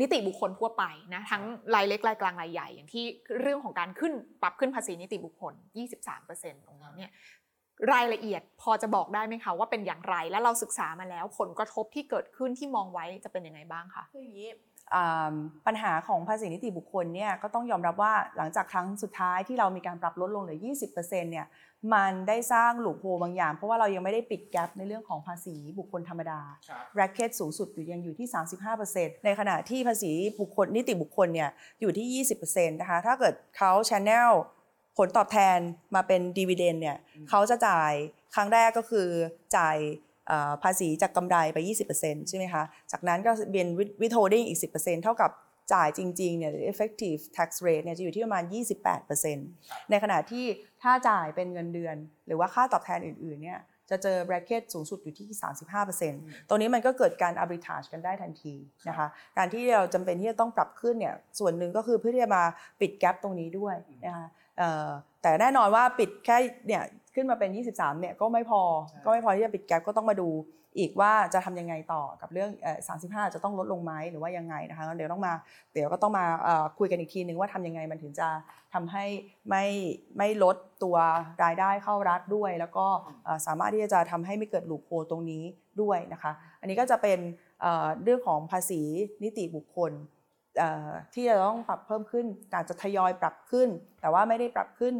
[0.00, 0.84] นิติบุคคลทั่วไป
[1.14, 1.42] นะทั้ง
[1.74, 3.04] รายเล็กรายกลางรายใหญ่อย่างที่
[3.40, 4.12] เรื่องของการขึ้น
[4.42, 5.54] ปรับขึ้นภาษีนิติบุคคล
[6.10, 7.10] 23%ตรงนี้เนี่ย
[7.92, 14.75] รายละเอียดพอจะบอกได้ไหมคะว่าเป็นอย่างไร และเราศึกษามาแล้วผลกระทบที่เกิดขึ้นที่มองไว้จะเป็นยังไงบ้างคะคืออย่างนี้อ่า
[15.66, 20.58] ปัญหาของภาษีนิติบุคคลเนี่ยก็ต้องยอมรับว่าหลังจากครั้งสุดท้ายที่เรามีการปรับลดลงเหลือ
[20.90, 21.46] 20%เนี่ย
[21.94, 26.40] มันได้สร้างหลูกโฮบางอย่าง เพราะว่าเรายังไม่ได้ปิดแกลบในเรื่องของภาษีบุคคลธรรมดา
[26.96, 28.28] แร็กเก็ตสูงสุดอยู่ยังอยู่ที่
[28.74, 34.30] 35%ในขณะที่ภาษีบุคคลนิติบุคคลเนี่ยอยู่ที่ 20%นะคะถ้าเกิดเขาชแนล
[34.96, 35.58] ผลตอบแทน
[35.94, 36.96] มาเป็นดีเวเดนเนี่ย
[37.28, 37.92] เขาจะจ่าย
[38.34, 39.08] ครั้งแรกก็คือ
[39.56, 40.05] จ่ายเอ่อ
[40.62, 41.58] ภาษีจากกำไรไป
[41.94, 42.62] 20%ใช่ไหมคะ
[42.92, 43.68] จากนั้นก็เป็น
[44.02, 45.30] withholding อีก 10%เท่ากับ
[45.72, 48.44] จ่ายจริงๆเนี่ย effective tax rate เนี่ยจะอยู่ที่ประมาณ
[49.16, 50.44] 28%ในขณะที่
[50.82, 51.96] ถ้าจ่ายเป็นเงินเดือน
[52.26, 53.60] หรือว่าค่าตอบแทนอื่นๆเนี่ย
[53.90, 55.28] จะเจอ bracket สูงสุดอยู่ที่
[55.88, 58.54] 35%ตรงนี้มันก็เกิดการ arbitrage กันได้ทันที
[58.88, 59.06] นะคะ
[59.36, 62.44] การที่เราจำเป็นที่จะต้องปรับขึ้นเนี่ยส่วนหนึ่งก็คือเพื่อที่จะมา
[62.80, 64.26] ปิดแกลบตรงนี้ด้วยนะคะ
[65.22, 66.82] แต่แน่นอนว่าปิดแค่เนี่ย
[67.16, 68.62] ขึ้นมาเป็น 23 เนี่ยก็ไม่พอ
[69.04, 70.30] ก็ไม่พอที่จะปิดแกลบก็ต้องมาดู
[70.78, 75.32] อีกว่าจะทำยังไงต่อกับเรื่องเอ่อ35 จะต้องลดลงไหมหรือว่ายังไงนะคะเดี๋ยวต้องมา
[75.72, 78.28] เดี๋ยวก็ต้องมาเอ่อคุยกันอีกทีนึงว่าทำยังไงมันถึงจะ
[78.74, 79.04] ทำให้
[79.48, 79.64] ไม่
[80.18, 80.96] ไม่ลดตัว
[81.44, 82.86] รายได้เข้ารัฐด้วย แล้วก็
[83.24, 85.42] เอ่อสามารถที่จะทำให้ไม่เกิดหลูกโฮตรงนี้
[85.82, 87.18] ด้วยนะคะ อันนี้ก็จะเป็น
[87.60, 88.82] เอ่อเรื่องของภาษี
[89.22, 89.92] นิติบุคคล
[90.58, 93.68] เอ่อที่จะต้องปรับเพิ่มขึ้นการจะทยอยปรับขึ้น
[94.00, 94.94] แต่ว่าไม่ได้ปรับขึ้น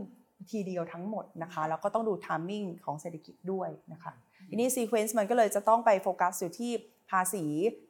[0.50, 4.12] ทีเดียวทั้งหมดนะคะแล้วก็ต้องดู timing ของเศรษฐกิจด้วยนะคะ
[4.50, 6.72] ทีนี้ sequence มันก็เลยจะต้องไปโฟกัสอยู่ที่
[7.10, 7.44] ภาษี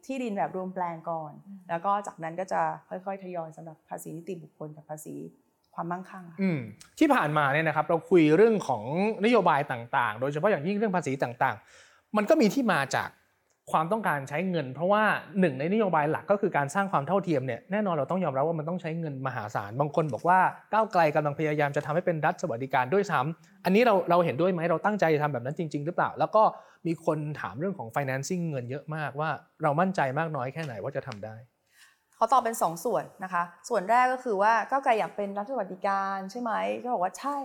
[0.07, 1.33] ที่ดินแบบรวมแปลงก่อน
[1.69, 5.15] แล้วก็จากนั้นก็จะค่อยๆ ทยอยสำหรับภาษีนิติบุคคลกับภาษี
[5.75, 6.61] ความมั่งคั่งค่ะอืม
[6.99, 8.83] ที่ผ่านมาเนี่ยนะครับเราคุยเรื่องของ
[9.25, 13.09] นโยบายต่างๆ โดยเฉพาะอย่างยิ่งเรื่องภาษีต่างๆ มันก็มีที่มาจาก
[13.73, 15.03] ความต้องการใช้เงิน เพราะว่า
[15.41, 20.39] หนึ่งในนโยบายหลักก็คือการสร้างความเท่าเทียมเนี่ยแน่นอนเราต้องยอมรับว่ามันต้องใช้เงินมหาศาล บางคนบอกว่า
[20.73, 26.43] ก้าวไกลกำลังพยายามจะทำให้เป็นรัฐสวัสดิการด้วยซ้ำอันนี้เราเราเห็นด้วยไหมเราตั้งใจจะทำแบบนั้นจริง ๆ หรือเปล่า แล้วก็
[26.87, 29.31] มีคนถามเรื่องของ financing เงินเยอะมากว่า
[29.63, 31.37] เรามั่นใจมากน้อยแค่ไหนว่าจะทำได้
[32.17, 36.53] เขาตอบเป็น2ส่วนนะคะ ส่วนแรกก็คือว่าก้าวไกลอยากเป็นรัฐสวัสดิการใช่ไหม
[36.83, 37.39] ก็บอกว่าใช่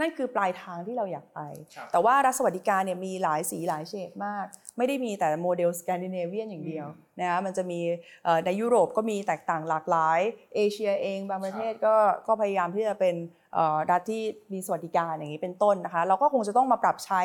[0.00, 1.40] นั่นคือปลายทางที่เราอยากไป
[1.76, 4.46] ครับแต่ว่ารัฐสวัสดิการเนี่ยมีหลายสีหลายเฉดมาก
[4.76, 6.86] ไม่ได้มีแต่โมเดลสแกนดิเนเวียนอย่างเดียว
[7.20, 7.80] นะคะมันจะมี
[8.24, 10.20] เอ่อในยุโรปก็มีแตกต่างหลากหลาย
[10.54, 11.96] เอเชียเองบางประเทศก็
[12.26, 13.14] ก็พยายามที่จะเป็น
[13.54, 14.22] เอ่อรัฐที่
[14.52, 17.22] มีสวัสดิการอย่างนี้เป็นต้นนะคะเราก็คงจะต้องมาปรับใช้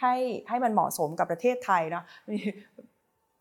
[0.00, 0.14] ให้
[0.48, 2.38] ให้มันเหมาะสมกับประเทศไทยนะมี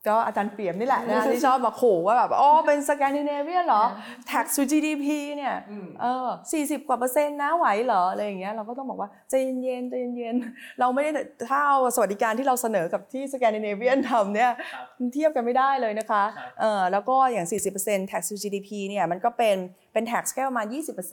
[0.07, 3.83] ก็อาจารย์เปี่ยมนี่แหละนะที่ชอบมาขู่ว่าแบบอ๋อเป็นสแกนดิเนเวียนเหรอ
[4.31, 5.55] tax to GDP เนี่ย
[6.01, 9.33] เออสี่สิบกว่าเปอร์เซ็นต์นะไหวเหรออะไรอย่างเงี้ยเราก็ต้องบอกว่าใจ
[9.63, 11.11] เย็นๆใจเย็นๆเราไม่ได้
[11.49, 14.51] ถ้าเอาสวัสดิการที่เราเสนอกับที่สแกนดิเนเวียนทำเนี่ย
[14.97, 16.23] มันเทียบกันไม่ได้เลยนะคะ
[16.61, 17.47] เออแล้วก็อย่าง
[17.79, 19.57] 40% tax to GDP เนี่ยมันก็เป็น
[19.93, 20.65] เป็น tax แค่ประมาณ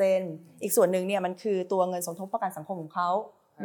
[0.08, 3.10] 20%อีกส่วนหนึ่งเนี่ยมันคือตัวเงินสมทบประกันสังคมของเขา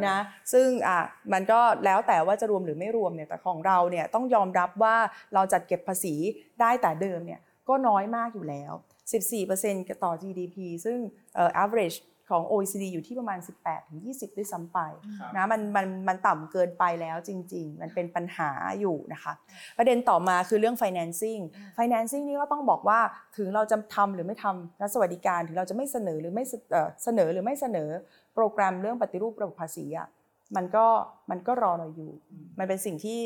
[0.06, 0.18] นะ
[0.52, 0.98] ซึ่งอะ
[1.32, 4.96] มันก็แล้วแต่ว่าจะรวมหรือไม่รวมเนี่ยแต่ของเราเนี่ยต้องยอมรับว่า
[5.34, 6.14] เราจัดเก็บภาษี
[6.60, 8.72] ได้แต่เดิมเนี่ยก็น้อยมากอยู่แล้ว
[9.38, 10.98] 14%ต่อ GDP ซึ่ง
[11.34, 11.96] เอ่อ average
[12.30, 13.38] ของ OECD อยู่ที่ประมาณ
[13.88, 14.78] 18-20ด้วยซ้ำไป
[15.36, 18.50] นะมันมันมันต่ำเกินไปแล้วจริง ๆ มันเป็นปัญหา
[18.80, 19.32] อยู่นะคะ
[19.78, 21.42] ประเด็นต่อมาคือเรื่อง financing
[21.78, 23.00] financing นี่ก็ต้องบอกว่า
[23.36, 27.88] ถึงเราจะทำหรือไม่ทำรัฐสวัสดิการถึงเราจะไม่เสนอหรือไม่เสเอ่อเสนอหรือไม่เสนอ
[28.34, 30.08] โปรแกรมเรื่องปฏิรูประบบภาษีอะ
[30.56, 30.86] มันก็
[31.30, 32.12] มันก็รอเราอยู่
[32.58, 33.18] มันเป็นสิ่งที่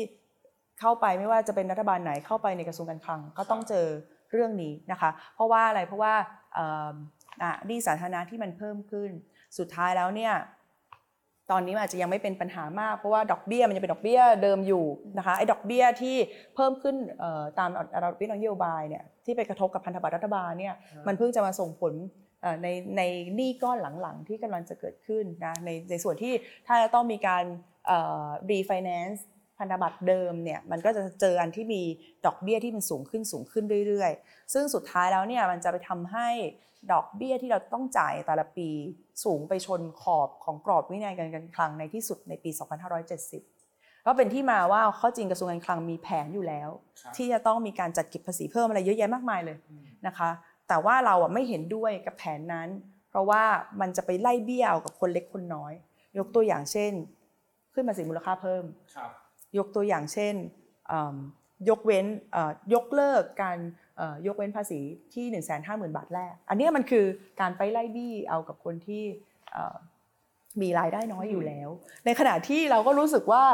[0.79, 3.87] เข้าไปไม่ว่าจะเป็นรัฐบาลไหนเข้าไปในกระทรวงการคลังก็ต้องเจอ
[4.31, 6.13] เรื่องนี้นะคะ เพราะว่าอะไรเพราะว่า
[6.53, 6.95] เอ่ออะ
[7.67, 9.09] หนี้สาธารณะที่มันเพิ่มขึ้น
[9.57, 10.33] สุดท้ายแล้วเนี่ย
[11.51, 14.85] ตอนนี้มันอาจจะยังไม่เป็นปัญหามากเพราะว่าดอกเบี้ยมันยังเป็นดอกเบี้ยเดิมอยู่
[15.17, 16.15] นะคะไอ้ดอกเบี้ยที่
[16.55, 20.75] เพิ่มขึ้นเอ่อตามอัตราดอกเบี้ยนโยบายเนี่ยที่ไปกระทบกับพันธบัตรรัฐบาลเนี่ย
[21.07, 21.93] มันเพิ่งจะมาส่งผล
[22.41, 22.67] เอ่อใน
[22.97, 23.01] ใน
[23.35, 26.33] หนี้ก้อนหลังๆ ที่กำลังจะเกิดขึ้นนะในในส่วนที่
[26.67, 27.43] ถ้าจะต้องมีการ
[28.49, 29.25] รีไฟแนนซ์
[29.59, 31.81] พันธบัตรเดิมเนี่ยมันก็จะเจออันที่มี
[32.25, 36.29] ดอกเบี้ยที่มันสูงขึ้นสูงขึ้นเรื่อยๆ ซึ่งสุดท้ายแล้วเนี่ยมันจะไปทำให้
[36.91, 38.69] ดอกเบี้ยที่เราต้องจ่ายแต่ละปี
[39.23, 42.49] สูงไปชนขอบของกรอบวินัยการเงินคลังในที่สุดในปี
[43.27, 46.69] 2570 ก็เป็นที่มาว่าข้อจริงกระทรวงการคลังมีแผนอยู่แล้ว
[47.15, 49.57] ที่จะต้องมีการจัดเก็บภาษีเพิ่มอะไรเยอะแยะมากมายเลย
[50.07, 50.29] นะคะ
[50.67, 52.69] แต่ว่าเราอะไม่เห็นด้วยกับแผนนั้น
[53.09, 53.43] เพราะว่า
[53.81, 55.73] มันจะไปไล่เบี้ยวกับคนเล็กคนน้อย
[56.17, 56.91] ยกตัวอย่างเช่น
[57.73, 58.63] ขึ้นภาษีมูลค่าเพิ่ม
[59.57, 60.35] ยกตัวอย่างเช่น
[60.91, 61.15] อืม
[61.69, 63.57] ยกเว้นเอ่อยกเลิกการ
[63.97, 64.79] เอ่อยกเว้นภาษี
[65.13, 67.05] ที่ 1 5 0 0 0 0 บาทแรก อันเนี้ยมันคือ
[67.41, 69.03] การไปไล่บี้เอากับคนที่
[69.53, 69.75] เอ่อ
[70.61, 71.69] มีรายได้น้อยอยู่แล้ว
[72.05, 73.45] ในขณะที่เราก็รู้สึกว่า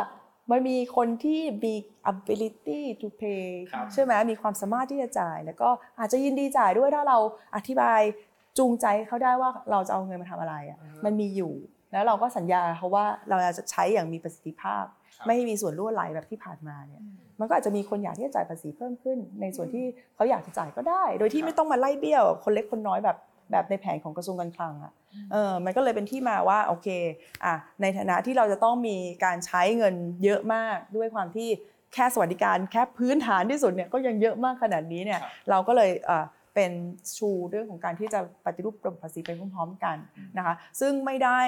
[0.51, 1.73] มันมีคนที่มี
[2.11, 5.69] ability to pay ครับใช่ไหมมีความสามารถที่จะจ่าย แล้วก็
[5.99, 7.17] อาจจะยินดีจ่ายด้วยถ้าเรา
[7.55, 8.01] อธิบาย
[8.57, 11.53] จูงใจเขาได้ว่าเราจะเอาเงินมาทำอะไรอะมันมีอยู่
[11.91, 14.85] แล้วเราก็สัญญาเขาว่าเราจะใช้อย่างมีประสิทธิภาพ
[15.26, 17.01] ไม่ให้มีส่วนรั่วไหลแบบที่ผ่านมาเนี่ย
[17.39, 19.86] มันก็อาจจะมีคนอยากที่จะจ่ายภาษีเพิ่มขึ้น ในส่วนที่
[20.16, 23.18] เขาอยากจะจ่ายก็ได้ โดยที่ไม่ต้องมาไล่เบี้ยว คนเล็กคนน้อยแบบ
[23.51, 24.93] แบบในแผนของกระทรวงการคลังอะ
[25.32, 26.88] เออมันก็เลยเป็นที่มาว่าโอเค
[27.45, 31.49] อะในฐานะที่เราจะต้องมีการใช้เงินเยอะมากด้วยความที่
[31.93, 35.91] แค่สวัสดิการแค่พื้นฐานที่สุดเนี่ยก็ยังเยอะมากขนาดนี้เนี่ยเราก็เลย
[36.55, 36.73] เอ่อเป็น
[37.17, 39.97] ชูเรื่องของการที่จะปฏิรูประบบภาษีไปพร้อมๆกัน
[40.37, 41.39] นะคะ ซึ่งไม่ได้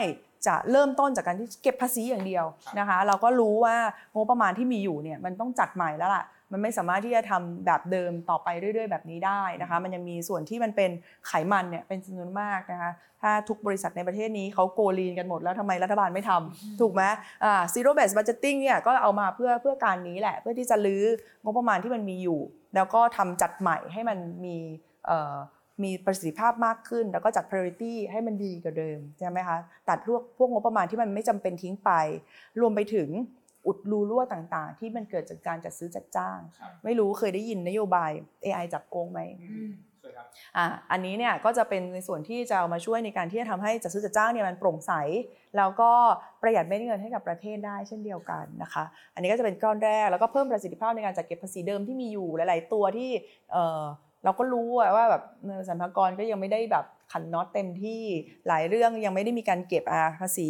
[0.48, 2.46] จะเริ่มต้นจากการที่เก็บภาษีอย่างเดียว
[2.80, 3.76] นะคะ เราก็รู้ว่า
[4.16, 10.92] งบประมาณที่มีอยู่เนี่ยมันต้องจัดใหม่แล้วล่ะมันไม่สามารถที่จะทำแบบเดิมต่อไปเรื่อยๆ แบบนี้ได้นะคะ มันยังมีส่วนที่มันเป็น
[11.28, 12.92] ไขมันเนี่ยเป็นจำนวนมากนะคะ
[13.22, 17.04] ถ้าทุกบริษัทในประเทศนี้เขาโกลีนกันหมดแล้วทำไมรัฐบาลไม่ทำถูกไหม
[17.44, 21.04] อ่า zero based budgeting เนี่ยก็เอามาเพื่อเพื่อการนี้แหละ เพื่อที่จะลื้อ
[21.44, 22.40] งบประมาณที่มันมีอยู่
[22.76, 24.58] แล้วก็ทำจัดใหม่ให้มันมี
[24.97, 24.97] เอ่อ
[25.84, 29.58] มีประสิทธิภาพมากขึ้น แล้วก็จัด priority ให้มันดีกว่าเดิมใช่ไหมคะ
[29.90, 31.92] ตัดพวกพวกงบประมาณที่มันไม่จำเป็นทิ้งไป
[32.60, 33.10] รวมไปถึง
[33.68, 36.40] อุดรูรั่วต่างๆ ที่มันเกิดจากการจัดซื้อจัดจ้าง
[36.84, 38.12] ไม่รู้เคยได้ยินนโยบาย
[38.44, 39.20] AI จับโกงไหม
[40.58, 44.92] อะอันนี้เนี่ยก็จะเป็นในส่วนที่จะเอามาช่วยในการที่จะทำให้จัดซื้อจัดจ้างเนี่ยมันโปร่งใส
[45.58, 45.92] แล้วก็
[46.42, 53.10] ประหยัดเม็ดเงินให้กับประเทศได้เช่นเดียวกันนะคะ อันนี้ก็จะเป็นก้อนแรกแล้วก็เพิ่มประสิทธิภาพในการจัดเก็บภาษีเดิมที่มีอยู่หลาย ๆ ตัวที่
[54.24, 58.02] เออเราก็รู้อะว่าแบบเออสรรพากรก็ยังไม่ได้แบบขันน็อตเต็มที่
[58.48, 60.50] หลายเรื่องยังไม่ได้มีการเก็บอะภาษี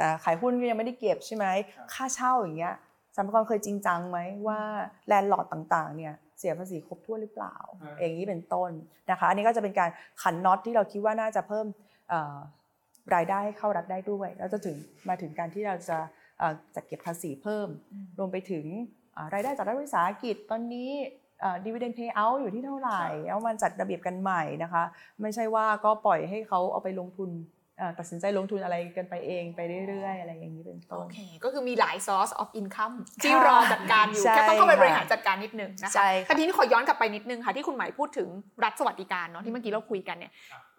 [0.00, 1.46] อ่าขายหุ้นก็ยังไม่ได้เก็บใช่ไหม
[1.92, 2.74] ค่าเช่าอย่างเงี้ย
[3.16, 4.18] สรรพากรเคยจริงจังไหม
[4.48, 4.60] ว่า
[5.06, 7.56] แลนด์ลอร์ดต่างๆเนี่ยเสียภาษีครบถ้วนหรือเปล่า
[8.00, 8.70] อย่างนี้เป็นต้น
[9.10, 9.90] นะคะ อันนี้ก็จะเป็นการ
[10.22, 11.66] ขันน็อตที่เราคิดว่าน่าจะเพิ่ม
[12.08, 12.38] เอ่อ
[13.14, 14.76] รายได้ให้เข้ารัฐได้ด้วย แล้วจะถึง
[15.08, 15.98] มาถึงการที่เราจะ
[16.38, 17.68] เอ่อจัดเก็บภาษีเพิ่ม
[18.18, 18.64] รวมไปถึง
[19.16, 20.90] อ่ารายได้จากรัฐวิสาหกิจตอนนี้
[21.64, 24.82] ดีเวเดนเพย์เอาอยู่ที่เท่าไหร่ เอามาจัดระเบียบกันใหม่นะคะ
[25.20, 27.59] ไม่ใช่ว่าก็ปล่อยให้เขาเอาไปลงทุนเอ่อ
[27.98, 38.28] ตัดสินใจลงทุนอะไรกันไปเองไปเรื่อยๆ อะไรอย่างนี้เป็นโอต้นเค ก็คือมีหลาย source of income ที่ค่ะรอจัดการอยู่ใช่แค่ต้องเข้าไปค่ะบริหารจัดการนิดนึงนะคะใช่ค่ะแต่ทีนี้ขอย้อนกลับไปนิดนึงค่ะ ที่คุณหมายพูดถึง
[38.64, 40.32] รัฐสวัสดิการเนาะที่เมื่อกี้เราคุยกันเนี่ย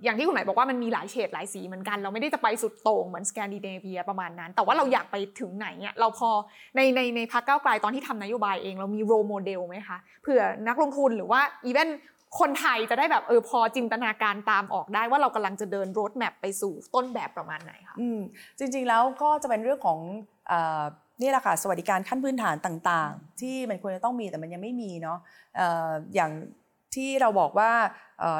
[0.03, 6.29] อย่างที่คุณหมายบอกว่ามันมีหลายเฉดหลายสีเหมือนกัน เราไม่ได้จะไปสุดโต่งเหมือนสแกนดิเนเวียประมาณนั้น แต่ว่าเราอยากไปถึงไหนเนี่ยเราพอ
[6.75, 11.89] ในในในพรรคก้าวไกลตอนที่ทำนโยบายเอง เรามี role model ไหมคะเผื่อนักลงทุนหรือว่า even
[12.39, 18.19] คนไทยจะได้แบบเออพอจินตนาการตามออกได้ว่าเรากำลังจะเดินโรดแมพไปสู่ต้นแบบประมาณไหนคะอืม
[18.59, 19.99] จริงๆแล้วก็จะเป็นเรื่องของ
[20.47, 20.83] เออ
[21.21, 25.17] นี่แหละค่ะสวัสดิการขั้นพื้นฐานต่างๆ ที่มันควรจะต้องมีแต่มันยังไม่มีเนาะ
[25.55, 26.31] เอ่ออย่าง
[26.95, 27.71] ที่เราบอกว่า
[28.19, 28.39] เอ่อ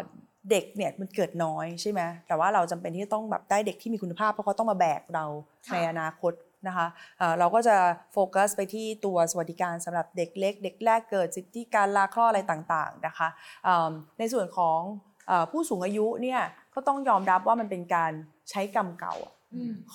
[0.52, 5.26] เด็กเนี่ยมันเกิดน้อยใช่ไหมแต่ว่าเราจำเป็นที่จะต้องแบบได้เด็กที่มีคุณภาพเพราะเขาต้องมาแบกเรา
[5.68, 6.34] ค่ะในอนาคต
[6.68, 6.88] นะคะ
[7.20, 7.78] เอ่อเราก็จะ
[8.14, 13.28] โฟกัสไปที่ตัวสวัสดิการสำหรับเด็กเล็ก เด็กแรกเกิดสิทธิการลาคลอดอะไรต่างๆนะคะ
[13.64, 14.80] เอิ่มในส่วนของ
[15.28, 16.42] เออผู้สูงอายุเนี่ย
[16.76, 18.12] ก็ต้องยอมรับว่ามันเป็นการ
[18.50, 19.34] ใช้กรรมเก่าอะ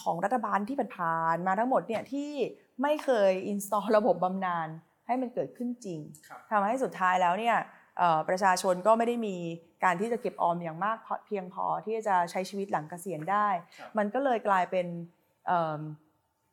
[0.00, 2.30] ของรัฐบาลที่ผ่านๆมาทั้งหมดเนี่ยที่
[2.82, 4.68] ไม่เคยอินสตอลระบบบำนาญ
[5.06, 7.56] ให้มันเกิดขึ้นจริงครับทำให้สุดท้ายแล้วเนี่ย
[7.98, 9.36] เอ่อประชาชนก็ไม่ได้มี
[9.84, 13.48] การที่จะเก็บออมอย่างมากพอเพียงพอที่จะใช้ชีวิตหลังเกษียณได้
[13.98, 14.86] มันก็เลยกลายเป็น
[15.46, 15.80] เอิ่ม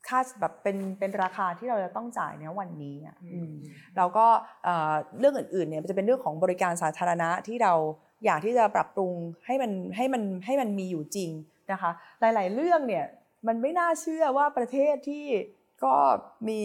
[0.08, 3.54] ค่าแบบเป็นเป็นราคาที่เราจะต้องจ่ายในวันนี้อะอืม
[3.98, 4.26] แล้วก็
[4.64, 7.74] เอ่อเรื่องอื่นๆเนี่ยมันจะเป็นเรื่องของบริการสาธารณะที่เรา
[8.26, 9.14] อยากที่จะปรับปรุง
[9.46, 11.30] ให้มันให้มันให้มันมีอยู่จริง
[11.72, 13.06] นะคะ หลาย ๆ เรื่องเนี่ย
[13.48, 15.26] มันไม่น่าเชื่อว่าประเทศที่
[15.84, 15.94] ก็
[16.50, 16.60] มี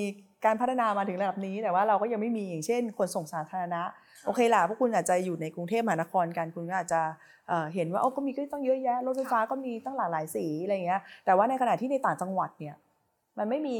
[0.44, 3.82] การพัฒนามาถึงระดับนี้ แต่ว่าเราก็ยังไม่มีอย่างเช่นขนส่งสาธารณะ
[4.26, 7.00] โอเคล่ะพวกคุณอาจจะอยู่ในกรุงเทพมหานครกันคุณก็อาจจะ
[7.48, 12.74] เอ่อเห็นว่าโอ้ก็มีก็ต้องเยอะแยะรถไฟฟ้าก็มีตั้งหลากหลายสีอะไรอย่างเงี้ยแต่ว่าในขณะที่ในต่างจังหวัดเนี่ย
[13.38, 13.78] มันไม่มี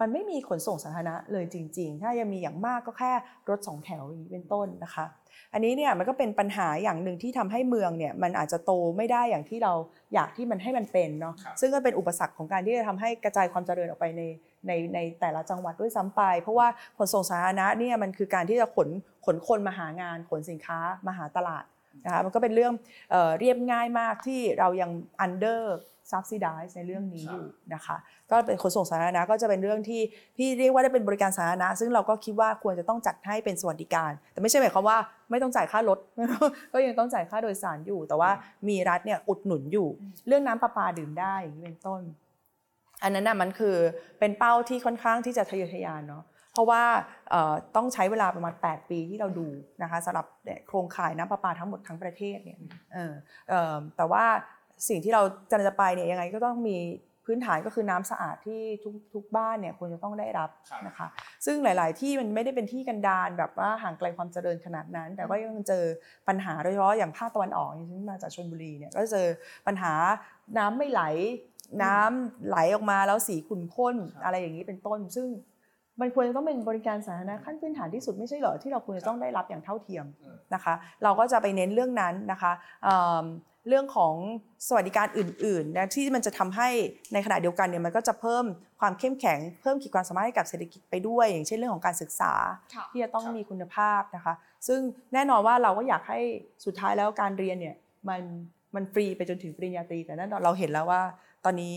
[0.00, 3.12] มันไม่มีขนส่งสาธารณะเลยจริง ๆ ถ้ายังมีอย่างมากก็แค่
[3.48, 5.06] รถสองแถวอย่างนี้เป็นต้นนะคะ
[5.52, 9.72] อันนี้เนี่ยมันก็เป็นปัญหาอย่างหนึ่งที่ทำให้เมืองเนี่ยมันอาจจะโตไม่ได้อย่างที่เรา
[10.14, 14.22] อยากที่มันให้มันเป็นเนาะครับซึ่งก็เป็นอุปสรรคของการที่จะทำให้กระจายความเจริญออกไปใน
[14.66, 16.68] ในในแต่ละจังหวัดด้วยซ้ำไป เพราะว่า
[16.98, 18.88] ขนส่งสาธารณะเนี่ยมันคือการที่จะขน
[19.26, 21.64] ขนคนมาหางาน ขนสินค้ามาหาตลาด
[22.04, 22.74] นะคะ มันก็เป็นเรื่อง
[23.10, 24.90] เอ่อเรียบง่ายมากที่เรายัง
[26.18, 27.96] under subsidize ในเรื่องนี้อยู่นะคะ
[28.30, 30.00] ก็เป็นขนส่งสาธารณะก็จะเป็นเรื่องที่
[30.36, 34.98] พี่เรียกว่าได้เป็นบริการสาธารณะ ซึ่งเราก็คิดว่าควรจะต้องจัดให้เป็นสวัสดิการ แต่ไม่ใช่หมายความว่า
[35.30, 35.98] ไม่ต้องจ่ายค่ารถ
[36.72, 38.30] ก็ยังต้องจ่ายค่าโดยสารอยู่ แต่ว่า
[38.68, 39.88] มีรัฐเนี่ยอุดหนุนอยู่
[40.26, 42.02] เรื่องน้ำประปาดื่มได้อย่างนี้เป็นต้น
[43.02, 43.76] อันนั้นน่ะมันคือ
[44.18, 46.82] เป็นเป้าที่ค่อนข้างที่จะทะเยอทะยานเนาะเพราะว่า
[47.30, 49.48] เอ่อต้องใช้เวลาประมาณ 8 ปีที่เราดู
[49.82, 52.58] นะคะสำหรับเนี่ยโครงข่ายน้ำประปาทั้งหมดทั้งประเทศเนี่ย
[52.94, 53.12] เออ
[53.48, 54.24] เอ่อแต่ว่า
[54.88, 56.78] สิ่งที่เราจะจะไปเนี่ยยังไงก็ต้องมี
[57.26, 60.50] พื้นฐานก็คือน้ำสะอาดที่ทุกทุกบ้านเนี่ยควรจะต้องได้รับ
[60.86, 61.06] นะคะ
[61.46, 65.84] ซึ่งหลาย ๆ ที่มันไม่ได้เป็นที่กันดารแบบว่าห่างไกลความเจริญขนาดนั้น แต่ก็ยังเจอ
[66.28, 69.26] ปัญหาโดยเฉพาะอย่างภาคตะวันออกอย่างเช่นมาจากชลบุรีเนี่ยก็เจอ
[69.66, 69.92] ปัญหา
[70.58, 71.02] น้ำไม่ไหล
[71.84, 75.26] น้ำไหลออกมาแล้วสีขุ่นข้นอะไรอย่างนี้เป็นต้น ซึ่ง
[76.00, 80.04] มันควรจะต้องเป็นบริการสาธารณะขั้นพื้นฐานที่สุดไม่ใช่เหรอที่เราควรจะต้องได้รับอย่างเท่าเทียม
[80.54, 82.52] นะคะ เราก็จะไปเน้นเรื่องนั้นนะคะ
[83.68, 84.14] เรื่องของ
[84.66, 86.68] สวัสดิการอื่นๆนะที่มันจะทำให้
[87.12, 88.44] ในขณะเดียวกันเนี่ยมันก็จะเพิ่ม
[88.80, 92.32] ความเข้มแข็ง เพิ่มขีดความสามารถให้กับเศรษฐกิจไปด้วย อย่างเช่นเรื่องของการศึกษา
[92.90, 94.34] ที่จะต้องมีคุณภาพนะคะ
[94.68, 94.80] ซึ่ง
[95.12, 96.20] แน่นอนว่าเราก็อยากให้
[96.64, 97.76] สุดท้ายแล้วการเรียนเนี่ย
[98.08, 98.22] มัน
[98.74, 101.02] มันฟรีไปจนถึงปริญญาตรีแต่นั่นเราเห็นแล้วว่า
[101.44, 101.74] ตอนนี้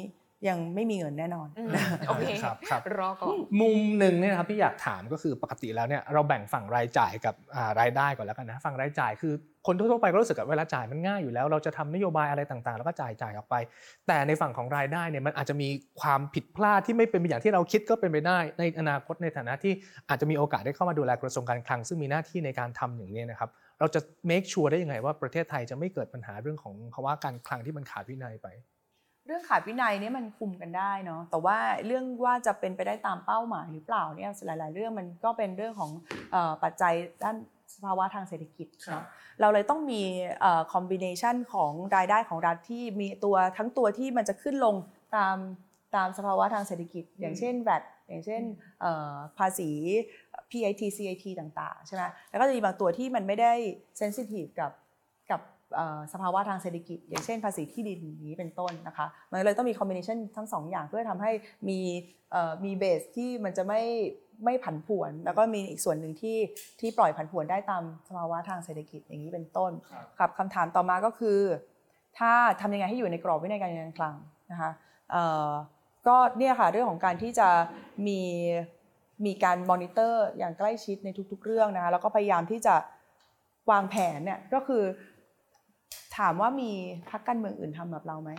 [0.49, 1.70] ยังไม่มีเงินแน่นอนอืม
[2.07, 9.34] โอเคครับครับรอก่อนมุมหนึ่งเนี่ยนะครับที่อยากถามก็คือปกติแล้วเนี่ยเราแบ่งฝั่งรายจ่ายกับอ่ารายได้ก่อนแล้วกันนะฝั่งรายจ่ายคือ
[9.68, 13.56] คนทั่วๆไปก็รู้สึกว่าเวลาจ่ายมันง่ายอยู่แล้ว เราจะทำนโยบายอะไรต่างๆ แล้วก็จ่ายจ่ายออกไป
[14.07, 15.70] แต่ในฝั่งของรายได้เนี่ยมันอาจจะมี
[16.02, 19.74] ความผิดพลาดที่ไม่เป็นไปอย่างที่เราคิดก็เป็นไปได้ ในอนาคตในฐานะที่
[20.10, 23.49] อาจจะมีโอกาสได้เข้ามาดูแลกระทรวงการคลังซึ่งมีหน้าที่ในการทำอย่างนี้นะครับ
[23.80, 23.99] เราจะ
[24.30, 28.48] make sure ได้ยังไงว่าประเทศไทยจะไม่เกิดปัญหาเรื่องของภาวะการคลังที่มันขาดวินัยไป
[29.26, 35.91] เรื่องขาดวินัยเนี่ยมันคุมกันได้เนาะแต่ว่าเรื่องว่าจะเป็นไปได้ตามเป้าหมายหรือเปล่าเนี่ยหลาย ๆ เรื่องมันก็เป็นเรื่องของ
[36.32, 36.94] เออปัจจัย
[37.24, 37.36] ด้าน
[37.76, 39.04] สภาวะทางเศรษฐกิจเนาะ
[39.41, 40.02] เราเลยต้องมี
[40.74, 44.76] คอมบิเนชันของรายได้ของรัฐที่มีตัวทั้งตัวที่มันจะขึ้นลง
[45.16, 45.38] ตาม
[45.95, 48.41] ตามสภาวะทางเศรษฐกิจ อย่างเช่น VAT อย่างเช่น
[48.82, 49.70] เอ่อภาษี
[50.52, 53.54] PIT CIT ต่าง ๆ ใช่ไหมแล้วก็จะมีบางตัวที่มันไม่ได้
[53.98, 54.82] เซนซิทีฟกับกับเอ่อ
[56.14, 61.32] สภาวะทางเศรษฐกิจ อย่างเช่นภาษีที่ดินอย่างนี้เป็นต้นนะคะมันเลยต้องมีคอมบิเนชันทั้งสองอย่างเพื่อทำให้
[61.70, 61.80] มี
[62.32, 63.82] เอ่อมีเบสที่มันจะไม่
[64.45, 66.38] ไม่ผันผวน แล้วก็มีอีกส่วนหนึ่งที่
[66.80, 69.72] ที่ปล่อยผันผวนได้ตามสภาวะทางเศรษฐกิจอย่างนี้เป็นต้น
[70.20, 71.40] ครับคำถามต่อมาก็คือ
[72.20, 74.16] ถ้าทำยังไงให้อยู่ในกรอบวินัยการเงินการคลัง
[74.52, 74.72] นะคะ
[75.12, 75.50] เอ่อ
[76.08, 77.50] ก็เนี่ยค่ะเรื่องของการที่จะ
[78.08, 78.22] มี
[79.26, 82.76] มีการมอนิเตอร์อย่างใกล้ชิดในทุกๆ เรื่องนะคะแล้วก็พยายามที่จะ
[83.72, 84.84] วางแผนเนี่ยก็คือ
[86.18, 86.72] ถามว่ามี
[87.10, 88.32] พักการเมืองอื่นทำแบบเราไหม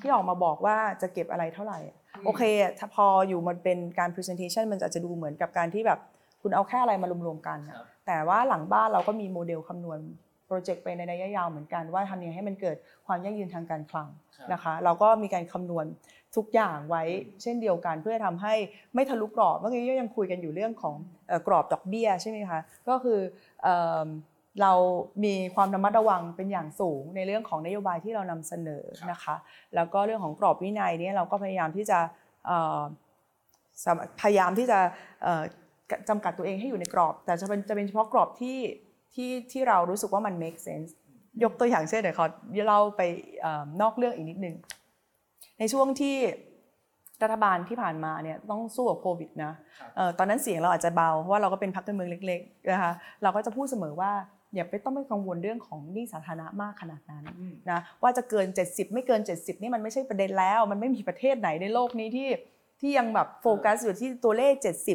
[0.00, 1.80] ที่ออกมาบอกว่าจะเก็บอะไรเท่าไหร่
[2.24, 2.42] โอเค
[2.78, 6.00] ถ้าพออยู่มันเป็นการ presentation มันอาจจะดูเหมือนกับการที่แบบ
[6.42, 9.98] คุณเอาแค่อะไรมารวมๆกันอะแต่ว่าหลังบ้านเราก็มีโมเดลคำนวณ
[10.46, 14.08] โปรเจกต์ไปในระยะยาวเหมือนกันว่าทำยังไงให้มันเกิดความยั่งยืนทางการคลัง
[14.52, 15.86] นะคะ เราก็มีการคำนวณ
[16.36, 17.02] ทุกอย่างไว้
[17.42, 18.54] เช่นเดียวกัน เพื่อทำให้
[18.94, 20.94] ไม่ทะลุกรอบเมื่อกี้ก็ยังคุยกันอยู่เรื่องของ
[21.28, 23.18] เอ่อกรอบดอกเบี้ยใช่ไหมคะก็คือ
[24.62, 24.72] เรา
[25.24, 29.36] มีความระมัดระวังเป็นอย่างสูงในเรื่องของนโยบายที่เรานำเสนอนะคะ
[29.74, 31.98] แล้วก็เรื่องของกรอบวินัยเนี่ยเราก็พยายามที่จะ
[34.20, 34.78] พยายามที่จะ
[36.08, 38.58] จำกัดตัวเองให้อยู่ในกรอบ แต่จะเป็นจะเป็นเฉพาะกรอบที่
[39.14, 40.90] ที่ที่เรารู้สึกว่ามัน make sense
[41.44, 42.26] ยกตัวอย่างเช่นเดี๋ยวขอ
[42.66, 43.02] เล่าไป
[43.82, 44.56] นอกเรื่องอีกนิดนึง
[45.58, 46.16] ในช่วงที่
[47.22, 49.52] รัฐบาลที่ผ่านมาเนี่ยต้องสู้กับโควิดนะ
[50.18, 54.12] ตอนนั้นเสียงเราอาจจะเบาเพราะว่าเราก็เป็นพรรคการเมืองเล็กๆนะคะเราก็จะพูดเสมอว่า
[54.54, 57.24] อย่าไปต้องไปกังวลเรื่องของหนี้สาธารณะมากขนาดนั้น
[57.70, 62.28] นะว่าจะเกิน 70 ไม่เกิน 70 นี่มันไม่ใช่ประเด็นแล้ว มันไม่มีประเทศไหนในโลกนี้ที่
[62.80, 64.54] ที่ยังแบบโฟกัสอยู่ที่ตัวเลข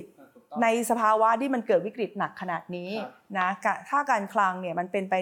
[0.10, 2.92] 70 ในสภาวะที่มันเกิดวิกฤตหนักขนาดนี้
[3.38, 5.16] นะกะถ้าการคลังเนี่ยมันเป็นไป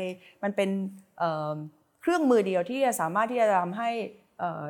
[0.43, 0.69] มันเป็น
[1.19, 1.55] เอ่อ
[2.01, 3.89] เครื่องมือเดียวที่จะสามารถที่จะทำให้
[4.39, 4.63] เอ่อ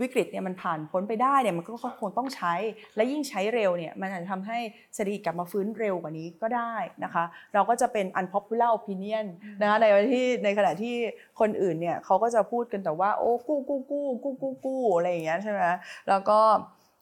[0.00, 2.54] วิกฤตเนี่ยมันผ่านพ้นไปได้เนี่ยมันก็คงต้องใช้
[2.96, 4.58] และยิ่งใช้เร็วเนี่ยมันอาจจะทำให้
[4.94, 9.26] เศรษฐกิจกลับมาฟื้นเร็วกว่านี้ก็ได้นะคะ เราก็จะเป็น unpopular opinion
[9.60, 10.94] นะคะในวันที่ในขณะที่
[11.40, 15.60] คนอื่นเนี่ยเขาก็จะพูดกันแต่ว่าโอ้กู้กู้กู้กู้กู้กู้อะไรอย่างเงี้ยใช่ไหม
[16.08, 16.40] แล้วก็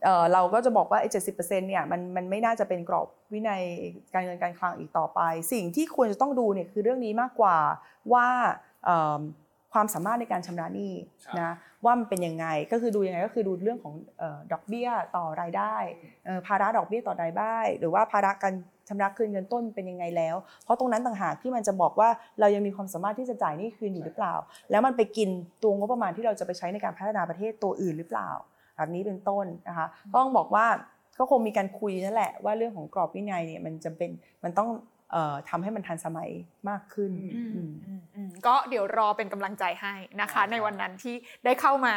[0.05, 3.63] เอ่อเราก็จะบอกว่าไอ้เจ็ดสิบเปอร์เซ็นต์เนี่ยมันมันไม่น่าจะเป็นกรอบวินัย
[4.15, 5.21] การเงินการคลังอีกต่อไป
[5.53, 7.59] สิ่งที่ควรจะต้องดูเนี่ยคือเรื่องนี้มากกว่า
[8.13, 8.27] ว่า
[8.85, 9.21] เอิ่ม
[9.73, 10.93] ความสามารถในการชำระหนี้
[11.41, 11.55] นะ
[11.85, 15.77] ว่ามันเป็นยังไงก็คือดูยังไงก็คือดูเรื่องของเออดอกเบี้ยต่อรายได้
[16.25, 18.55] เอ่อภาระดอกเบี้ยต่อรายได้ หรือว่าภาระการ
[18.89, 22.09] ชำระคืนเงินต้นเป็นยังไงแล้ว เพราะตรงนั้นต่างหากที่มันจะบอกว่า
[22.41, 24.35] เรายังมีความสามารถที่จะจ่ายหนี้คืนอยู่หรือเปล่า
[24.71, 25.29] แล้วมันไปกิน
[25.63, 28.31] ตัวงบประมาณที่เราจะไปใช้ในการพัฒนาประเทศตัวอื่นหรือเปล่า
[28.77, 29.87] แบบนี้เป็นต้นนะคะ
[30.17, 30.67] ต้องบอกว่า
[31.19, 34.11] ก็คงมีการคุยนั่นแหละว่าเรื่องของกรอบวินัยเนี่ยมันจำเป็น
[34.45, 34.92] มันต้องเอ่อ
[35.49, 36.31] ทำให้มันทันสมัย
[36.69, 41.15] มากขึ้นอืมอืมอืมอืมก็เดี๋ยวรอเป็นกำลังใจให้นะคะ ในวันนั้นที่
[41.45, 41.95] ได้เข้ามา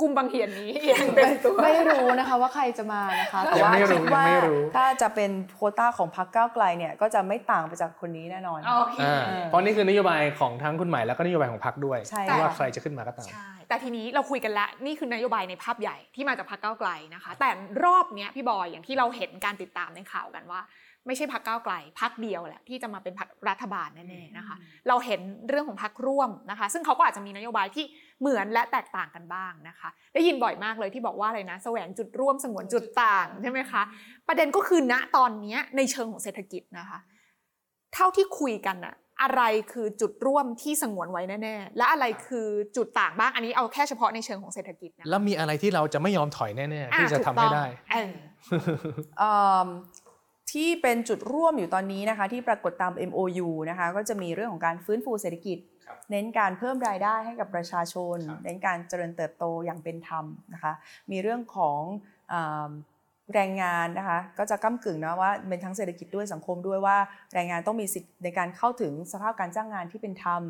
[0.00, 17.50] กุมบังเหียนนี้อย่างเต็มตัวไม่รู้นะคะว่าใครจะมานะคะ แต่ยังว่าไม่รู้คิดว่ายังไม่รู้ถ้าจะเป็นโควต้าของพรรคก้าวไกลเนี่ยก็จะไม่ต่างไปจากคนนี้แน่นอนโอเคอ่าเพราะนี่คือนโยบายของทั้งคุณใหม่แล้วก็นโยบายของพรรคด้วยใช่ไม่ว่าค่ะใครจะขึ้นมาก็ตามใช่แต่ทีนี้เราคุยกันแล้วนี่คือนโยบายในภาพใหญ่ที่มาจากพรรคก้าวไกลนะคะ แต่
[17.84, 20.60] รอบเนี้ยพี่บอยอย่างที่เราเห็นการติดตามในข่าวกันว่า
[21.06, 24.56] ไม่ใช่พรรคก้าวไกลพรรคเดียวแหละที่จะมาเป็นพรรครัฐบาลแน่ๆนะคะ
[24.88, 27.84] เราเห็นเรื่องของพรรคร่วมนะคะ ซึ่งเขาก็อาจจะมีนโยบายที่
[28.20, 33.82] เหมือนและแตกต่างกันบ้างนะคะ ได้ยินบ่อยมากเลยที่บอกว่าอะไรนะแสวงจุดร่วมสงวนจุดต่างใช่ไหมคะ
[34.28, 36.98] ประเด็นก็คือณตอนเนี้ยในเชิงของเศรษฐกิจนะคะ
[37.94, 39.42] เท่าที่คุยกันอะอะไร
[39.72, 42.46] คือจุดร่วมที่สงวนไว้แน่ๆ และอะไรคือ
[42.76, 47.64] จุดต่างบ้าง อันนี้เอาแค่เฉพาะในเชิงของเศรษฐกิจนะ แล้วมีอะไรที่เราจะไม่ยอมถอยแน่ๆอ่ที่จะทำให้ได้
[50.46, 55.58] ถูกต้องเออเอิ่มที่เป็นจุดร่วมอยู่ตอนนี้นะคะ ที่ปรากฏตาม MOU นะคะก็จะมีเรื่องของการฟื้นฟูเศรษฐกิจ
[56.10, 60.24] เน้นการเพิ่มรายได้ให้กับประชาชน เน้นการเจริญเติบโตอย่างเป็นธรรม
[60.54, 60.72] นะคะ
[61.10, 61.80] มีเรื่องของ
[62.32, 62.70] อ่า
[63.34, 66.96] แรงงานนะคะก็จะก้ากึ่งนะว่าเป็นทั้งเศรษฐกิจด้วยสังคมด้วยว่า
[67.34, 70.42] แรงงานต้องมีสิทธิ์ในการเข้าถึงสภาพการจ้างงานที่เป็นธรรม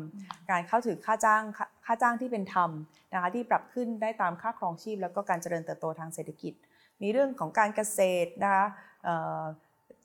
[0.51, 2.69] การเข้าถึงค่าจ้างค่าค่าจ้างที่เป็นธรรม
[3.13, 6.53] นะคะที่ปรับขึ้นได้ตามค่าครองชีพ แล้วก็การเจริญเติบโตทางเศรษฐกิจ
[7.01, 8.65] มีเรื่องของการเกษตรนะคะ
[9.03, 9.43] เอ่อ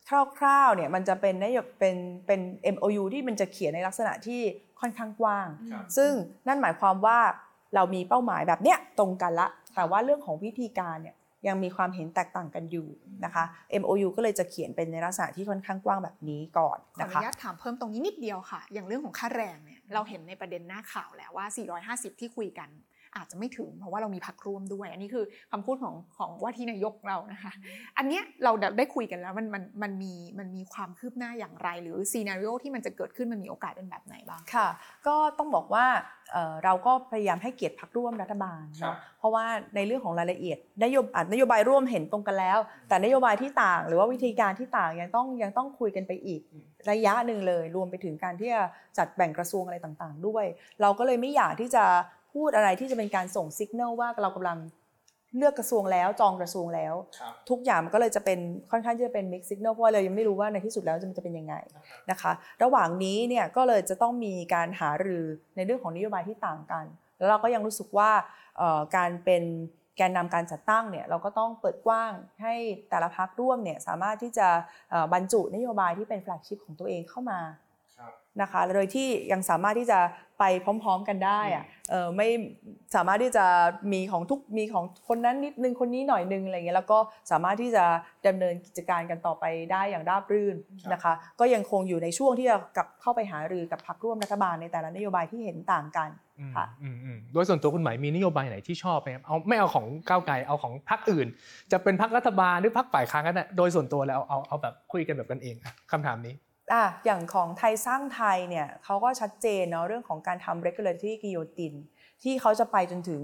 [0.08, 0.10] ค
[0.44, 1.96] ร่าวๆเนี่ยมันจะเป็นนโยเป็น
[2.26, 2.40] เป็น
[2.74, 4.40] MOU ที่มันจะเขียนในลักษณะที่
[4.80, 5.48] ค่อนข้างกว้าง
[5.96, 6.12] ซึ่ง
[6.46, 7.18] นั่นหมายความว่า
[7.74, 11.16] เรามีเป้าหมายแบบเนี้ยตรงกันละ แต่ว่าเรื่องของวิธีการเนี่ย
[11.48, 12.88] ยังมีความเห็นแตกต่างกันอยู่
[13.24, 13.44] นะคะ
[13.82, 21.46] MOU ก็เลยจะเขียนเป็นในลักษณะที่ค่อนข้างกว้างแบบนี้ก่อนขออนะนุคะญาตถามเพิ่มตรงนี้นิดเดียวค่ะ อย่างเรื่องของค่าแรงเนี่ยเราเห็นในประเด็นหน้าข่าวแล้วว่า
[22.12, 22.68] 450 ที่คุยกัน
[23.16, 27.52] อาจจะไม่ถึง เพราะว่าเรามีพักร่วมด้วย อันนี้คือคำพูดของของว่าที่นายกเรานะคะ
[27.98, 34.68] อันเนี้ยเราได้คุยกันแล้วมันมันมันมีมันมีความคืบหน้าอย่างไร หรือซีนารีโอที่มันจะเกิดขึ้นมันมีโอกาสเป็นแบบไหนบ้างค่ะ
[35.06, 35.86] ก็ต้องบอกว่า
[36.32, 39.44] เอ่อเราก็พยายามให้เกียรติพักร่วมรัฐบาลครับเนาะเพราะว่า
[39.76, 42.59] ในเรื่องของรายละเอียดนโยบอะนโยบายร่วมเห็นตรงกันแล้ว
[42.89, 46.40] แต่นโยบายที่ต่าง หรือว่าวิธีการที่ต่างยังต้องยังต้องคุยกันไปอีก
[46.90, 48.62] ระยะหนึ่งเลย รวมไปถึงการที่จะ
[48.98, 50.44] จัดแบ่งกระทรวงอะไรต่างๆ ด้วย
[50.80, 51.84] เราก็เลยไม่อยากที่จะ
[52.34, 54.59] พูดอะไรที่จะเป็นการส่งสัญญาณว่าเรากำลัง
[55.36, 56.94] เลือกกระทรวงแล้วจองกระทรวงแล้ว
[57.50, 58.38] ทุกอย่างมันก็เลยจะเป็น
[58.70, 61.54] ค่อนข้างที่จะเป็น mix signal เพราะว่าเรายังไม่รู้ว่าในที่สุดแล้วมันจะเป็นยังไง
[62.10, 62.32] นะคะ
[62.62, 65.24] ระหว่างนี้เนี่ยก็เลยจะต้องมีการหารือ
[65.56, 66.84] ในเรื่องของนโยบายที่ต่างกัน
[67.18, 68.10] แล้วเราก็ยังรู้สึกว่า
[68.59, 69.44] เอ่อการเป็น
[69.96, 72.54] แกนนำการจัดตั้งเนี่ยเราก็ต้องเปิดกว้างให้
[72.90, 74.48] แต่ละพักร่วมเนี่ยสามารถที่จะ
[74.90, 77.61] เอ่อบรรจุนโยบายที่เป็นแฟลกชิพของตัวเองเข้ามาครับ
[78.40, 79.98] นะคะโดยที่ยังสามารถที่จะ
[80.38, 82.28] ไปพร้อม ๆ กันได้อะเออไม่
[82.94, 83.46] สามารถที่จะ
[83.92, 86.98] มีของทุกมีของคนนั้นนิดนึงคนนี้หน่อยนึงอะไรเงี้ยแล้วก็
[87.30, 87.84] สามารถที่จะ
[88.26, 90.56] ดำเนินกิจการกันต่อไปได้อย่างราบรื่น
[90.92, 101.26] นะคะ ก็ยังคงอยู่ในช่วงที่จะกลับเข้าไปหารือกับพรรคร่วมรัฐบาลในแต่ละนโยบายที่เห็นต่างกันอืมค่ะอืมอืมโดยส่วนตัวคุณหมายมีนโยบายไหนที่ชอบไหมครับเอาไม่เอาของก้าวไกลเอาของพรรคอื่น
[101.72, 106.34] จะเป็นพรรครัฐบาลหรือพรรคฝ่ายค้านก็ได้โดยส่วนตัวแล้วเอาเอาแบบคุยกันแบบกันเองอะคำถามนี้
[106.72, 111.78] อะอย่างของไทยสร้างไทยเนี่ยเขาก็ชัดเจนเนาะเรื่องของการทำ regulatory guillotine
[112.22, 113.22] ที่เขาจะไปจนถึง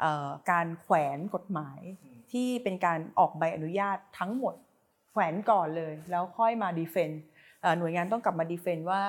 [0.00, 1.80] เอ่อการแขวนกฎหมาย
[2.32, 4.54] ที่เป็นการออกใบอนุญาตทั้งหมด
[5.10, 7.10] แขวนก่อนเลย แล้วค่อยมาดีเฟน
[7.78, 9.02] หน่วยงานต้องกลับมาดีเฟนว่า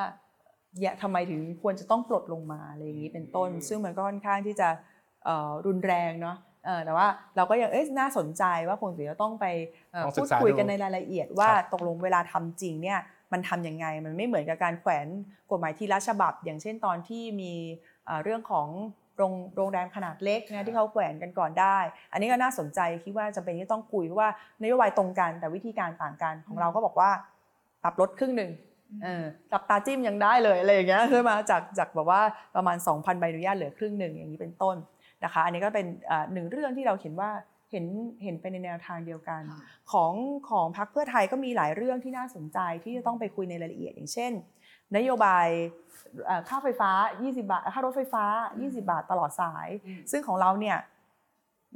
[0.82, 4.70] อย่าทำไมถึงควรจะต้องปลดลงมาอะไรอย่างนี้เป็นต้น ซึ่งมันก็ค่อนข้างที่จะ
[5.26, 9.46] เอ่อรุนแรงเนาะเอ่อแต่ว่าเราก็ยังเอ๊ะน่าสนใจว่าคงจะต้องไป
[9.92, 13.00] เอ่อลองศึพูกดษาคุยดูกันในรายละเอียดว่าครับตกลงเวลาทำจริงเนี่ย
[13.34, 15.08] มันทำยังไง มันไม่เหมือนกับการแขวน
[15.52, 17.54] กฎหมายทีละฉบับ อย่างเช่นตอนที่มี
[18.06, 18.68] เอ่อเรื่องของ
[19.18, 21.78] โรงโรงแรมขนาดเล็กนะที่เขาแขวนกันก่อนได้
[22.12, 24.30] อันนี้ก็น่าสนใจคิดว่าจะเป็นที่ต้องคุยเพราะว่า
[24.62, 27.10] นโยบายตรงกันแต่วิธีการต่างกันของเราก็บอกว่า
[27.84, 28.52] ปรับลดครึ่งหนึ่ง
[29.04, 32.22] เออปรับตาจิ้มยังได้เลยอะไรอย่างเงี้ยคือมาจากจากแบบว่า
[32.56, 34.76] ประมาณ 2,000ใบอนุญาตเหลือครึ่งหนึ่งอย่างนี้เป็นต้น
[35.24, 37.30] นะคะ อันนี้ก็เป็นอ่าหนึ่งเรื่องที่เราเห็นว่า
[37.72, 37.86] เห็น
[38.24, 39.42] เห็นไปในแนวทางเดียวกัน
[39.92, 40.14] ของ
[40.50, 44.32] ของพรรคเพื่อไทยก็มีหลายเรื่องที่น่าสนใจที่จะต้องไปคุยในรายละเอียดอย่างเช่น
[44.98, 45.48] นโยบาย
[46.26, 46.92] เอ่อค่าไฟฟ้า
[47.22, 48.26] 20 บาทค่ารถไฟฟ้า
[48.58, 49.68] 20 บาทตลอดสาย
[50.12, 50.78] ซึ่งของเราเนี่ย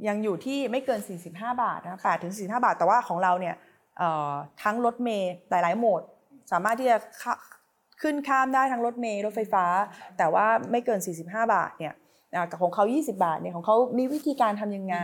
[0.08, 1.00] ยังอยู่ที่ไม่เกิน
[1.30, 3.54] 45 บาทนะ8ถึง 45 บาท แต่ว่าของเราเนี่ย
[3.98, 6.02] เอ่อทั้งรถเมย์หลายๆโหมด
[6.52, 7.34] สามารถที่จะข้า
[8.02, 9.64] ขึ้นข้ามได้ทั้งรถเมย์รถไฟฟ้า
[10.18, 11.94] แต่ว่าไม่เกิน 45 บาทเนี่ย
[12.34, 14.96] อ่ากับของเขา 20 บาทเนี่ยของเขามีวิธีการทำยังไง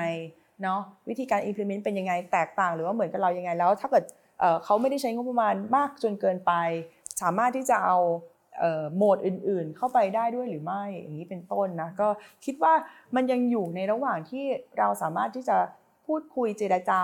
[0.63, 4.05] เนาะวิธีการ implement เป็นยังไงแตกต่างหรือว่าเหมือนกับเรายังไง แล้วถ้าเกิด
[4.41, 6.53] เอ่อเขาไม่ได้ใช้งบประมาณมากจนเกินไป
[7.23, 7.99] สามารถที่จะเอา
[8.59, 12.09] เอ่อโหมดอื่นๆ เข้าไปได้ด้วยหรือไม่อย่างนี้เป็นต้นนะก็
[12.45, 12.75] คิดว่า
[13.15, 14.45] มันยังอยู่ในระหว่างที่
[14.79, 15.57] เราสามารถที่จะ
[16.07, 17.03] พูดคุยเจรจา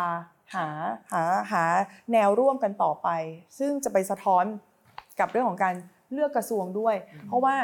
[0.55, 0.69] หา
[1.13, 1.65] หาหา
[2.13, 3.09] แนวร่วมกันต่อไป
[3.59, 4.45] ซึ่งจะไปสะท้อน
[5.21, 5.75] กับเรื่องของการ
[6.13, 6.95] เลือกกระทรวงด้วย
[7.29, 7.55] เพราะว่า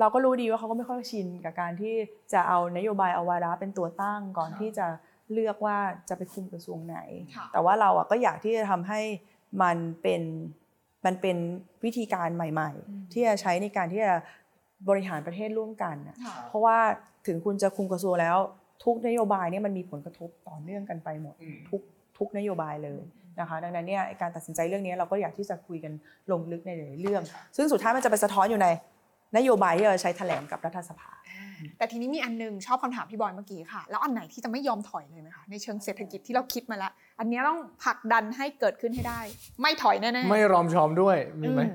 [0.00, 1.94] เราก็รู้ดีว่าเขาก็ไม่ค่อยชินกับการที่
[2.32, 4.86] จะเอานโยบายเอาวาระเป็นตัวตั้งก่อนที่จะ
[5.32, 5.78] เลือกว่า
[6.08, 6.98] จะไปคุมกระทรวงไหน
[7.36, 9.00] ค่ะแต่ว่าเราอะก็อยากที่จะทำให้
[9.62, 10.22] มันเป็น
[11.04, 11.36] มันเป็น
[11.84, 14.14] วิธีการใหม่ ๆ ที่จะใช้ในการที่จะ
[14.88, 16.78] บริหารประเทศร่วมกันน่ะค่ะเพราะว่า
[17.26, 18.36] ถึงคุณจะคุมกระทรวงแล้ว
[18.84, 21.34] ทุกนโยบายเนี่ยมันมีผลกระทบต่อเนื่องกันไปหมด
[21.68, 21.80] ทุก
[22.18, 23.02] ทุกนโยบายเลย
[23.40, 25.92] นะคะดังนั้นเนี่ยการตัดสินใจเรื่องนี้เราก็อยากที่จะคุยกัน
[26.32, 27.22] ลงลึกในหลายๆเรื่อง
[27.56, 28.68] ซึ่งสุดท้ายมันจะไปสะท้อนอยู่ใน
[29.36, 31.10] นโยบายที่เราใช้แถลงกับรัฐสภา
[31.78, 39.20] แต่ทีนี้มีอันนึงชอบคำถามพี่บอยเมื่อกี้ค่ะ แล้วอันไหนที่จะไม่ยอมถอยเลยไหมคะในเชิงเศรษฐกิจที่เราคิดมาแล้วอันเนี้ยต้องผลักดันให้เกิดขึ้นให้ได้
[39.60, 41.66] ไม่ถอยแน่ๆไม่รอมชอมด้วยมีไหมอื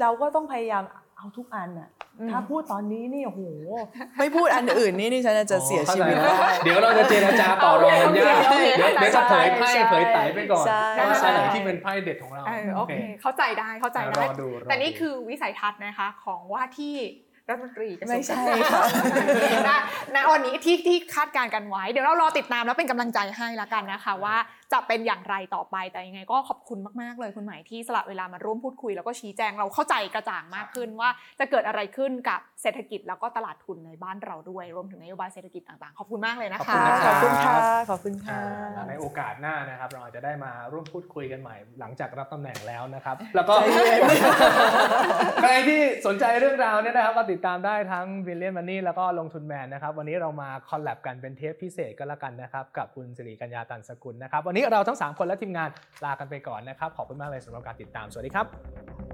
[0.00, 0.84] เราก็ต้องพยายาม
[1.16, 1.88] เอาทุกอันน่ะ
[2.20, 3.42] อืมถ้าพูดตอนนี้นี่โอ้โห
[4.18, 16.94] ไม่พูดอันอื่นนี่นี่ฉันจะเสียชีวิตอ๋อได้เข้าใจแล้วเดี๋ยวเราจะเจรจาต่อรองกันยากโอเคเดี๋ยวโอเคเดี๋ยวจะเผยไพ่ใช่เผยไตไปก่อนใช่ว่าใช่อะไรที่เป็นไพ่เด็ดของเราเออโอเคเข้าใจได้เข้าใจรได้อดูรอดูแต่นี่คือวิสัยทัศน์นะคะของว่าที่
[17.48, 18.42] รัฐมนตรีกระทรวงไม่ใช่
[18.72, 18.82] ค่ะ
[19.68, 19.78] นะ
[20.14, 24.36] ณวันนี้ที่ที่คาดการณ์กันไว้ เดี๋ยวเรารอติดตามแล้วเป็นกำลังใจให้ละกันนะคะว่า
[24.74, 31.10] จะเป็นอย่างไรต่อไปแต่ยังไงก็ขอบคุณมากๆเลยคุณหมายที่สละเวลามาร่วมพูดคุย แล้วก็ชี้แจงเราเข้าใจกระจ่างมากขึ้นว่า
[31.40, 37.56] จะเกิดอะไรขึ้นกับเศรษฐกิจแล้วก็ตลาดทุนในบ้านเราด้วย รวมถึงนโยบายเศรษฐกิจต่างๆ ขอบคุณมากเลยนะขอบคะคุณนะขรัอบคุณค่ะ
[37.90, 38.38] ขอบคุณค่ะ
[38.76, 43.54] อ่าในโอกาสหน้านะครับ เราอาจจะได้มาร่วมพูดคุยกันใหม่ หลังจากรับตำแหน่งแล้วนะครับ แล้วก็
[45.42, 55.68] ใครที่สนใจเรื่องราวเนี่ยนะครับก็ติดตามได้ทั้ง b ิ l เลียนมันนี่แล้วก็ลงทุนแมนนะครับวันนี้เรามาคอลแลบกันเป็นเทปพิเศษก็แล้วกันนะครับกับคุณสิริกัญญาตันสกุลนะครับวันนี้เราทั้ง 3 คนและทีมงาน
[56.04, 59.13] ลากันไปก่อนนะครับ ขอบคุณมากเลยสำหรับการติดตาม สวัสดีครับ